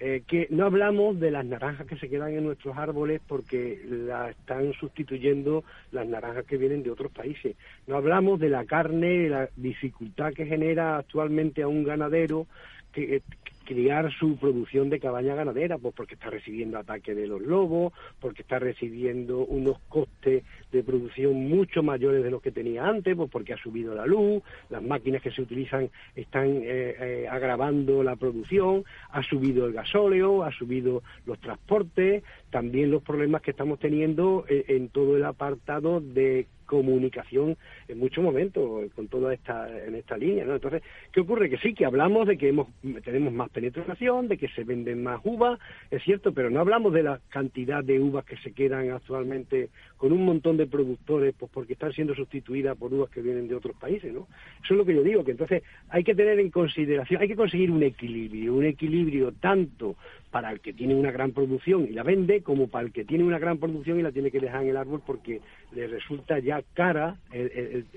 Eh, 0.01 0.25
que 0.27 0.49
no 0.51 0.67
hablamos 0.67 1.21
de 1.21 1.31
las 1.31 1.45
naranjas 1.45 1.87
que 1.87 1.97
se 1.97 2.09
quedan 2.09 2.33
en 2.33 2.45
nuestros 2.45 2.77
árboles 2.77 3.21
porque 3.29 3.81
las 3.89 4.31
están 4.31 4.73
sustituyendo 4.73 5.63
las 5.93 6.07
naranjas 6.07 6.45
que 6.47 6.57
vienen 6.57 6.83
de 6.83 6.91
otros 6.91 7.13
países. 7.13 7.57
No 7.87 7.97
hablamos 7.97 8.41
de 8.41 8.49
la 8.49 8.65
carne, 8.65 9.29
la 9.29 9.49
dificultad 9.55 10.33
que 10.33 10.47
genera 10.47 10.97
actualmente 10.97 11.63
a 11.63 11.69
un 11.69 11.85
ganadero 11.85 12.47
que, 12.93 13.23
criar 13.65 14.13
su 14.13 14.37
producción 14.37 14.91
de 14.91 15.01
cabaña 15.01 15.35
ganadera, 15.35 15.79
pues 15.79 15.95
porque 15.95 16.15
está 16.15 16.31
recibiendo 16.31 16.79
ataques 16.79 17.17
de 17.17 17.27
los 17.27 17.43
lobos, 17.43 17.93
porque 18.21 18.43
está 18.43 18.59
recibiendo 18.59 19.39
unos 19.41 19.79
costes 19.89 20.45
de 20.71 20.83
producción 20.83 21.49
mucho 21.49 21.83
mayores 21.83 22.23
de 22.23 22.31
los 22.31 22.43
que 22.43 22.51
tenía 22.51 22.87
antes, 22.87 23.17
pues 23.17 23.31
porque 23.31 23.53
ha 23.53 23.57
subido 23.57 23.95
la 23.95 24.07
luz, 24.07 24.43
las 24.71 24.83
máquinas 24.83 25.23
que 25.23 25.31
se 25.31 25.43
utilizan 25.43 25.91
están 26.15 26.49
eh, 26.49 26.97
eh, 27.01 27.29
agravando 27.31 28.03
la 28.03 28.17
producción, 28.17 28.85
ha 29.11 29.23
subido 29.23 29.67
el 29.67 29.73
gasóleo, 29.73 30.43
ha 30.43 30.53
subido 30.53 31.03
los 31.27 31.39
transportes, 31.41 32.23
también 32.51 32.91
los 32.91 33.03
problemas 33.03 33.43
que 33.43 33.51
estamos 33.51 33.79
teniendo 33.79 34.45
eh, 34.49 34.65
en 34.69 34.89
todo 34.89 35.17
el 35.17 35.25
apartado 35.25 36.01
de 36.01 36.47
comunicación 36.67 37.57
en 37.89 37.99
muchos 37.99 38.23
momentos 38.23 38.93
con 38.95 39.09
toda 39.09 39.33
esta 39.35 39.69
en 39.85 39.95
esta 39.95 40.17
línea 40.17 40.45
¿no? 40.45 40.55
entonces 40.55 40.83
qué 41.13 41.21
ocurre 41.21 41.51
que 41.51 41.59
sí 41.59 41.75
que 41.75 41.85
hablamos 41.85 42.27
de 42.27 42.37
que 42.37 42.49
hemos 42.49 42.69
tenemos 43.05 43.33
más 43.33 43.51
penetración 43.51 44.29
de 44.29 44.39
que 44.39 44.49
se 44.49 44.65
venden 44.65 45.03
más 45.03 45.21
uvas 45.25 45.59
es 45.91 46.03
cierto 46.03 46.33
pero 46.33 46.51
no 46.51 46.61
hablamos 46.61 46.93
de 46.93 47.03
la 47.03 47.21
cantidad 47.29 47.83
de 47.83 48.01
uvas 48.01 48.25
que 48.25 48.37
se 48.39 48.53
quedan 48.53 48.91
actualmente 48.91 49.71
con 50.05 50.13
un 50.13 50.27
montón 50.27 50.59
de 50.59 50.67
productores 50.67 51.35
pues 51.39 51.51
porque 51.51 51.73
están 51.73 51.91
siendo 51.95 52.15
sustituidas 52.15 52.77
por 52.77 52.93
uvas 52.93 53.09
que 53.09 53.23
vienen 53.23 53.49
de 53.49 53.55
otros 53.55 53.75
países 53.75 54.13
no 54.13 54.29
eso 54.63 54.75
es 54.75 54.77
lo 54.77 54.85
que 54.85 54.95
yo 54.95 55.03
digo 55.03 55.25
que 55.25 55.31
entonces 55.31 55.63
hay 55.89 56.05
que 56.05 56.15
tener 56.15 56.39
en 56.39 56.51
consideración 56.51 57.23
hay 57.23 57.29
que 57.29 57.35
conseguir 57.35 57.71
un 57.71 57.83
equilibrio 57.83 58.55
un 58.55 58.67
equilibrio 58.67 59.33
tanto 59.33 59.97
para 60.31 60.51
el 60.51 60.61
que 60.61 60.75
tiene 60.75 60.95
una 60.95 61.11
gran 61.13 61.31
producción 61.31 61.87
y 61.89 61.93
la 61.93 62.03
vende, 62.03 62.43
como 62.43 62.67
para 62.67 62.85
el 62.85 62.93
que 62.93 63.05
tiene 63.05 63.23
una 63.23 63.39
gran 63.39 63.59
producción 63.59 64.01
y 64.01 64.03
la 64.03 64.11
tiene 64.11 64.33
que 64.33 64.41
dejar 64.41 64.65
en 64.65 64.71
el 64.71 64.77
árbol 64.77 65.01
porque 65.07 65.41
le 65.73 65.87
resulta 65.87 66.41
ya 66.41 66.61
cara 66.75 67.19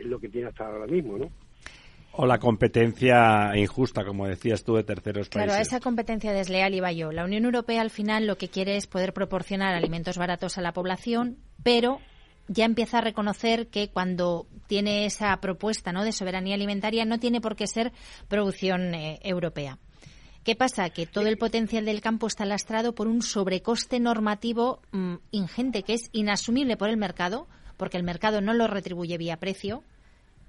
lo 0.05 0.19
que 0.19 0.29
tiene 0.29 0.47
hasta 0.47 0.67
ahora 0.67 0.85
mismo, 0.85 1.17
¿no? 1.17 1.31
O 2.11 2.25
la 2.25 2.39
competencia 2.39 3.55
injusta, 3.55 4.03
como 4.03 4.27
decías 4.27 4.63
tú, 4.63 4.75
de 4.75 4.83
terceros 4.83 5.29
países. 5.29 5.51
Claro, 5.51 5.61
esa 5.61 5.79
competencia 5.79 6.33
desleal 6.33 6.73
iba 6.73 6.91
yo. 6.91 7.11
La 7.11 7.25
Unión 7.25 7.45
Europea 7.45 7.81
al 7.81 7.91
final 7.91 8.25
lo 8.25 8.37
que 8.37 8.47
quiere 8.47 8.75
es 8.75 8.87
poder 8.87 9.13
proporcionar 9.13 9.75
alimentos 9.75 10.17
baratos 10.17 10.57
a 10.57 10.61
la 10.61 10.73
población, 10.73 11.37
pero 11.61 11.99
ya 12.47 12.65
empieza 12.65 12.99
a 12.99 13.01
reconocer 13.01 13.67
que 13.67 13.89
cuando 13.89 14.47
tiene 14.67 15.05
esa 15.05 15.35
propuesta 15.37 15.91
¿no? 15.91 16.03
de 16.03 16.11
soberanía 16.11 16.55
alimentaria 16.55 17.05
no 17.05 17.19
tiene 17.19 17.41
por 17.41 17.55
qué 17.55 17.67
ser 17.67 17.91
producción 18.27 18.93
eh, 18.95 19.19
europea. 19.21 19.77
¿Qué 20.43 20.55
pasa? 20.55 20.89
Que 20.89 21.05
todo 21.05 21.27
el 21.27 21.37
potencial 21.37 21.83
del 21.83 21.99
campo 21.99 22.25
está 22.25 22.45
lastrado 22.45 22.95
por 22.95 23.07
un 23.07 23.21
sobrecoste 23.21 23.99
normativo 23.99 24.81
mm, 24.91 25.15
ingente 25.31 25.83
que 25.83 25.93
es 25.93 26.09
inasumible 26.13 26.77
por 26.77 26.89
el 26.89 26.95
mercado, 26.95 27.47
porque 27.75 27.97
el 27.97 28.03
mercado 28.03 28.39
no 28.39 28.53
lo 28.53 28.67
retribuye 28.67 29.17
vía 29.17 29.37
precio, 29.37 29.83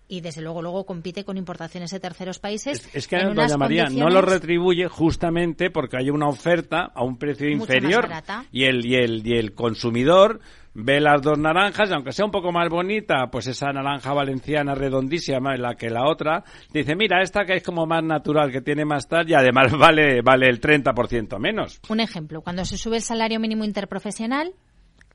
y 0.08 0.22
desde 0.22 0.40
luego 0.40 0.62
luego 0.62 0.86
compite 0.86 1.24
con 1.24 1.36
importaciones 1.36 1.90
de 1.90 2.00
terceros 2.00 2.38
países. 2.38 2.88
Es, 2.92 3.06
que 3.06 3.18
doña 3.18 3.56
María 3.56 3.88
no 3.90 4.08
lo 4.08 4.22
retribuye 4.22 4.88
justamente 4.88 5.70
porque 5.70 5.98
hay 5.98 6.10
una 6.10 6.28
oferta 6.28 6.90
a 6.94 7.04
un 7.04 7.18
precio 7.18 7.48
inferior 7.48 8.08
y 8.50 8.64
el 8.64 8.84
y 8.84 8.94
el 8.96 9.26
y 9.26 9.36
el 9.36 9.52
consumidor 9.52 10.40
ve 10.80 11.00
las 11.00 11.20
dos 11.22 11.38
naranjas 11.38 11.90
y 11.90 11.92
aunque 11.92 12.12
sea 12.12 12.24
un 12.24 12.30
poco 12.30 12.52
más 12.52 12.68
bonita, 12.68 13.28
pues 13.30 13.48
esa 13.48 13.72
naranja 13.72 14.12
valenciana 14.12 14.74
redondísima 14.74 15.56
la 15.56 15.74
que 15.74 15.90
la 15.90 16.08
otra, 16.08 16.44
dice, 16.72 16.94
mira, 16.94 17.20
esta 17.20 17.44
que 17.44 17.54
es 17.54 17.62
como 17.62 17.84
más 17.84 18.04
natural, 18.04 18.52
que 18.52 18.60
tiene 18.60 18.84
más 18.84 19.08
tal 19.08 19.28
y 19.28 19.34
además 19.34 19.72
vale, 19.78 20.22
vale 20.22 20.48
el 20.48 20.60
30% 20.60 21.38
menos. 21.38 21.80
Un 21.88 22.00
ejemplo, 22.00 22.42
cuando 22.42 22.64
se 22.64 22.78
sube 22.78 22.96
el 22.96 23.02
salario 23.02 23.40
mínimo 23.40 23.64
interprofesional, 23.64 24.54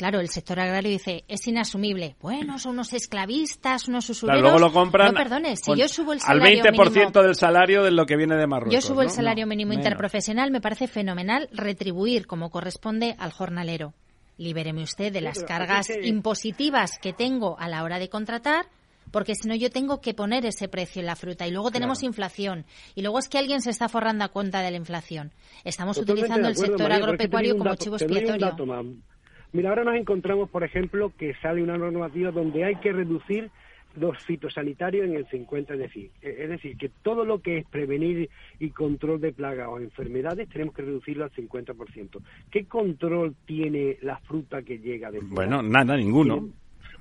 Claro, 0.04 0.20
el 0.20 0.28
sector 0.28 0.60
agrario 0.60 0.91
dice, 0.91 1.24
es 1.30 1.47
inasumible. 1.47 2.18
Bueno, 2.20 2.60
son 2.60 2.74
unos 2.74 2.91
esclavistas, 2.91 3.88
unos 3.88 4.10
usureros. 4.10 4.41
luego 4.41 4.60
lo 4.60 4.74
compran 4.74 5.14
no, 5.14 5.18
perdone, 5.18 5.56
si 5.56 5.74
yo 5.78 5.88
subo 5.88 6.12
el 6.12 6.20
salario 6.20 6.62
al 6.62 6.76
20% 6.76 7.24
del 7.24 7.36
salario 7.36 7.84
de 7.84 7.91
lo 7.91 8.06
que 8.06 8.18
viene 8.18 8.36
de 8.36 8.45
Marruecos. 8.45 8.74
Yo 8.74 8.82
subo 8.86 9.01
el 9.01 9.10
salario 9.10 9.47
mínimo 9.47 9.72
interprofesional, 9.72 10.51
me 10.51 10.60
parece 10.60 10.89
fenomenal 10.89 11.47
retribuir 11.54 12.28
como 12.28 12.49
corresponde 12.49 13.16
al 13.18 13.32
jornalero 13.32 13.93
libéreme 14.36 14.84
usted 14.84 15.14
de 15.14 15.22
las 15.22 15.41
cargas 15.43 15.88
impositivas 16.01 16.99
que 16.99 17.14
tengo 17.14 17.56
a 17.58 17.70
la 17.70 17.84
hora 17.84 17.97
de 17.97 18.10
contratar 18.10 18.66
porque 19.12 19.36
si 19.36 19.47
no 19.47 19.56
yo 19.56 19.70
tengo 19.70 20.01
que 20.01 20.14
poner 20.14 20.45
ese 20.45 20.68
precio 20.68 20.99
en 20.99 21.06
la 21.06 21.16
fruta 21.16 21.47
y 21.47 21.51
luego 21.51 21.72
tenemos 21.72 22.04
inflación 22.04 22.66
y 22.95 23.04
luego 23.04 23.20
es 23.20 23.30
que 23.30 23.38
alguien 23.38 23.62
se 23.62 23.70
está 23.70 23.88
forrando 23.88 24.26
a 24.26 24.30
cuenta 24.30 24.62
de 24.62 24.72
la 24.72 24.78
inflación. 24.78 25.32
Estamos 25.64 25.97
utilizando 25.97 26.49
el 26.49 26.58
sector 26.58 26.91
agropecuario 26.91 27.58
como 27.58 27.76
chivo 27.76 27.95
expiatorio. 27.95 28.56
Mira, 29.54 29.70
ahora 29.70 29.84
nos 29.84 29.95
encontramos, 29.95 30.49
por 30.49 30.64
ejemplo, 30.64 31.14
que 31.16 31.36
sale 31.36 31.62
una 31.62 31.78
normativa 31.78 32.32
donde 32.32 32.64
hay 32.64 32.76
que 32.78 32.91
reducir 32.91 33.51
los 33.95 34.18
fitosanitarios 34.24 35.06
en 35.06 35.16
el 35.16 35.28
50, 35.28 35.74
es 35.74 35.80
decir, 35.80 36.10
e, 36.24 36.43
es 36.43 36.49
decir, 36.49 36.76
que 36.76 36.89
todo 36.89 37.24
lo 37.24 37.39
que 37.39 37.60
es 37.60 37.66
prevenir 37.68 38.32
y 38.60 38.72
control 38.72 39.22
de 39.22 39.32
plagas 39.32 39.68
o 39.70 39.80
enfermedades 39.80 40.49
tenemos 40.49 40.74
que 40.74 40.82
reducirlo 40.82 41.26
al 41.26 41.32
50%. 41.32 42.20
¿Qué 42.49 42.66
control 42.66 43.36
tiene 43.45 43.97
la 44.01 44.18
fruta 44.18 44.64
que 44.64 44.80
llega 44.80 45.12
de 45.12 45.20
Bueno, 45.20 45.62
nada, 45.62 45.95
ninguno. 45.95 46.49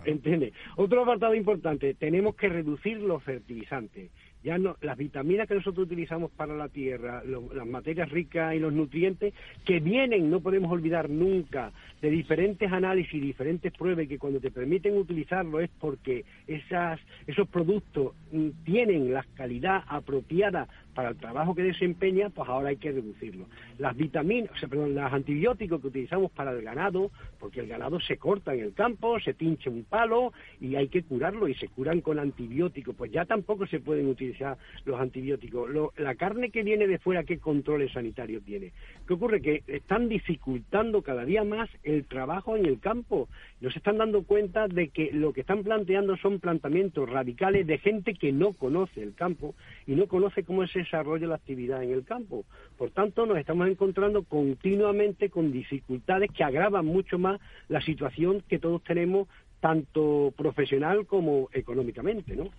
¿Entiende? 0.04 0.52
Otro 0.76 1.02
apartado 1.02 1.34
importante, 1.34 1.94
tenemos 1.94 2.34
que 2.34 2.48
reducir 2.48 2.98
los 2.98 3.22
fertilizantes 3.22 4.10
ya 4.42 4.58
no, 4.58 4.76
las 4.80 4.96
vitaminas 4.96 5.46
que 5.46 5.54
nosotros 5.54 5.86
utilizamos 5.86 6.30
para 6.32 6.56
la 6.56 6.68
tierra, 6.68 7.22
las 7.24 7.66
materias 7.66 8.10
ricas 8.10 8.54
y 8.54 8.58
los 8.58 8.72
nutrientes 8.72 9.34
que 9.64 9.80
vienen, 9.80 10.30
no 10.30 10.40
podemos 10.40 10.70
olvidar 10.72 11.08
nunca, 11.08 11.72
de 12.00 12.10
diferentes 12.10 12.70
análisis 12.70 13.14
y 13.14 13.20
diferentes 13.20 13.72
pruebas 13.72 14.08
que 14.08 14.18
cuando 14.18 14.40
te 14.40 14.50
permiten 14.50 14.96
utilizarlo 14.96 15.60
es 15.60 15.70
porque 15.80 16.24
esas, 16.46 16.98
esos 17.26 17.48
productos 17.48 18.14
mm, 18.32 18.48
tienen 18.64 19.12
la 19.12 19.24
calidad 19.34 19.84
apropiada 19.86 20.68
para 20.94 21.10
el 21.10 21.16
trabajo 21.16 21.54
que 21.54 21.62
desempeña, 21.62 22.30
pues 22.30 22.48
ahora 22.48 22.70
hay 22.70 22.76
que 22.76 22.92
reducirlo. 22.92 23.46
Las 23.78 23.96
vitaminas, 23.96 24.50
o 24.52 24.56
sea, 24.56 24.68
perdón, 24.68 24.94
los 24.94 25.12
antibióticos 25.12 25.80
que 25.80 25.86
utilizamos 25.86 26.30
para 26.32 26.52
el 26.52 26.62
ganado, 26.62 27.10
porque 27.38 27.60
el 27.60 27.68
ganado 27.68 28.00
se 28.00 28.16
corta 28.18 28.54
en 28.54 28.60
el 28.60 28.74
campo, 28.74 29.18
se 29.20 29.34
pinche 29.34 29.70
un 29.70 29.84
palo 29.84 30.32
y 30.60 30.76
hay 30.76 30.88
que 30.88 31.02
curarlo 31.02 31.48
y 31.48 31.54
se 31.54 31.68
curan 31.68 32.00
con 32.00 32.18
antibióticos, 32.18 32.94
pues 32.94 33.10
ya 33.10 33.24
tampoco 33.24 33.66
se 33.66 33.80
pueden 33.80 34.08
utilizar 34.08 34.58
los 34.84 35.00
antibióticos. 35.00 35.70
la 35.96 36.14
carne 36.14 36.50
que 36.50 36.62
viene 36.62 36.86
de 36.86 36.98
fuera, 36.98 37.24
¿qué 37.24 37.38
controles 37.38 37.92
sanitarios 37.92 38.42
tiene? 38.44 38.72
¿Qué 39.06 39.14
ocurre? 39.14 39.40
Que 39.40 39.62
están 39.66 40.08
dificultando 40.08 41.02
cada 41.02 41.24
día 41.24 41.44
más 41.44 41.70
el 41.82 42.04
trabajo 42.04 42.56
en 42.56 42.66
el 42.66 42.80
campo. 42.80 43.28
No 43.60 43.70
se 43.70 43.78
están 43.78 43.98
dando 43.98 44.22
cuenta 44.24 44.68
de 44.68 44.88
que 44.88 45.10
lo 45.12 45.32
que 45.32 45.40
están 45.40 45.62
planteando 45.62 46.16
son 46.16 46.40
planteamientos 46.40 47.08
radicales 47.08 47.66
de 47.66 47.78
gente 47.78 48.14
que 48.14 48.32
no 48.32 48.52
conoce 48.52 49.02
el 49.02 49.14
campo 49.14 49.54
y 49.86 49.92
no 49.92 50.06
conoce 50.06 50.44
cómo 50.44 50.62
es 50.62 50.74
desarrolla 50.84 51.26
la 51.26 51.36
actividad 51.36 51.82
en 51.82 51.92
el 51.92 52.04
campo. 52.04 52.44
Por 52.76 52.90
tanto, 52.90 53.26
nos 53.26 53.38
estamos 53.38 53.68
encontrando 53.68 54.22
continuamente 54.24 55.30
con 55.30 55.52
dificultades 55.52 56.30
que 56.30 56.44
agravan 56.44 56.86
mucho 56.86 57.18
más 57.18 57.40
la 57.68 57.80
situación 57.80 58.42
que 58.48 58.58
todos 58.58 58.82
tenemos, 58.84 59.28
tanto 59.60 60.32
profesional 60.36 61.06
como 61.06 61.48
económicamente, 61.52 62.34
¿no? 62.34 62.50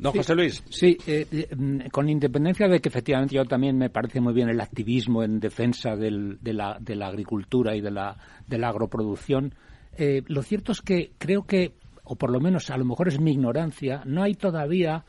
Don 0.00 0.12
José 0.14 0.34
Luis. 0.34 0.64
Sí, 0.70 0.96
eh, 1.06 1.26
eh, 1.30 1.54
mm, 1.54 1.88
con 1.92 2.08
independencia 2.08 2.66
de 2.68 2.80
que 2.80 2.88
efectivamente 2.88 3.34
yo 3.34 3.44
también 3.44 3.76
me 3.76 3.90
parece 3.90 4.20
muy 4.20 4.32
bien 4.32 4.48
el 4.48 4.60
activismo 4.60 5.22
en 5.22 5.40
defensa 5.40 5.94
de, 5.94 6.10
la, 6.10 6.78
de, 6.80 6.96
la, 6.96 7.06
agricultura 7.06 7.76
y 7.76 7.82
de 7.82 7.90
la, 7.90 8.16
de 8.46 8.58
la 8.58 8.68
agroproducción, 8.68 9.54
eh, 9.98 10.22
lo 10.26 10.42
cierto 10.42 10.72
es 10.72 10.80
que 10.80 11.12
creo 11.18 11.42
que, 11.42 11.74
o 12.04 12.16
por 12.16 12.30
lo 12.30 12.40
menos 12.40 12.70
a 12.70 12.78
lo 12.78 12.86
mejor 12.86 13.08
es 13.08 13.20
mi 13.20 13.32
ignorancia, 13.32 14.02
no 14.06 14.22
hay 14.22 14.34
todavía 14.34 15.04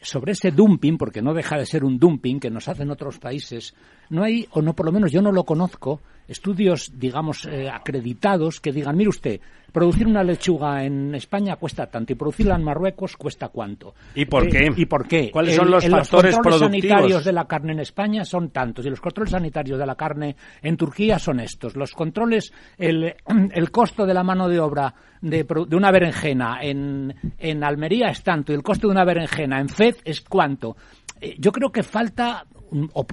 sobre 0.00 0.32
ese 0.32 0.50
dumping, 0.50 0.96
porque 0.96 1.22
no 1.22 1.34
deja 1.34 1.56
de 1.56 1.66
ser 1.66 1.84
un 1.84 1.98
dumping 1.98 2.40
que 2.40 2.50
nos 2.50 2.68
hacen 2.68 2.90
otros 2.90 3.18
países, 3.18 3.74
no 4.10 4.22
hay, 4.22 4.46
o 4.52 4.62
no 4.62 4.74
por 4.74 4.86
lo 4.86 4.92
menos 4.92 5.12
yo 5.12 5.22
no 5.22 5.32
lo 5.32 5.44
conozco, 5.44 6.00
estudios, 6.28 6.92
digamos, 6.98 7.46
eh, 7.46 7.68
acreditados 7.68 8.60
que 8.60 8.70
digan, 8.70 8.96
mire 8.96 9.08
usted, 9.08 9.40
producir 9.72 10.06
una 10.06 10.22
lechuga 10.22 10.84
en 10.84 11.14
España 11.14 11.56
cuesta 11.56 11.86
tanto 11.86 12.12
y 12.12 12.16
producirla 12.16 12.56
en 12.56 12.64
Marruecos 12.64 13.16
cuesta 13.16 13.48
cuánto. 13.48 13.94
¿Y 14.14 14.24
por 14.24 14.46
eh, 14.46 14.50
qué? 14.50 14.72
¿Y 14.76 14.86
por 14.86 15.06
qué? 15.06 15.30
¿Cuáles 15.30 15.56
son 15.56 15.70
los 15.70 15.86
factores 15.86 16.34
los 16.34 16.42
controles 16.42 16.60
sanitarios 16.60 17.24
de 17.24 17.32
la 17.32 17.46
carne 17.46 17.72
en 17.72 17.80
España 17.80 18.24
son 18.24 18.50
tantos 18.50 18.84
y 18.86 18.90
los 18.90 19.00
controles 19.00 19.32
sanitarios 19.32 19.78
de 19.78 19.86
la 19.86 19.94
carne 19.94 20.36
en 20.62 20.76
Turquía 20.76 21.18
son 21.18 21.40
estos. 21.40 21.76
Los 21.76 21.92
controles, 21.92 22.52
el, 22.76 23.14
el 23.52 23.70
costo 23.70 24.06
de 24.06 24.14
la 24.14 24.22
mano 24.22 24.48
de 24.48 24.60
obra 24.60 24.94
de, 25.20 25.44
de 25.44 25.76
una 25.76 25.90
berenjena 25.90 26.58
en, 26.62 27.14
en 27.38 27.64
Almería 27.64 28.08
es 28.08 28.22
tanto 28.22 28.52
y 28.52 28.54
el 28.54 28.62
costo 28.62 28.88
de 28.88 28.92
una 28.92 29.04
berenjena 29.04 29.60
en 29.60 29.68
Fez 29.68 30.00
es 30.04 30.20
cuánto. 30.20 30.76
Eh, 31.20 31.36
yo 31.38 31.52
creo 31.52 31.70
que 31.70 31.82
falta 31.82 32.46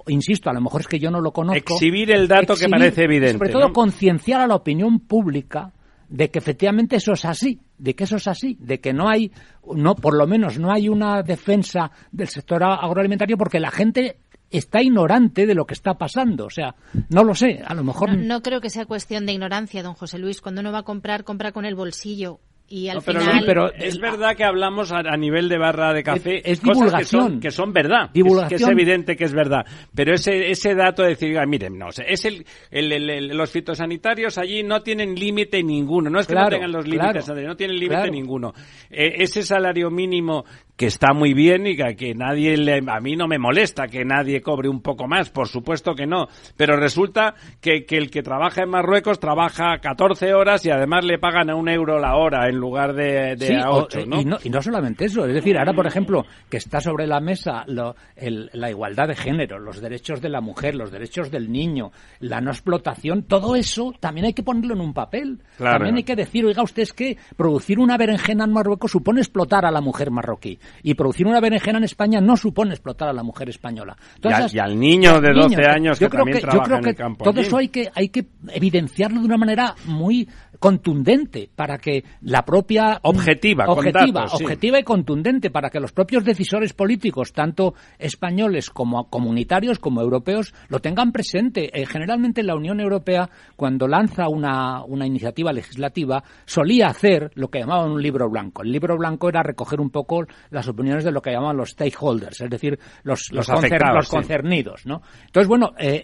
insisto, 0.07 0.49
a 0.49 0.53
lo 0.53 0.61
mejor 0.61 0.81
es 0.81 0.87
que 0.87 0.99
yo 0.99 1.11
no 1.11 1.21
lo 1.21 1.31
conozco. 1.31 1.75
Exhibir 1.75 2.11
el 2.11 2.27
dato 2.27 2.55
que 2.55 2.67
parece 2.67 3.03
evidente. 3.03 3.37
Sobre 3.37 3.51
todo 3.51 3.73
concienciar 3.73 4.41
a 4.41 4.47
la 4.47 4.55
opinión 4.55 4.99
pública 4.99 5.73
de 6.09 6.29
que 6.29 6.39
efectivamente 6.39 6.97
eso 6.97 7.13
es 7.13 7.25
así, 7.25 7.59
de 7.77 7.95
que 7.95 8.03
eso 8.03 8.17
es 8.17 8.27
así, 8.27 8.57
de 8.59 8.79
que 8.79 8.93
no 8.93 9.09
hay, 9.09 9.31
no, 9.73 9.95
por 9.95 10.15
lo 10.15 10.27
menos 10.27 10.59
no 10.59 10.71
hay 10.71 10.87
una 10.87 11.23
defensa 11.23 11.91
del 12.11 12.27
sector 12.27 12.63
agroalimentario 12.63 13.37
porque 13.37 13.59
la 13.59 13.71
gente 13.71 14.19
está 14.49 14.81
ignorante 14.81 15.45
de 15.45 15.55
lo 15.55 15.65
que 15.65 15.73
está 15.73 15.95
pasando. 15.95 16.45
O 16.45 16.49
sea, 16.49 16.75
no 17.09 17.23
lo 17.23 17.33
sé, 17.33 17.61
a 17.65 17.73
lo 17.73 17.83
mejor. 17.83 18.15
No, 18.15 18.23
no, 18.23 18.41
creo 18.41 18.61
que 18.61 18.69
sea 18.69 18.85
cuestión 18.85 19.25
de 19.25 19.33
ignorancia, 19.33 19.83
don 19.83 19.95
José 19.95 20.19
Luis. 20.19 20.41
Cuando 20.41 20.61
uno 20.61 20.71
va 20.71 20.79
a 20.79 20.83
comprar, 20.83 21.23
compra 21.23 21.51
con 21.51 21.65
el 21.65 21.75
bolsillo 21.75 22.39
Y 22.68 22.89
al 22.89 23.03
pero, 23.03 23.20
final... 23.20 23.43
pero 23.45 23.74
es 23.74 23.99
verdad 23.99 24.36
que 24.36 24.43
hablamos 24.43 24.91
a, 24.91 25.03
nivel 25.18 25.47
de 25.49 25.59
barra 25.59 25.93
de 25.93 26.01
café 26.01 26.41
es, 26.49 26.61
divulgación. 26.61 27.39
que 27.39 27.51
son, 27.51 27.72
verdad 27.72 28.09
divulgación. 28.11 28.55
Es, 28.55 28.57
que 28.59 28.63
es 28.63 28.70
evidente 28.72 29.16
que 29.16 29.26
es 29.26 29.34
verdad. 29.34 29.66
Pero 29.93 30.16
ese 30.16 30.49
ese 30.49 30.74
dato 30.74 31.03
de 31.03 31.09
decir 31.09 31.38
ah, 31.38 31.45
miren 31.45 31.78
no 31.78 31.89
es 31.89 32.26
el, 32.26 32.43
el, 32.72 33.28
los 33.38 33.51
fitosanitarios 33.51 34.39
allí 34.39 34.63
no 34.63 34.82
tienen 34.82 35.13
límite 35.13 35.61
ninguno. 35.61 36.09
No 36.09 36.20
es 36.20 36.26
que 36.26 36.34
no 36.34 36.47
tengan 36.47 36.72
los 36.72 36.88
límites 36.88 37.28
no 37.28 37.55
tienen 37.55 37.78
límite 37.78 38.09
ninguno. 38.09 38.51
Eh, 38.89 39.13
ese 39.20 39.43
salario 39.43 39.91
mínimo 39.91 40.43
que 40.76 40.88
está 40.88 41.13
muy 41.13 41.34
bien 41.34 41.68
y 41.68 41.76
que, 41.76 42.13
nadie 42.16 42.57
le, 42.57 42.82
a 42.88 42.99
mí 42.99 43.16
no 43.16 43.28
me 43.28 43.39
molesta 43.39 43.88
que 43.88 44.03
nadie 44.03 44.41
cobre 44.41 44.68
un 44.68 44.82
poco 44.82 45.07
más, 45.07 45.30
por 45.30 45.47
supuesto 45.47 45.95
que 45.95 46.05
no, 46.05 46.28
pero 46.57 46.76
resulta 46.76 47.36
que, 47.61 47.86
que 47.86 47.97
el 47.97 48.11
que 48.11 48.22
trabaja 48.22 48.63
en 48.63 48.70
Marruecos 48.70 49.20
trabaja 49.20 49.78
14 49.80 50.34
horas 50.34 50.66
y 50.66 50.72
además 50.72 51.05
le 51.05 51.18
pagan 51.18 51.49
a 51.49 51.55
un 51.55 51.70
euro 51.70 51.99
la 51.99 52.16
hora 52.16 52.49
en 52.55 52.61
lugar 52.61 52.93
de, 52.93 53.35
de 53.35 53.57
a 53.57 53.71
8, 53.71 54.05
¿no? 54.07 54.21
Y, 54.21 54.25
¿no? 54.25 54.37
Y 54.43 54.49
no 54.49 54.61
solamente 54.61 55.05
eso, 55.05 55.25
es 55.25 55.33
decir, 55.33 55.57
ahora 55.57 55.73
por 55.73 55.85
ejemplo 55.85 56.25
que 56.49 56.57
está 56.57 56.79
sobre 56.79 57.05
la 57.05 57.19
mesa 57.19 57.63
lo, 57.67 57.95
el, 58.15 58.49
la 58.53 58.69
igualdad 58.69 59.07
de 59.07 59.15
género, 59.15 59.59
los 59.59 59.81
derechos 59.81 60.21
de 60.21 60.29
la 60.29 60.41
mujer, 60.41 60.75
los 60.75 60.91
derechos 60.91 61.29
del 61.31 61.51
niño, 61.51 61.91
la 62.19 62.41
no 62.41 62.51
explotación, 62.51 63.23
todo 63.23 63.55
eso 63.55 63.93
también 63.99 64.27
hay 64.27 64.33
que 64.33 64.43
ponerlo 64.43 64.73
en 64.73 64.81
un 64.81 64.93
papel. 64.93 65.41
También 65.57 65.95
hay 65.95 66.03
que 66.03 66.15
decir, 66.15 66.45
oiga 66.45 66.63
usted 66.63 66.83
es 66.83 66.93
que 66.93 67.17
producir 67.35 67.79
una 67.79 67.97
berenjena 67.97 68.45
en 68.45 68.53
Marruecos 68.53 68.91
supone 68.91 69.21
explotar 69.21 69.65
a 69.65 69.71
la 69.71 69.81
mujer 69.81 70.11
marroquí 70.11 70.57
y 70.83 70.93
producir 70.93 71.27
una 71.27 71.39
berenjena 71.39 71.77
en 71.77 71.83
España 71.83 72.21
no 72.21 72.37
supone 72.37 72.71
explotar 72.71 73.09
a 73.09 73.13
la 73.13 73.23
mujer 73.23 73.49
española. 73.49 73.95
y, 74.23 74.59
al, 74.59 74.79
niño 74.79 75.19
de 75.19 75.33
12 75.33 75.65
años 75.65 75.99
que 75.99 76.09
también 76.09 76.39
trabaja 76.39 76.77
en 76.77 76.87
el 76.87 76.95
campo. 76.95 77.23
Todo 77.23 77.41
eso 77.41 77.57
hay 77.57 77.69
que, 77.69 77.89
hay 77.93 78.09
que 78.09 78.25
evidenciarlo 78.49 79.19
de 79.19 79.25
una 79.25 79.37
manera 79.37 79.75
muy 79.85 80.27
contundente 80.59 81.49
para 81.55 81.77
que 81.77 82.03
la 82.21 82.43
propia 82.43 82.99
objetiva 83.03 83.65
objetiva 83.67 84.25
objetiva 84.25 84.79
y 84.79 84.83
contundente 84.83 85.49
para 85.49 85.69
que 85.69 85.79
los 85.79 85.91
propios 85.91 86.23
decisores 86.23 86.73
políticos 86.73 87.33
tanto 87.33 87.73
españoles 87.99 88.69
como 88.69 89.09
comunitarios 89.09 89.79
como 89.79 90.01
europeos 90.01 90.53
lo 90.69 90.79
tengan 90.79 91.11
presente. 91.11 91.69
Eh, 91.73 91.85
generalmente 91.85 92.43
la 92.43 92.55
Unión 92.55 92.79
Europea 92.79 93.29
cuando 93.55 93.87
lanza 93.87 94.27
una, 94.27 94.83
una 94.83 95.05
iniciativa 95.05 95.51
legislativa 95.51 96.23
solía 96.45 96.87
hacer 96.87 97.31
lo 97.35 97.49
que 97.49 97.59
llamaban 97.59 97.91
un 97.91 98.01
libro 98.01 98.29
blanco. 98.29 98.63
El 98.63 98.71
libro 98.71 98.97
blanco 98.97 99.29
era 99.29 99.43
recoger 99.43 99.79
un 99.79 99.89
poco 99.89 100.25
las 100.49 100.67
opiniones 100.67 101.03
de 101.03 101.11
lo 101.11 101.21
que 101.21 101.31
llamaban 101.31 101.57
los 101.57 101.71
stakeholders 101.71 102.41
es 102.41 102.49
decir 102.49 102.79
los 103.03 103.31
los, 103.31 103.47
concernidos 104.09 104.85
no 104.85 105.01
entonces 105.25 105.47
bueno 105.47 105.73
eh, 105.77 106.03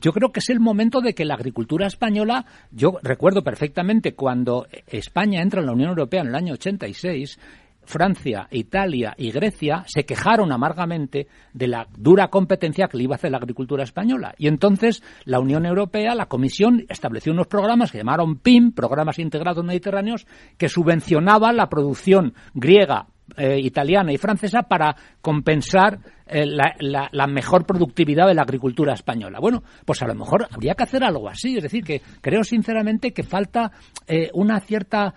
yo 0.00 0.12
creo 0.12 0.30
que 0.30 0.40
es 0.40 0.48
el 0.50 0.60
momento 0.60 1.00
de 1.00 1.14
que 1.14 1.24
la 1.24 1.34
agricultura 1.34 1.86
española 1.86 2.44
yo 2.70 2.98
recuerdo 3.02 3.42
perfectamente 3.42 3.73
cuando 4.14 4.66
España 4.86 5.42
entra 5.42 5.60
en 5.60 5.66
la 5.66 5.72
Unión 5.72 5.90
Europea 5.90 6.22
en 6.22 6.28
el 6.28 6.34
año 6.34 6.54
86, 6.54 7.38
Francia, 7.86 8.48
Italia 8.50 9.14
y 9.16 9.30
Grecia 9.30 9.84
se 9.86 10.04
quejaron 10.04 10.52
amargamente 10.52 11.26
de 11.52 11.68
la 11.68 11.86
dura 11.96 12.28
competencia 12.28 12.88
que 12.88 12.96
le 12.96 13.04
iba 13.04 13.14
a 13.14 13.16
hacer 13.16 13.30
la 13.30 13.38
agricultura 13.38 13.84
española. 13.84 14.34
Y 14.38 14.48
entonces 14.48 15.02
la 15.24 15.40
Unión 15.40 15.66
Europea, 15.66 16.14
la 16.14 16.26
Comisión, 16.26 16.86
estableció 16.88 17.32
unos 17.32 17.46
programas 17.46 17.92
que 17.92 17.98
llamaron 17.98 18.36
PIM, 18.36 18.72
Programas 18.72 19.18
Integrados 19.18 19.64
Mediterráneos, 19.64 20.26
que 20.56 20.68
subvencionaban 20.68 21.56
la 21.56 21.68
producción 21.68 22.34
griega, 22.54 23.06
eh, 23.36 23.58
italiana 23.60 24.12
y 24.12 24.18
francesa 24.18 24.62
para 24.62 24.94
compensar 25.20 25.98
eh, 26.26 26.46
la, 26.46 27.26
mejor 27.26 27.66
productividad 27.66 28.26
de 28.26 28.34
la 28.34 28.42
agricultura 28.42 28.94
española. 28.94 29.40
Bueno, 29.40 29.62
pues 29.84 30.02
a 30.02 30.06
lo 30.06 30.14
mejor 30.14 30.46
habría 30.50 30.74
que 30.74 30.84
hacer 30.84 31.04
algo 31.04 31.28
así. 31.28 31.56
Es 31.56 31.62
decir, 31.62 31.84
que 31.84 32.00
creo 32.20 32.44
sinceramente 32.44 33.12
que 33.12 33.22
falta 33.22 33.72
eh, 34.06 34.30
una 34.34 34.60
cierta 34.60 35.14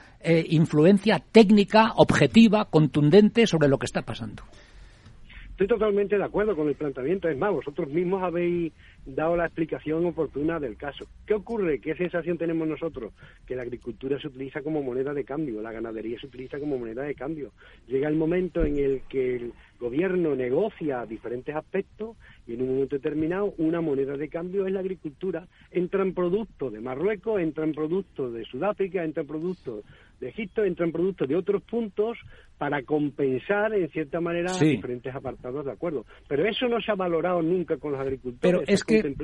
influencia 0.50 1.24
técnica, 1.32 1.94
objetiva, 1.96 2.66
contundente 2.66 3.48
sobre 3.48 3.70
lo 3.70 3.78
que 3.78 3.86
está 3.86 4.02
pasando. 4.02 4.44
Estoy 5.58 5.70
totalmente 5.70 6.20
de 6.20 6.24
acuerdo 6.24 6.56
con 6.56 6.68
el 6.68 6.76
planteamiento. 6.76 7.28
Es 7.28 7.36
más, 7.36 7.52
vosotros 7.52 7.90
mismos 7.90 8.22
habéis 8.22 8.72
dado 9.08 9.36
la 9.36 9.46
explicación 9.46 10.06
oportuna 10.06 10.60
del 10.60 10.78
caso. 10.78 11.08
¿Qué 11.26 11.34
ocurre? 11.34 11.80
¿Qué 11.80 11.96
sensación 11.96 12.38
tenemos 12.38 12.68
nosotros? 12.68 13.12
Que 13.48 13.56
la 13.56 13.64
agricultura 13.64 14.20
se 14.20 14.28
utiliza 14.28 14.62
como 14.62 14.84
moneda 14.84 15.16
de 15.16 15.24
cambio, 15.24 15.60
la 15.64 15.72
ganadería 15.72 16.20
se 16.20 16.28
utiliza 16.28 16.60
como 16.60 16.78
moneda 16.78 17.02
de 17.02 17.16
cambio. 17.16 17.54
Llega 17.88 18.08
el 18.08 18.16
momento 18.16 18.64
en 18.66 18.78
el 18.78 19.02
que 19.10 19.38
el 19.38 19.54
gobierno 19.80 20.36
negocia 20.36 21.08
diferentes 21.08 21.56
aspectos 21.56 22.18
y 22.46 22.54
en 22.54 22.62
un 22.62 22.76
momento 22.76 22.96
determinado 22.96 23.56
una 23.58 23.82
moneda 23.82 24.16
de 24.16 24.30
cambio 24.30 24.68
es 24.68 24.74
la 24.74 24.82
agricultura. 24.82 25.48
Entran 25.72 26.14
productos 26.14 26.72
de 26.72 26.82
Marruecos, 26.82 27.42
entran 27.42 27.72
productos 27.72 28.32
de 28.32 28.46
Sudáfrica, 28.46 29.04
entran 29.04 29.26
productos 29.26 29.84
de 30.20 30.30
Egipto, 30.30 30.64
entran 30.64 30.92
productos 30.92 31.28
de 31.28 31.36
otros 31.36 31.62
puntos 31.64 32.18
para 32.58 32.82
compensar 32.84 33.74
en 33.74 33.90
cierta 33.90 34.20
manera 34.20 34.52
diferentes 34.58 35.14
apartados 35.14 35.66
de 35.66 35.72
acuerdo. 35.72 36.06
Pero 36.28 36.48
eso 36.48 36.68
no 36.68 36.82
se 36.82 36.92
ha 36.92 36.96
valorado 36.96 37.42
nunca 37.42 37.78
con 37.78 37.92
los 37.92 38.02
agricultores. 38.02 38.42
Pero 38.42 38.62
es 38.66 38.84
que, 38.84 39.16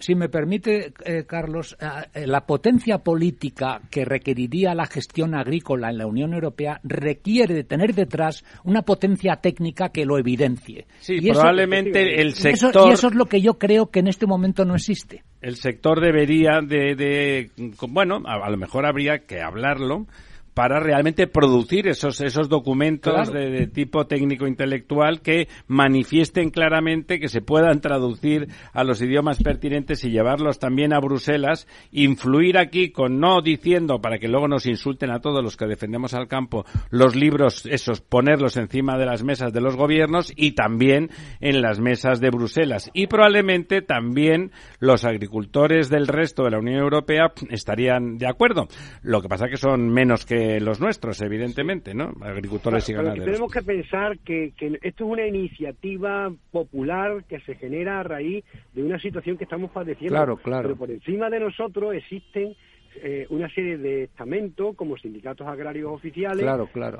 Si, 0.00 0.14
me 0.14 0.28
permite, 0.28 0.92
eh, 1.04 1.24
Carlos, 1.26 1.76
eh, 1.80 1.86
eh, 2.14 2.26
la 2.26 2.46
potencia 2.46 2.98
política 2.98 3.80
que 3.90 4.04
requeriría 4.04 4.74
la 4.74 4.86
gestión 4.86 5.34
agrícola 5.34 5.90
en 5.90 5.98
la 5.98 6.06
Unión 6.06 6.34
Europea 6.34 6.80
requiere 6.82 7.54
de 7.54 7.64
tener 7.64 7.94
detrás 7.94 8.44
una 8.64 8.82
potencia 8.82 9.36
técnica 9.36 9.90
que 9.90 10.04
lo 10.04 10.18
evidencie. 10.18 10.86
Sí, 10.98 11.20
probablemente 11.30 12.20
el 12.20 12.32
sector... 12.32 12.88
y 12.88 12.92
eso 12.92 13.08
es 13.08 13.14
lo 13.14 13.26
que 13.26 13.40
yo 13.40 13.54
creo 13.54 13.90
que 13.90 14.00
en 14.00 14.08
este 14.08 14.26
momento 14.26 14.64
no 14.64 14.74
existe 14.74 15.22
el 15.42 15.56
sector 15.56 16.00
debería 16.00 16.60
de, 16.62 17.50
bueno, 17.88 18.22
a, 18.24 18.48
lo 18.48 18.56
mejor 18.56 18.86
habría 18.86 19.26
que 19.26 19.42
hablarlo, 19.42 20.06
para 20.54 20.80
realmente 20.80 21.26
producir 21.26 21.88
esos, 21.88 22.20
esos 22.20 22.48
documentos 22.48 23.32
de, 23.32 23.66
tipo 23.66 24.06
técnico-intelectual 24.06 25.22
que 25.22 25.48
manifiesten 25.66 26.50
claramente, 26.50 27.18
que 27.18 27.28
se 27.28 27.40
puedan 27.40 27.80
traducir 27.80 28.48
a 28.72 28.84
los 28.84 29.00
idiomas 29.00 29.42
pertinentes 29.42 30.04
y 30.04 30.10
llevarlos 30.10 30.58
también 30.58 30.92
a 30.92 31.00
Bruselas, 31.00 31.66
influir 31.90 32.58
aquí 32.58 32.90
con 32.90 33.18
no 33.18 33.40
diciendo, 33.40 34.00
para 34.00 34.18
que 34.18 34.28
luego 34.28 34.48
nos 34.48 34.66
insulten 34.66 35.10
a 35.10 35.20
todos 35.20 35.42
los 35.42 35.56
que 35.56 35.66
defendemos 35.66 36.12
al 36.14 36.28
campo, 36.28 36.64
los 36.90 37.16
libros, 37.16 37.64
esos, 37.66 38.00
ponerlos 38.00 38.56
encima 38.56 38.98
de 38.98 39.06
las 39.06 39.22
mesas 39.22 39.52
de 39.52 39.60
los 39.60 39.76
gobiernos 39.76 40.32
y 40.36 40.52
también 40.52 41.10
en 41.40 41.62
las 41.62 41.80
mesas 41.80 42.20
de 42.20 42.30
Bruselas. 42.30 42.90
Y 42.92 43.06
probablemente 43.06 43.80
también 43.80 44.50
los 44.80 45.04
agricultores 45.04 45.88
del 45.88 46.08
resto 46.08 46.44
de 46.44 46.50
la 46.50 46.58
Unión 46.58 46.80
Europea 46.80 47.32
estarían 47.50 48.18
de 48.18 48.26
acuerdo. 48.26 48.68
Lo 49.02 49.22
que 49.22 49.28
pasa 49.28 49.48
que 49.48 49.56
son 49.56 49.88
menos 49.88 50.26
que 50.26 50.41
los 50.60 50.80
nuestros, 50.80 51.20
evidentemente, 51.22 51.94
¿no? 51.94 52.12
Agricultores 52.22 52.88
y 52.88 52.92
ganaderos. 52.92 53.24
tenemos 53.24 53.52
que 53.52 53.62
pensar 53.62 54.18
que, 54.18 54.52
que 54.56 54.78
esto 54.82 55.04
es 55.04 55.10
una 55.10 55.26
iniciativa 55.26 56.32
popular 56.50 57.24
que 57.28 57.40
se 57.40 57.54
genera 57.56 58.00
a 58.00 58.02
raíz 58.02 58.44
de 58.72 58.82
una 58.82 58.98
situación 58.98 59.36
que 59.36 59.44
estamos 59.44 59.70
padeciendo. 59.70 60.14
Claro, 60.14 60.36
claro. 60.36 60.62
Pero 60.62 60.76
por 60.76 60.90
encima 60.90 61.30
de 61.30 61.40
nosotros 61.40 61.94
existen 61.94 62.54
eh, 62.96 63.26
una 63.30 63.48
serie 63.48 63.78
de 63.78 64.04
estamentos 64.04 64.76
como 64.76 64.96
sindicatos 64.96 65.46
agrarios 65.46 65.92
oficiales 65.92 66.44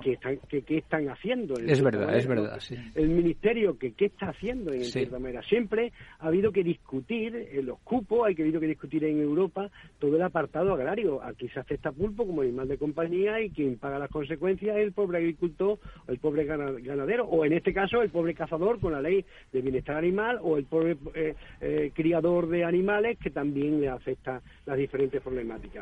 que 0.02 0.12
están 0.12 0.38
que, 0.48 0.78
están 0.78 1.08
haciendo 1.08 1.54
es 1.54 1.82
verdad 1.82 2.16
es 2.16 2.26
verdad 2.26 2.58
sí. 2.60 2.76
el 2.94 3.08
ministerio 3.08 3.78
que 3.78 3.92
qué 3.92 4.06
está 4.06 4.30
haciendo 4.30 4.72
en 4.72 4.84
cierta 4.84 5.18
manera 5.18 5.42
siempre 5.42 5.92
ha 6.18 6.28
habido 6.28 6.52
que 6.52 6.62
discutir 6.62 7.34
en 7.52 7.66
los 7.66 7.78
cupos 7.80 8.26
hay 8.26 8.34
que 8.34 8.42
habido 8.42 8.60
que 8.60 8.66
discutir 8.66 9.04
en 9.04 9.20
Europa 9.20 9.70
todo 9.98 10.16
el 10.16 10.22
apartado 10.22 10.72
agrario. 10.74 11.22
Aquí 11.22 11.48
se 11.48 11.60
acepta 11.60 11.92
pulpo 11.92 12.26
como 12.26 12.42
animal 12.42 12.68
de 12.68 12.78
compañía 12.78 13.40
y 13.40 13.50
quien 13.50 13.78
paga 13.78 13.98
las 13.98 14.10
consecuencias 14.10 14.76
es 14.76 14.84
el 14.84 14.92
pobre 14.92 15.18
agricultor 15.18 15.78
el 16.08 16.18
pobre 16.18 16.44
ganadero 16.44 17.24
o 17.24 17.44
en 17.44 17.52
este 17.52 17.72
caso 17.72 18.02
el 18.02 18.10
pobre 18.10 18.34
cazador 18.34 18.80
con 18.80 18.92
la 18.92 19.00
ley 19.00 19.24
de 19.52 19.60
bienestar 19.60 19.96
animal 19.96 20.38
o 20.42 20.56
el 20.56 20.64
pobre 20.64 20.96
eh, 21.14 21.34
eh, 21.60 21.90
criador 21.94 22.48
de 22.48 22.64
animales 22.64 23.18
que 23.18 23.30
también 23.30 23.80
le 23.80 23.88
afecta 23.88 24.42
las 24.66 24.76
diferentes 24.76 25.20
problemáticas 25.22 25.81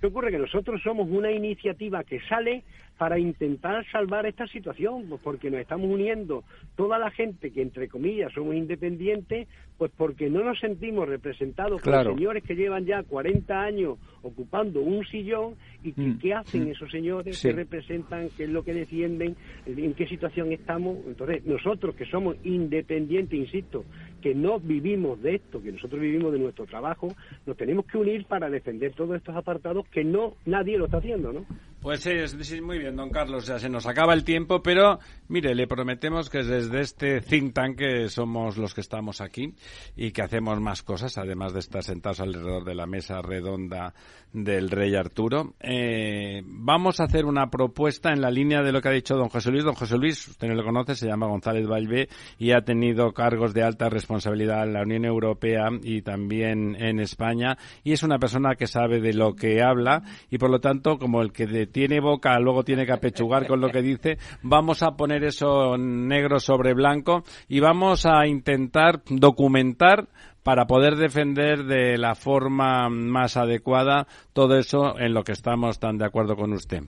¿Qué 0.00 0.06
ocurre? 0.08 0.30
Que 0.30 0.38
nosotros 0.38 0.80
somos 0.82 1.08
una 1.10 1.30
iniciativa 1.30 2.04
que 2.04 2.20
sale 2.28 2.64
para 2.98 3.18
intentar 3.18 3.84
salvar 3.90 4.26
esta 4.26 4.46
situación, 4.46 5.06
pues 5.08 5.20
porque 5.22 5.50
nos 5.50 5.60
estamos 5.60 5.88
uniendo 5.90 6.44
toda 6.76 6.98
la 6.98 7.10
gente 7.10 7.50
que, 7.50 7.60
entre 7.60 7.88
comillas, 7.88 8.32
somos 8.32 8.54
independientes, 8.54 9.48
pues 9.76 9.92
porque 9.96 10.30
no 10.30 10.42
nos 10.42 10.58
sentimos 10.58 11.06
representados 11.06 11.82
por 11.82 12.04
señores 12.04 12.42
que 12.42 12.54
llevan 12.54 12.86
ya 12.86 13.02
40 13.02 13.54
años 13.60 13.98
ocupando 14.22 14.80
un 14.80 15.04
sillón 15.06 15.56
y 15.82 15.92
que, 15.92 16.00
mm. 16.00 16.18
qué 16.18 16.34
hacen 16.34 16.64
mm. 16.64 16.68
esos 16.68 16.90
señores, 16.90 17.40
qué 17.42 17.52
representan, 17.52 18.30
qué 18.36 18.44
es 18.44 18.50
lo 18.50 18.64
que 18.64 18.72
defienden, 18.72 19.36
en 19.66 19.94
qué 19.94 20.06
situación 20.06 20.52
estamos. 20.52 20.96
Entonces, 21.06 21.44
nosotros 21.44 21.94
que 21.94 22.06
somos 22.06 22.36
independientes, 22.44 23.38
insisto, 23.38 23.84
que 24.22 24.34
no 24.34 24.58
vivimos 24.58 25.22
de 25.22 25.36
esto, 25.36 25.62
que 25.62 25.70
nosotros 25.70 26.00
vivimos 26.00 26.32
de 26.32 26.38
nuestro 26.38 26.64
trabajo, 26.64 27.08
nos 27.44 27.56
tenemos 27.56 27.86
que 27.86 27.98
unir 27.98 28.24
para 28.24 28.48
defender 28.48 28.92
todos 28.94 29.16
estos 29.16 29.36
apartados 29.36 29.85
que 29.90 30.04
no 30.04 30.34
nadie 30.44 30.78
lo 30.78 30.86
está 30.86 30.98
haciendo, 30.98 31.32
¿no? 31.32 31.44
Pues 31.80 32.00
sí, 32.00 32.60
muy 32.60 32.78
bien, 32.78 32.96
don 32.96 33.10
Carlos. 33.10 33.46
Ya 33.46 33.58
se 33.58 33.68
nos 33.68 33.86
acaba 33.86 34.12
el 34.14 34.24
tiempo, 34.24 34.62
pero 34.62 34.98
mire, 35.28 35.54
le 35.54 35.66
prometemos 35.66 36.28
que 36.30 36.42
desde 36.42 36.80
este 36.80 37.20
think 37.20 37.54
tank 37.54 37.78
que 37.78 38.08
somos 38.08 38.56
los 38.56 38.74
que 38.74 38.80
estamos 38.80 39.20
aquí 39.20 39.54
y 39.94 40.10
que 40.10 40.22
hacemos 40.22 40.60
más 40.60 40.82
cosas, 40.82 41.16
además 41.18 41.52
de 41.52 41.60
estar 41.60 41.84
sentados 41.84 42.20
alrededor 42.20 42.64
de 42.64 42.74
la 42.74 42.86
mesa 42.86 43.22
redonda 43.22 43.94
del 44.32 44.70
Rey 44.70 44.94
Arturo. 44.94 45.54
Eh, 45.60 46.42
vamos 46.44 47.00
a 47.00 47.04
hacer 47.04 47.24
una 47.24 47.50
propuesta 47.50 48.12
en 48.12 48.20
la 48.20 48.30
línea 48.30 48.62
de 48.62 48.72
lo 48.72 48.82
que 48.82 48.88
ha 48.88 48.92
dicho 48.92 49.16
don 49.16 49.28
José 49.28 49.50
Luis. 49.50 49.64
Don 49.64 49.74
José 49.74 49.96
Luis, 49.96 50.28
usted 50.28 50.48
no 50.48 50.54
lo 50.54 50.64
conoce, 50.64 50.94
se 50.94 51.06
llama 51.06 51.26
González 51.26 51.66
Valvé 51.66 52.08
y 52.38 52.52
ha 52.52 52.62
tenido 52.62 53.12
cargos 53.12 53.54
de 53.54 53.62
alta 53.62 53.88
responsabilidad 53.88 54.64
en 54.64 54.72
la 54.72 54.82
Unión 54.82 55.04
Europea 55.04 55.68
y 55.82 56.02
también 56.02 56.76
en 56.78 57.00
España 57.00 57.56
y 57.84 57.92
es 57.92 58.02
una 58.02 58.18
persona 58.18 58.56
que 58.56 58.66
sabe 58.66 59.00
de 59.00 59.14
lo 59.14 59.34
que 59.34 59.62
habla 59.62 60.02
y 60.30 60.38
por 60.38 60.50
lo 60.50 60.60
tanto, 60.60 60.98
como 60.98 61.22
el 61.22 61.32
que 61.32 61.46
tiene 61.66 62.00
boca, 62.00 62.38
luego 62.38 62.64
tiene 62.64 62.86
que 62.86 62.92
apechugar 62.92 63.46
con 63.46 63.60
lo 63.60 63.70
que 63.70 63.82
dice. 63.82 64.18
Vamos 64.42 64.82
a 64.82 64.92
poner 64.92 65.24
eso 65.24 65.76
negro 65.76 66.40
sobre 66.40 66.74
blanco 66.74 67.24
y 67.48 67.60
vamos 67.60 68.06
a 68.06 68.26
intentar 68.26 69.02
documentar 69.08 70.08
para 70.42 70.66
poder 70.66 70.96
defender 70.96 71.64
de 71.64 71.98
la 71.98 72.14
forma 72.14 72.88
más 72.88 73.36
adecuada 73.36 74.06
todo 74.32 74.56
eso 74.56 74.98
en 74.98 75.12
lo 75.12 75.24
que 75.24 75.32
estamos 75.32 75.80
tan 75.80 75.98
de 75.98 76.06
acuerdo 76.06 76.36
con 76.36 76.52
usted. 76.52 76.84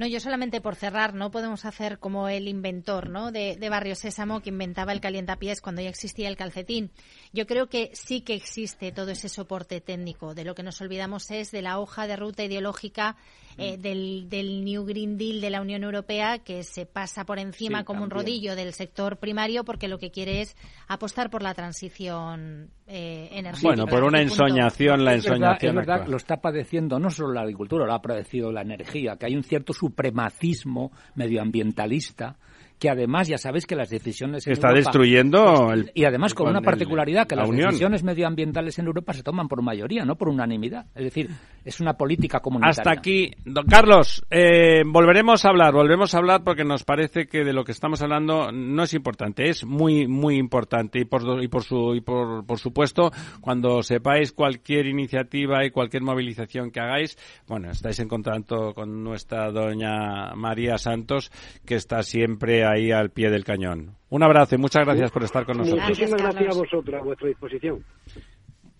No, 0.00 0.06
yo 0.06 0.18
solamente 0.18 0.62
por 0.62 0.76
cerrar, 0.76 1.12
no 1.12 1.30
podemos 1.30 1.66
hacer 1.66 1.98
como 1.98 2.30
el 2.30 2.48
inventor 2.48 3.10
¿no? 3.10 3.32
de, 3.32 3.58
Barrio 3.68 3.94
Sésamo 3.94 4.40
que 4.40 4.48
inventaba 4.48 4.92
el 4.94 5.00
calientapiés 5.02 5.60
cuando 5.60 5.82
ya 5.82 5.90
existía 5.90 6.28
el 6.28 6.38
calcetín. 6.38 6.90
Yo 7.34 7.46
creo 7.46 7.68
que 7.68 7.90
sí 7.92 8.22
que 8.22 8.32
existe 8.32 8.92
todo 8.92 9.10
ese 9.10 9.28
soporte 9.28 9.82
técnico. 9.82 10.34
De 10.34 10.44
lo 10.44 10.54
que 10.54 10.62
nos 10.62 10.80
olvidamos 10.80 11.30
es 11.30 11.50
de 11.50 11.60
la 11.60 11.78
hoja 11.78 12.06
de 12.06 12.16
ruta 12.16 12.42
ideológica 12.42 13.16
eh, 13.60 13.76
mm. 13.76 14.28
del, 14.28 14.64
New 14.64 14.84
Green 14.84 15.18
Deal 15.18 15.40
de 15.40 15.50
la 15.50 15.60
Unión 15.60 15.84
Europea 15.84 16.38
que 16.38 16.62
se 16.62 16.86
pasa 16.86 17.24
por 17.24 17.38
encima 17.38 17.84
como 17.84 18.02
un 18.02 18.10
rodillo 18.10 18.56
del 18.56 18.72
sector 18.72 19.18
primario 19.18 19.64
porque 19.64 19.86
lo 19.86 19.98
que 19.98 20.10
quiere 20.10 20.40
es 20.40 20.56
apostar 20.88 21.30
por 21.30 21.42
la 21.42 21.54
transición 21.54 22.70
eh, 22.86 23.28
energética. 23.32 23.68
Bueno, 23.68 23.86
por 23.86 24.04
una 24.04 24.20
ensoñación, 24.20 25.04
la 25.04 25.14
ensoñación. 25.14 25.78
Es 25.78 25.86
verdad, 25.86 26.06
lo 26.06 26.16
está 26.16 26.40
padeciendo 26.40 26.98
no 26.98 27.10
solo 27.10 27.32
la 27.32 27.42
agricultura, 27.42 27.86
lo 27.86 27.94
ha 27.94 28.02
padecido 28.02 28.50
la 28.50 28.62
energía, 28.62 29.16
que 29.16 29.26
hay 29.26 29.36
un 29.36 29.44
cierto 29.44 29.72
supremacismo 29.72 30.90
medioambientalista 31.14 32.36
que 32.80 32.88
además 32.88 33.28
ya 33.28 33.36
sabéis 33.36 33.66
que 33.66 33.76
las 33.76 33.90
decisiones 33.90 34.46
en 34.46 34.54
está 34.54 34.72
destruyendo 34.72 35.70
el, 35.70 35.92
y 35.94 36.04
además 36.04 36.32
con, 36.32 36.48
una 36.48 36.62
particularidad 36.62 37.26
que 37.26 37.36
las 37.36 37.48
decisiones 37.48 38.02
medioambientales 38.02 38.78
en 38.78 38.86
Europa 38.86 39.12
se 39.12 39.22
toman 39.22 39.48
por 39.48 39.60
mayoría 39.62 40.06
no 40.06 40.16
por 40.16 40.30
unanimidad. 40.30 40.86
Es 40.94 41.04
decir 41.04 41.28
es 41.62 41.78
una 41.78 41.92
política 41.92 42.40
comunitaria. 42.40 42.80
Hasta 42.80 42.90
aquí. 42.90 43.32
Don 43.44 43.66
Carlos 43.66 44.24
eh, 44.30 44.82
volveremos 44.86 45.44
a 45.44 45.50
hablar 45.50 45.74
volvemos 45.74 46.14
a 46.14 46.18
hablar 46.18 46.42
porque 46.42 46.64
nos 46.64 46.84
parece 46.84 47.26
que 47.26 47.44
de 47.44 47.52
lo 47.52 47.64
que 47.64 47.72
estamos 47.72 48.00
hablando 48.00 48.50
no 48.50 48.82
es 48.82 48.94
importante 48.94 49.50
es 49.50 49.64
muy 49.66 50.08
muy 50.08 50.36
importante. 50.36 51.00
Y 51.00 51.04
por 51.04 51.42
y 51.42 51.48
por 51.48 51.62
su 51.62 51.94
y 51.94 52.00
por, 52.00 52.46
por 52.46 52.58
supuesto 52.58 53.12
cuando 53.42 53.82
sepáis 53.82 54.32
cualquier 54.32 54.86
iniciativa 54.86 55.66
y 55.66 55.70
cualquier 55.70 56.02
movilización 56.02 56.70
que 56.70 56.80
hagáis 56.80 57.18
bueno 57.46 57.70
estáis 57.70 58.00
en 58.00 58.08
contacto 58.08 58.72
con 58.72 59.04
nuestra 59.04 59.50
doña 59.50 60.34
María 60.34 60.78
Santos 60.78 61.30
que 61.66 61.74
está 61.74 62.02
siempre 62.02 62.69
ahí 62.70 62.92
al 62.92 63.10
pie 63.10 63.30
del 63.30 63.44
cañón. 63.44 63.96
Un 64.08 64.22
abrazo 64.22 64.54
y 64.54 64.58
muchas 64.58 64.84
gracias 64.84 65.10
por 65.10 65.22
estar 65.22 65.44
con 65.44 65.58
nosotros. 65.58 65.88
Muchísimas 65.88 66.22
gracias 66.22 66.56
a 66.56 66.58
vosotros, 66.58 67.00
a 67.00 67.04
vuestra 67.04 67.28
disposición. 67.28 67.84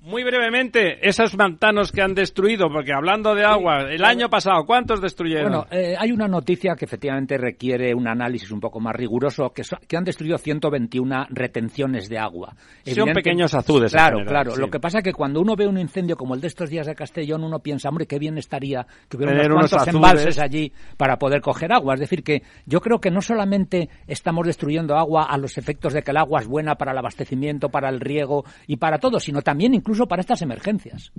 Muy 0.03 0.24
brevemente, 0.24 1.07
esos 1.07 1.36
pantanos 1.36 1.92
que 1.92 2.01
han 2.01 2.14
destruido, 2.14 2.70
porque 2.72 2.90
hablando 2.90 3.34
de 3.34 3.44
agua, 3.44 3.82
el 3.90 4.03
año 4.03 4.30
pasado, 4.30 4.64
¿cuántos 4.64 5.03
destruyeron? 5.03 5.53
Bueno, 5.53 5.66
eh, 5.70 5.94
hay 5.98 6.11
una 6.11 6.26
noticia 6.26 6.74
que 6.74 6.86
efectivamente 6.86 7.36
requiere 7.36 7.94
un 7.94 8.09
análisis 8.09 8.51
un 8.51 8.61
poco 8.61 8.80
más 8.80 8.96
riguroso, 8.96 9.51
que, 9.51 9.62
que 9.86 9.96
han 9.98 10.05
destruido 10.05 10.38
121 10.38 11.26
retenciones 11.28 12.09
de 12.09 12.16
agua. 12.18 12.57
Son 12.86 13.12
pequeños 13.12 13.53
azudes. 13.53 13.92
Claro, 13.92 14.24
claro. 14.24 14.57
Lo 14.57 14.70
que 14.70 14.80
pasa 14.80 14.98
es 14.98 15.05
que 15.05 15.12
cuando 15.12 15.38
uno 15.38 15.55
ve 15.55 15.66
un 15.66 15.76
incendio 15.76 16.16
como 16.16 16.34
el 16.34 16.40
de 16.40 16.46
estos 16.46 16.70
días 16.70 16.86
de 16.86 16.94
Castellón, 16.94 17.44
uno 17.44 17.59
piensa, 17.59 17.90
hombre, 17.90 18.07
qué 18.07 18.18
bien 18.18 18.38
estaría 18.38 18.86
que 19.07 19.18
hubiera 19.18 19.55
unos, 19.55 19.70
cuantos 19.70 19.86
embalses 19.86 20.38
allí 20.38 20.72
para 20.96 21.18
poder 21.18 21.42
coger 21.42 21.74
agua. 21.74 21.92
Es 21.92 22.01
decir, 22.01 22.22
que 22.22 22.42
yo 22.64 22.80
creo 22.80 23.03
que 23.03 23.11
no 23.11 23.20
solamente 23.20 23.90
estamos 24.07 24.46
destruyendo 24.46 24.96
agua 24.96 25.24
a 25.24 25.36
los 25.36 25.59
efectos 25.59 25.92
de 25.92 26.03
que 26.03 26.11
el 26.12 26.16
agua 26.16 26.40
es 26.40 26.46
buena 26.46 26.76
para 26.76 26.92
el 26.92 26.98
abastecimiento, 26.98 27.68
para 27.68 27.90
el 27.90 28.01
riego 28.01 28.46
y 28.66 28.78
para 28.78 28.96
todo, 28.96 29.20
sino 29.20 29.42
también 29.42 29.74
incluso 29.74 29.89
incluso 29.91 30.07
para 30.07 30.20
estas 30.20 30.41
emergencias. 30.43 31.12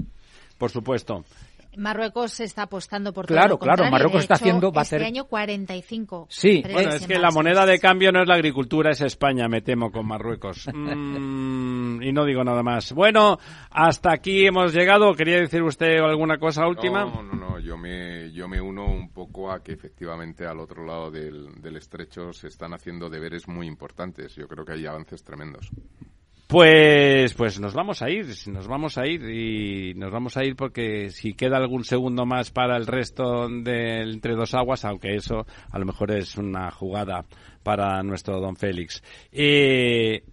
Por 0.58 0.72
supuesto. 0.72 1.26
Marruecos 1.78 2.40
está 2.42 2.64
apostando 2.64 3.14
por 3.14 3.26
claro, 3.26 3.58
todo 3.58 3.60
Claro, 3.60 3.90
Marruecos 3.90 4.24
está 4.24 4.34
haciendo, 4.34 4.72
va 4.74 4.82
este 4.82 4.96
a 4.96 4.98
hacer... 4.98 5.08
año 5.08 5.26
45. 5.26 6.28
Sí. 6.30 6.62
Bueno, 6.70 6.92
es 6.92 7.08
que 7.08 7.18
la 7.18 7.32
moneda 7.32 7.66
de 7.66 7.80
cambio 7.80 8.12
no 8.12 8.22
es 8.22 8.28
la 8.28 8.36
agricultura, 8.36 8.92
es 8.92 9.00
España, 9.02 9.48
me 9.48 9.62
temo, 9.62 9.92
con 9.92 10.08
Marruecos. 10.08 10.70
Mm, 10.82 12.02
y 12.02 12.12
no 12.12 12.26
digo 12.26 12.44
nada 12.44 12.64
más. 12.64 12.94
Bueno, 12.94 13.38
hasta 13.70 14.12
aquí 14.12 14.46
hemos 14.46 14.74
llegado. 14.74 15.14
¿Quería 15.14 15.38
decir 15.38 15.62
usted 15.62 16.00
alguna 16.00 16.38
cosa 16.38 16.68
última? 16.68 17.06
No, 17.06 17.22
no, 17.24 17.34
no. 17.34 17.60
Yo 17.60 17.78
me, 17.78 18.32
yo 18.32 18.48
me 18.48 18.60
uno 18.60 18.86
un 18.86 19.12
poco 19.12 19.52
a 19.52 19.64
que 19.64 19.72
efectivamente 19.72 20.46
al 20.46 20.60
otro 20.60 20.86
lado 20.86 21.12
del, 21.12 21.62
del 21.62 21.76
estrecho 21.78 22.34
se 22.34 22.48
están 22.48 22.74
haciendo 22.74 23.10
deberes 23.10 23.48
muy 23.48 23.68
importantes. 23.68 24.36
Yo 24.36 24.48
creo 24.48 24.66
que 24.66 24.74
hay 24.74 24.86
avances 24.86 25.24
tremendos. 25.24 25.70
Pues, 26.52 27.34
pues 27.36 27.62
nos 27.62 27.74
vamos 27.74 28.02
a 28.02 28.10
ir, 28.10 28.26
nos 28.48 28.68
vamos 28.68 28.98
a 28.98 29.08
ir 29.08 29.24
y 29.24 29.94
nos 29.94 30.12
vamos 30.12 30.36
a 30.36 30.44
ir 30.44 30.58
porque 30.58 31.10
si 31.10 31.34
queda 31.34 31.56
algún 31.56 31.86
segundo 31.86 32.26
más 32.26 32.52
para 32.52 32.76
el 32.76 32.88
resto 32.88 33.48
de 33.48 34.02
entre 34.02 34.36
dos 34.36 34.54
aguas, 34.54 34.84
aunque 34.84 35.16
eso 35.16 35.46
a 35.72 35.80
lo 35.80 35.86
mejor 35.86 36.12
es 36.12 36.36
una 36.36 36.70
jugada 36.70 37.24
para 37.64 38.04
nuestro 38.04 38.42
don 38.42 38.58
Félix. 38.58 39.02
Eh, 39.32 40.26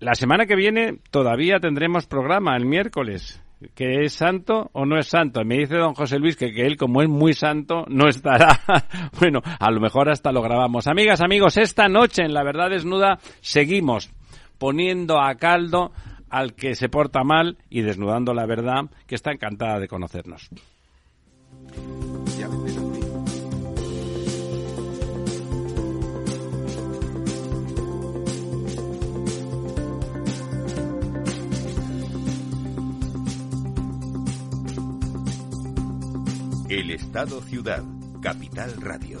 la 0.00 0.14
semana 0.14 0.44
que 0.44 0.54
viene 0.54 0.98
todavía 1.10 1.58
tendremos 1.60 2.04
programa 2.04 2.54
el 2.58 2.66
miércoles. 2.66 3.40
¿Que 3.74 4.02
es 4.04 4.12
santo 4.12 4.68
o 4.74 4.84
no 4.84 4.98
es 4.98 5.06
santo? 5.06 5.42
Me 5.46 5.56
dice 5.56 5.76
don 5.76 5.94
José 5.94 6.18
Luis 6.18 6.36
que, 6.36 6.52
que 6.52 6.66
él, 6.66 6.76
como 6.76 7.00
es 7.00 7.08
muy 7.08 7.32
santo, 7.32 7.86
no 7.88 8.06
estará. 8.06 8.60
bueno, 9.18 9.40
a 9.42 9.70
lo 9.70 9.80
mejor 9.80 10.10
hasta 10.10 10.30
lo 10.30 10.42
grabamos. 10.42 10.86
Amigas, 10.88 11.22
amigos, 11.22 11.56
esta 11.56 11.88
noche 11.88 12.22
en 12.22 12.34
La 12.34 12.44
Verdad 12.44 12.68
Desnuda 12.68 13.18
seguimos 13.40 14.12
poniendo 14.58 15.20
a 15.20 15.34
caldo 15.36 15.92
al 16.30 16.54
que 16.54 16.74
se 16.74 16.88
porta 16.88 17.22
mal 17.22 17.58
y 17.70 17.82
desnudando 17.82 18.34
la 18.34 18.46
verdad, 18.46 18.90
que 19.06 19.14
está 19.14 19.30
encantada 19.32 19.78
de 19.78 19.88
conocernos. 19.88 20.50
El 36.68 36.90
Estado 36.90 37.40
Ciudad, 37.42 37.84
Capital 38.20 38.72
Radio. 38.80 39.20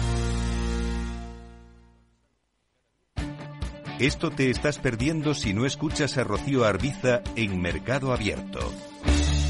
Esto 4.01 4.31
te 4.31 4.49
estás 4.49 4.79
perdiendo 4.79 5.35
si 5.35 5.53
no 5.53 5.63
escuchas 5.63 6.17
a 6.17 6.23
Rocío 6.23 6.65
Arbiza 6.65 7.21
en 7.35 7.61
Mercado 7.61 8.11
Abierto. 8.11 8.73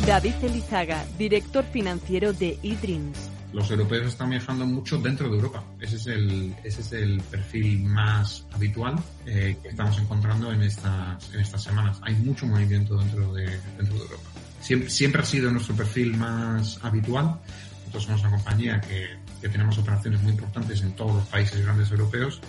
David 0.05 0.33
Elizaga, 0.43 1.05
director 1.17 1.63
financiero 1.63 2.33
de 2.33 2.59
eDreams. 2.61 3.29
Los 3.53 3.71
europeos 3.71 4.07
están 4.07 4.29
viajando 4.31 4.65
mucho 4.65 4.97
dentro 4.97 5.29
de 5.29 5.37
Europa. 5.37 5.63
Ese 5.79 5.95
es 5.95 6.07
el, 6.07 6.53
ese 6.65 6.81
es 6.81 6.91
el 6.91 7.21
perfil 7.21 7.83
más 7.83 8.45
habitual 8.51 8.95
eh, 9.25 9.55
que 9.63 9.69
estamos 9.69 9.97
encontrando 9.97 10.51
en 10.51 10.63
estas, 10.63 11.33
en 11.33 11.39
estas 11.39 11.63
semanas. 11.63 11.99
Hay 12.01 12.15
mucho 12.15 12.45
movimiento 12.45 12.97
dentro 12.97 13.33
de, 13.33 13.45
dentro 13.77 13.95
de 13.95 14.01
Europa. 14.01 14.29
Siempre, 14.59 14.89
siempre 14.89 15.21
ha 15.21 15.25
sido 15.25 15.49
nuestro 15.49 15.77
perfil 15.77 16.17
más 16.17 16.77
habitual. 16.83 17.39
Nosotros 17.85 18.03
somos 18.03 18.19
una 18.19 18.31
compañía 18.31 18.81
que, 18.81 19.11
que 19.39 19.47
tenemos 19.47 19.77
operaciones 19.77 20.21
muy 20.21 20.33
importantes 20.33 20.81
en 20.81 20.91
todos 20.91 21.15
los 21.15 21.25
países 21.27 21.63
grandes 21.63 21.89
europeos 21.89 22.41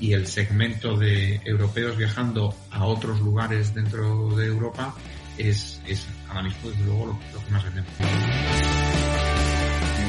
y 0.00 0.12
el 0.12 0.26
segmento 0.26 0.96
de 0.96 1.40
europeos 1.44 1.96
viajando 1.96 2.54
a 2.70 2.84
otros 2.84 3.20
lugares 3.20 3.74
dentro 3.74 4.34
de 4.36 4.46
Europa 4.46 4.94
es, 5.38 5.80
es 5.86 6.06
ahora 6.28 6.42
mismo 6.42 6.70
desde 6.70 6.84
luego 6.84 7.06
lo, 7.06 7.44
que 7.44 7.50
más 7.50 7.64
vendemos. 7.64 7.90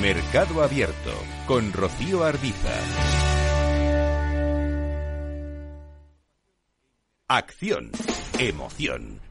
Mercado 0.02 0.64
Abierto 0.64 1.14
con 1.46 1.74
Rocío 1.74 2.24
Arbiza. 2.24 2.74
Acción, 7.30 7.92
emoción, 8.40 9.20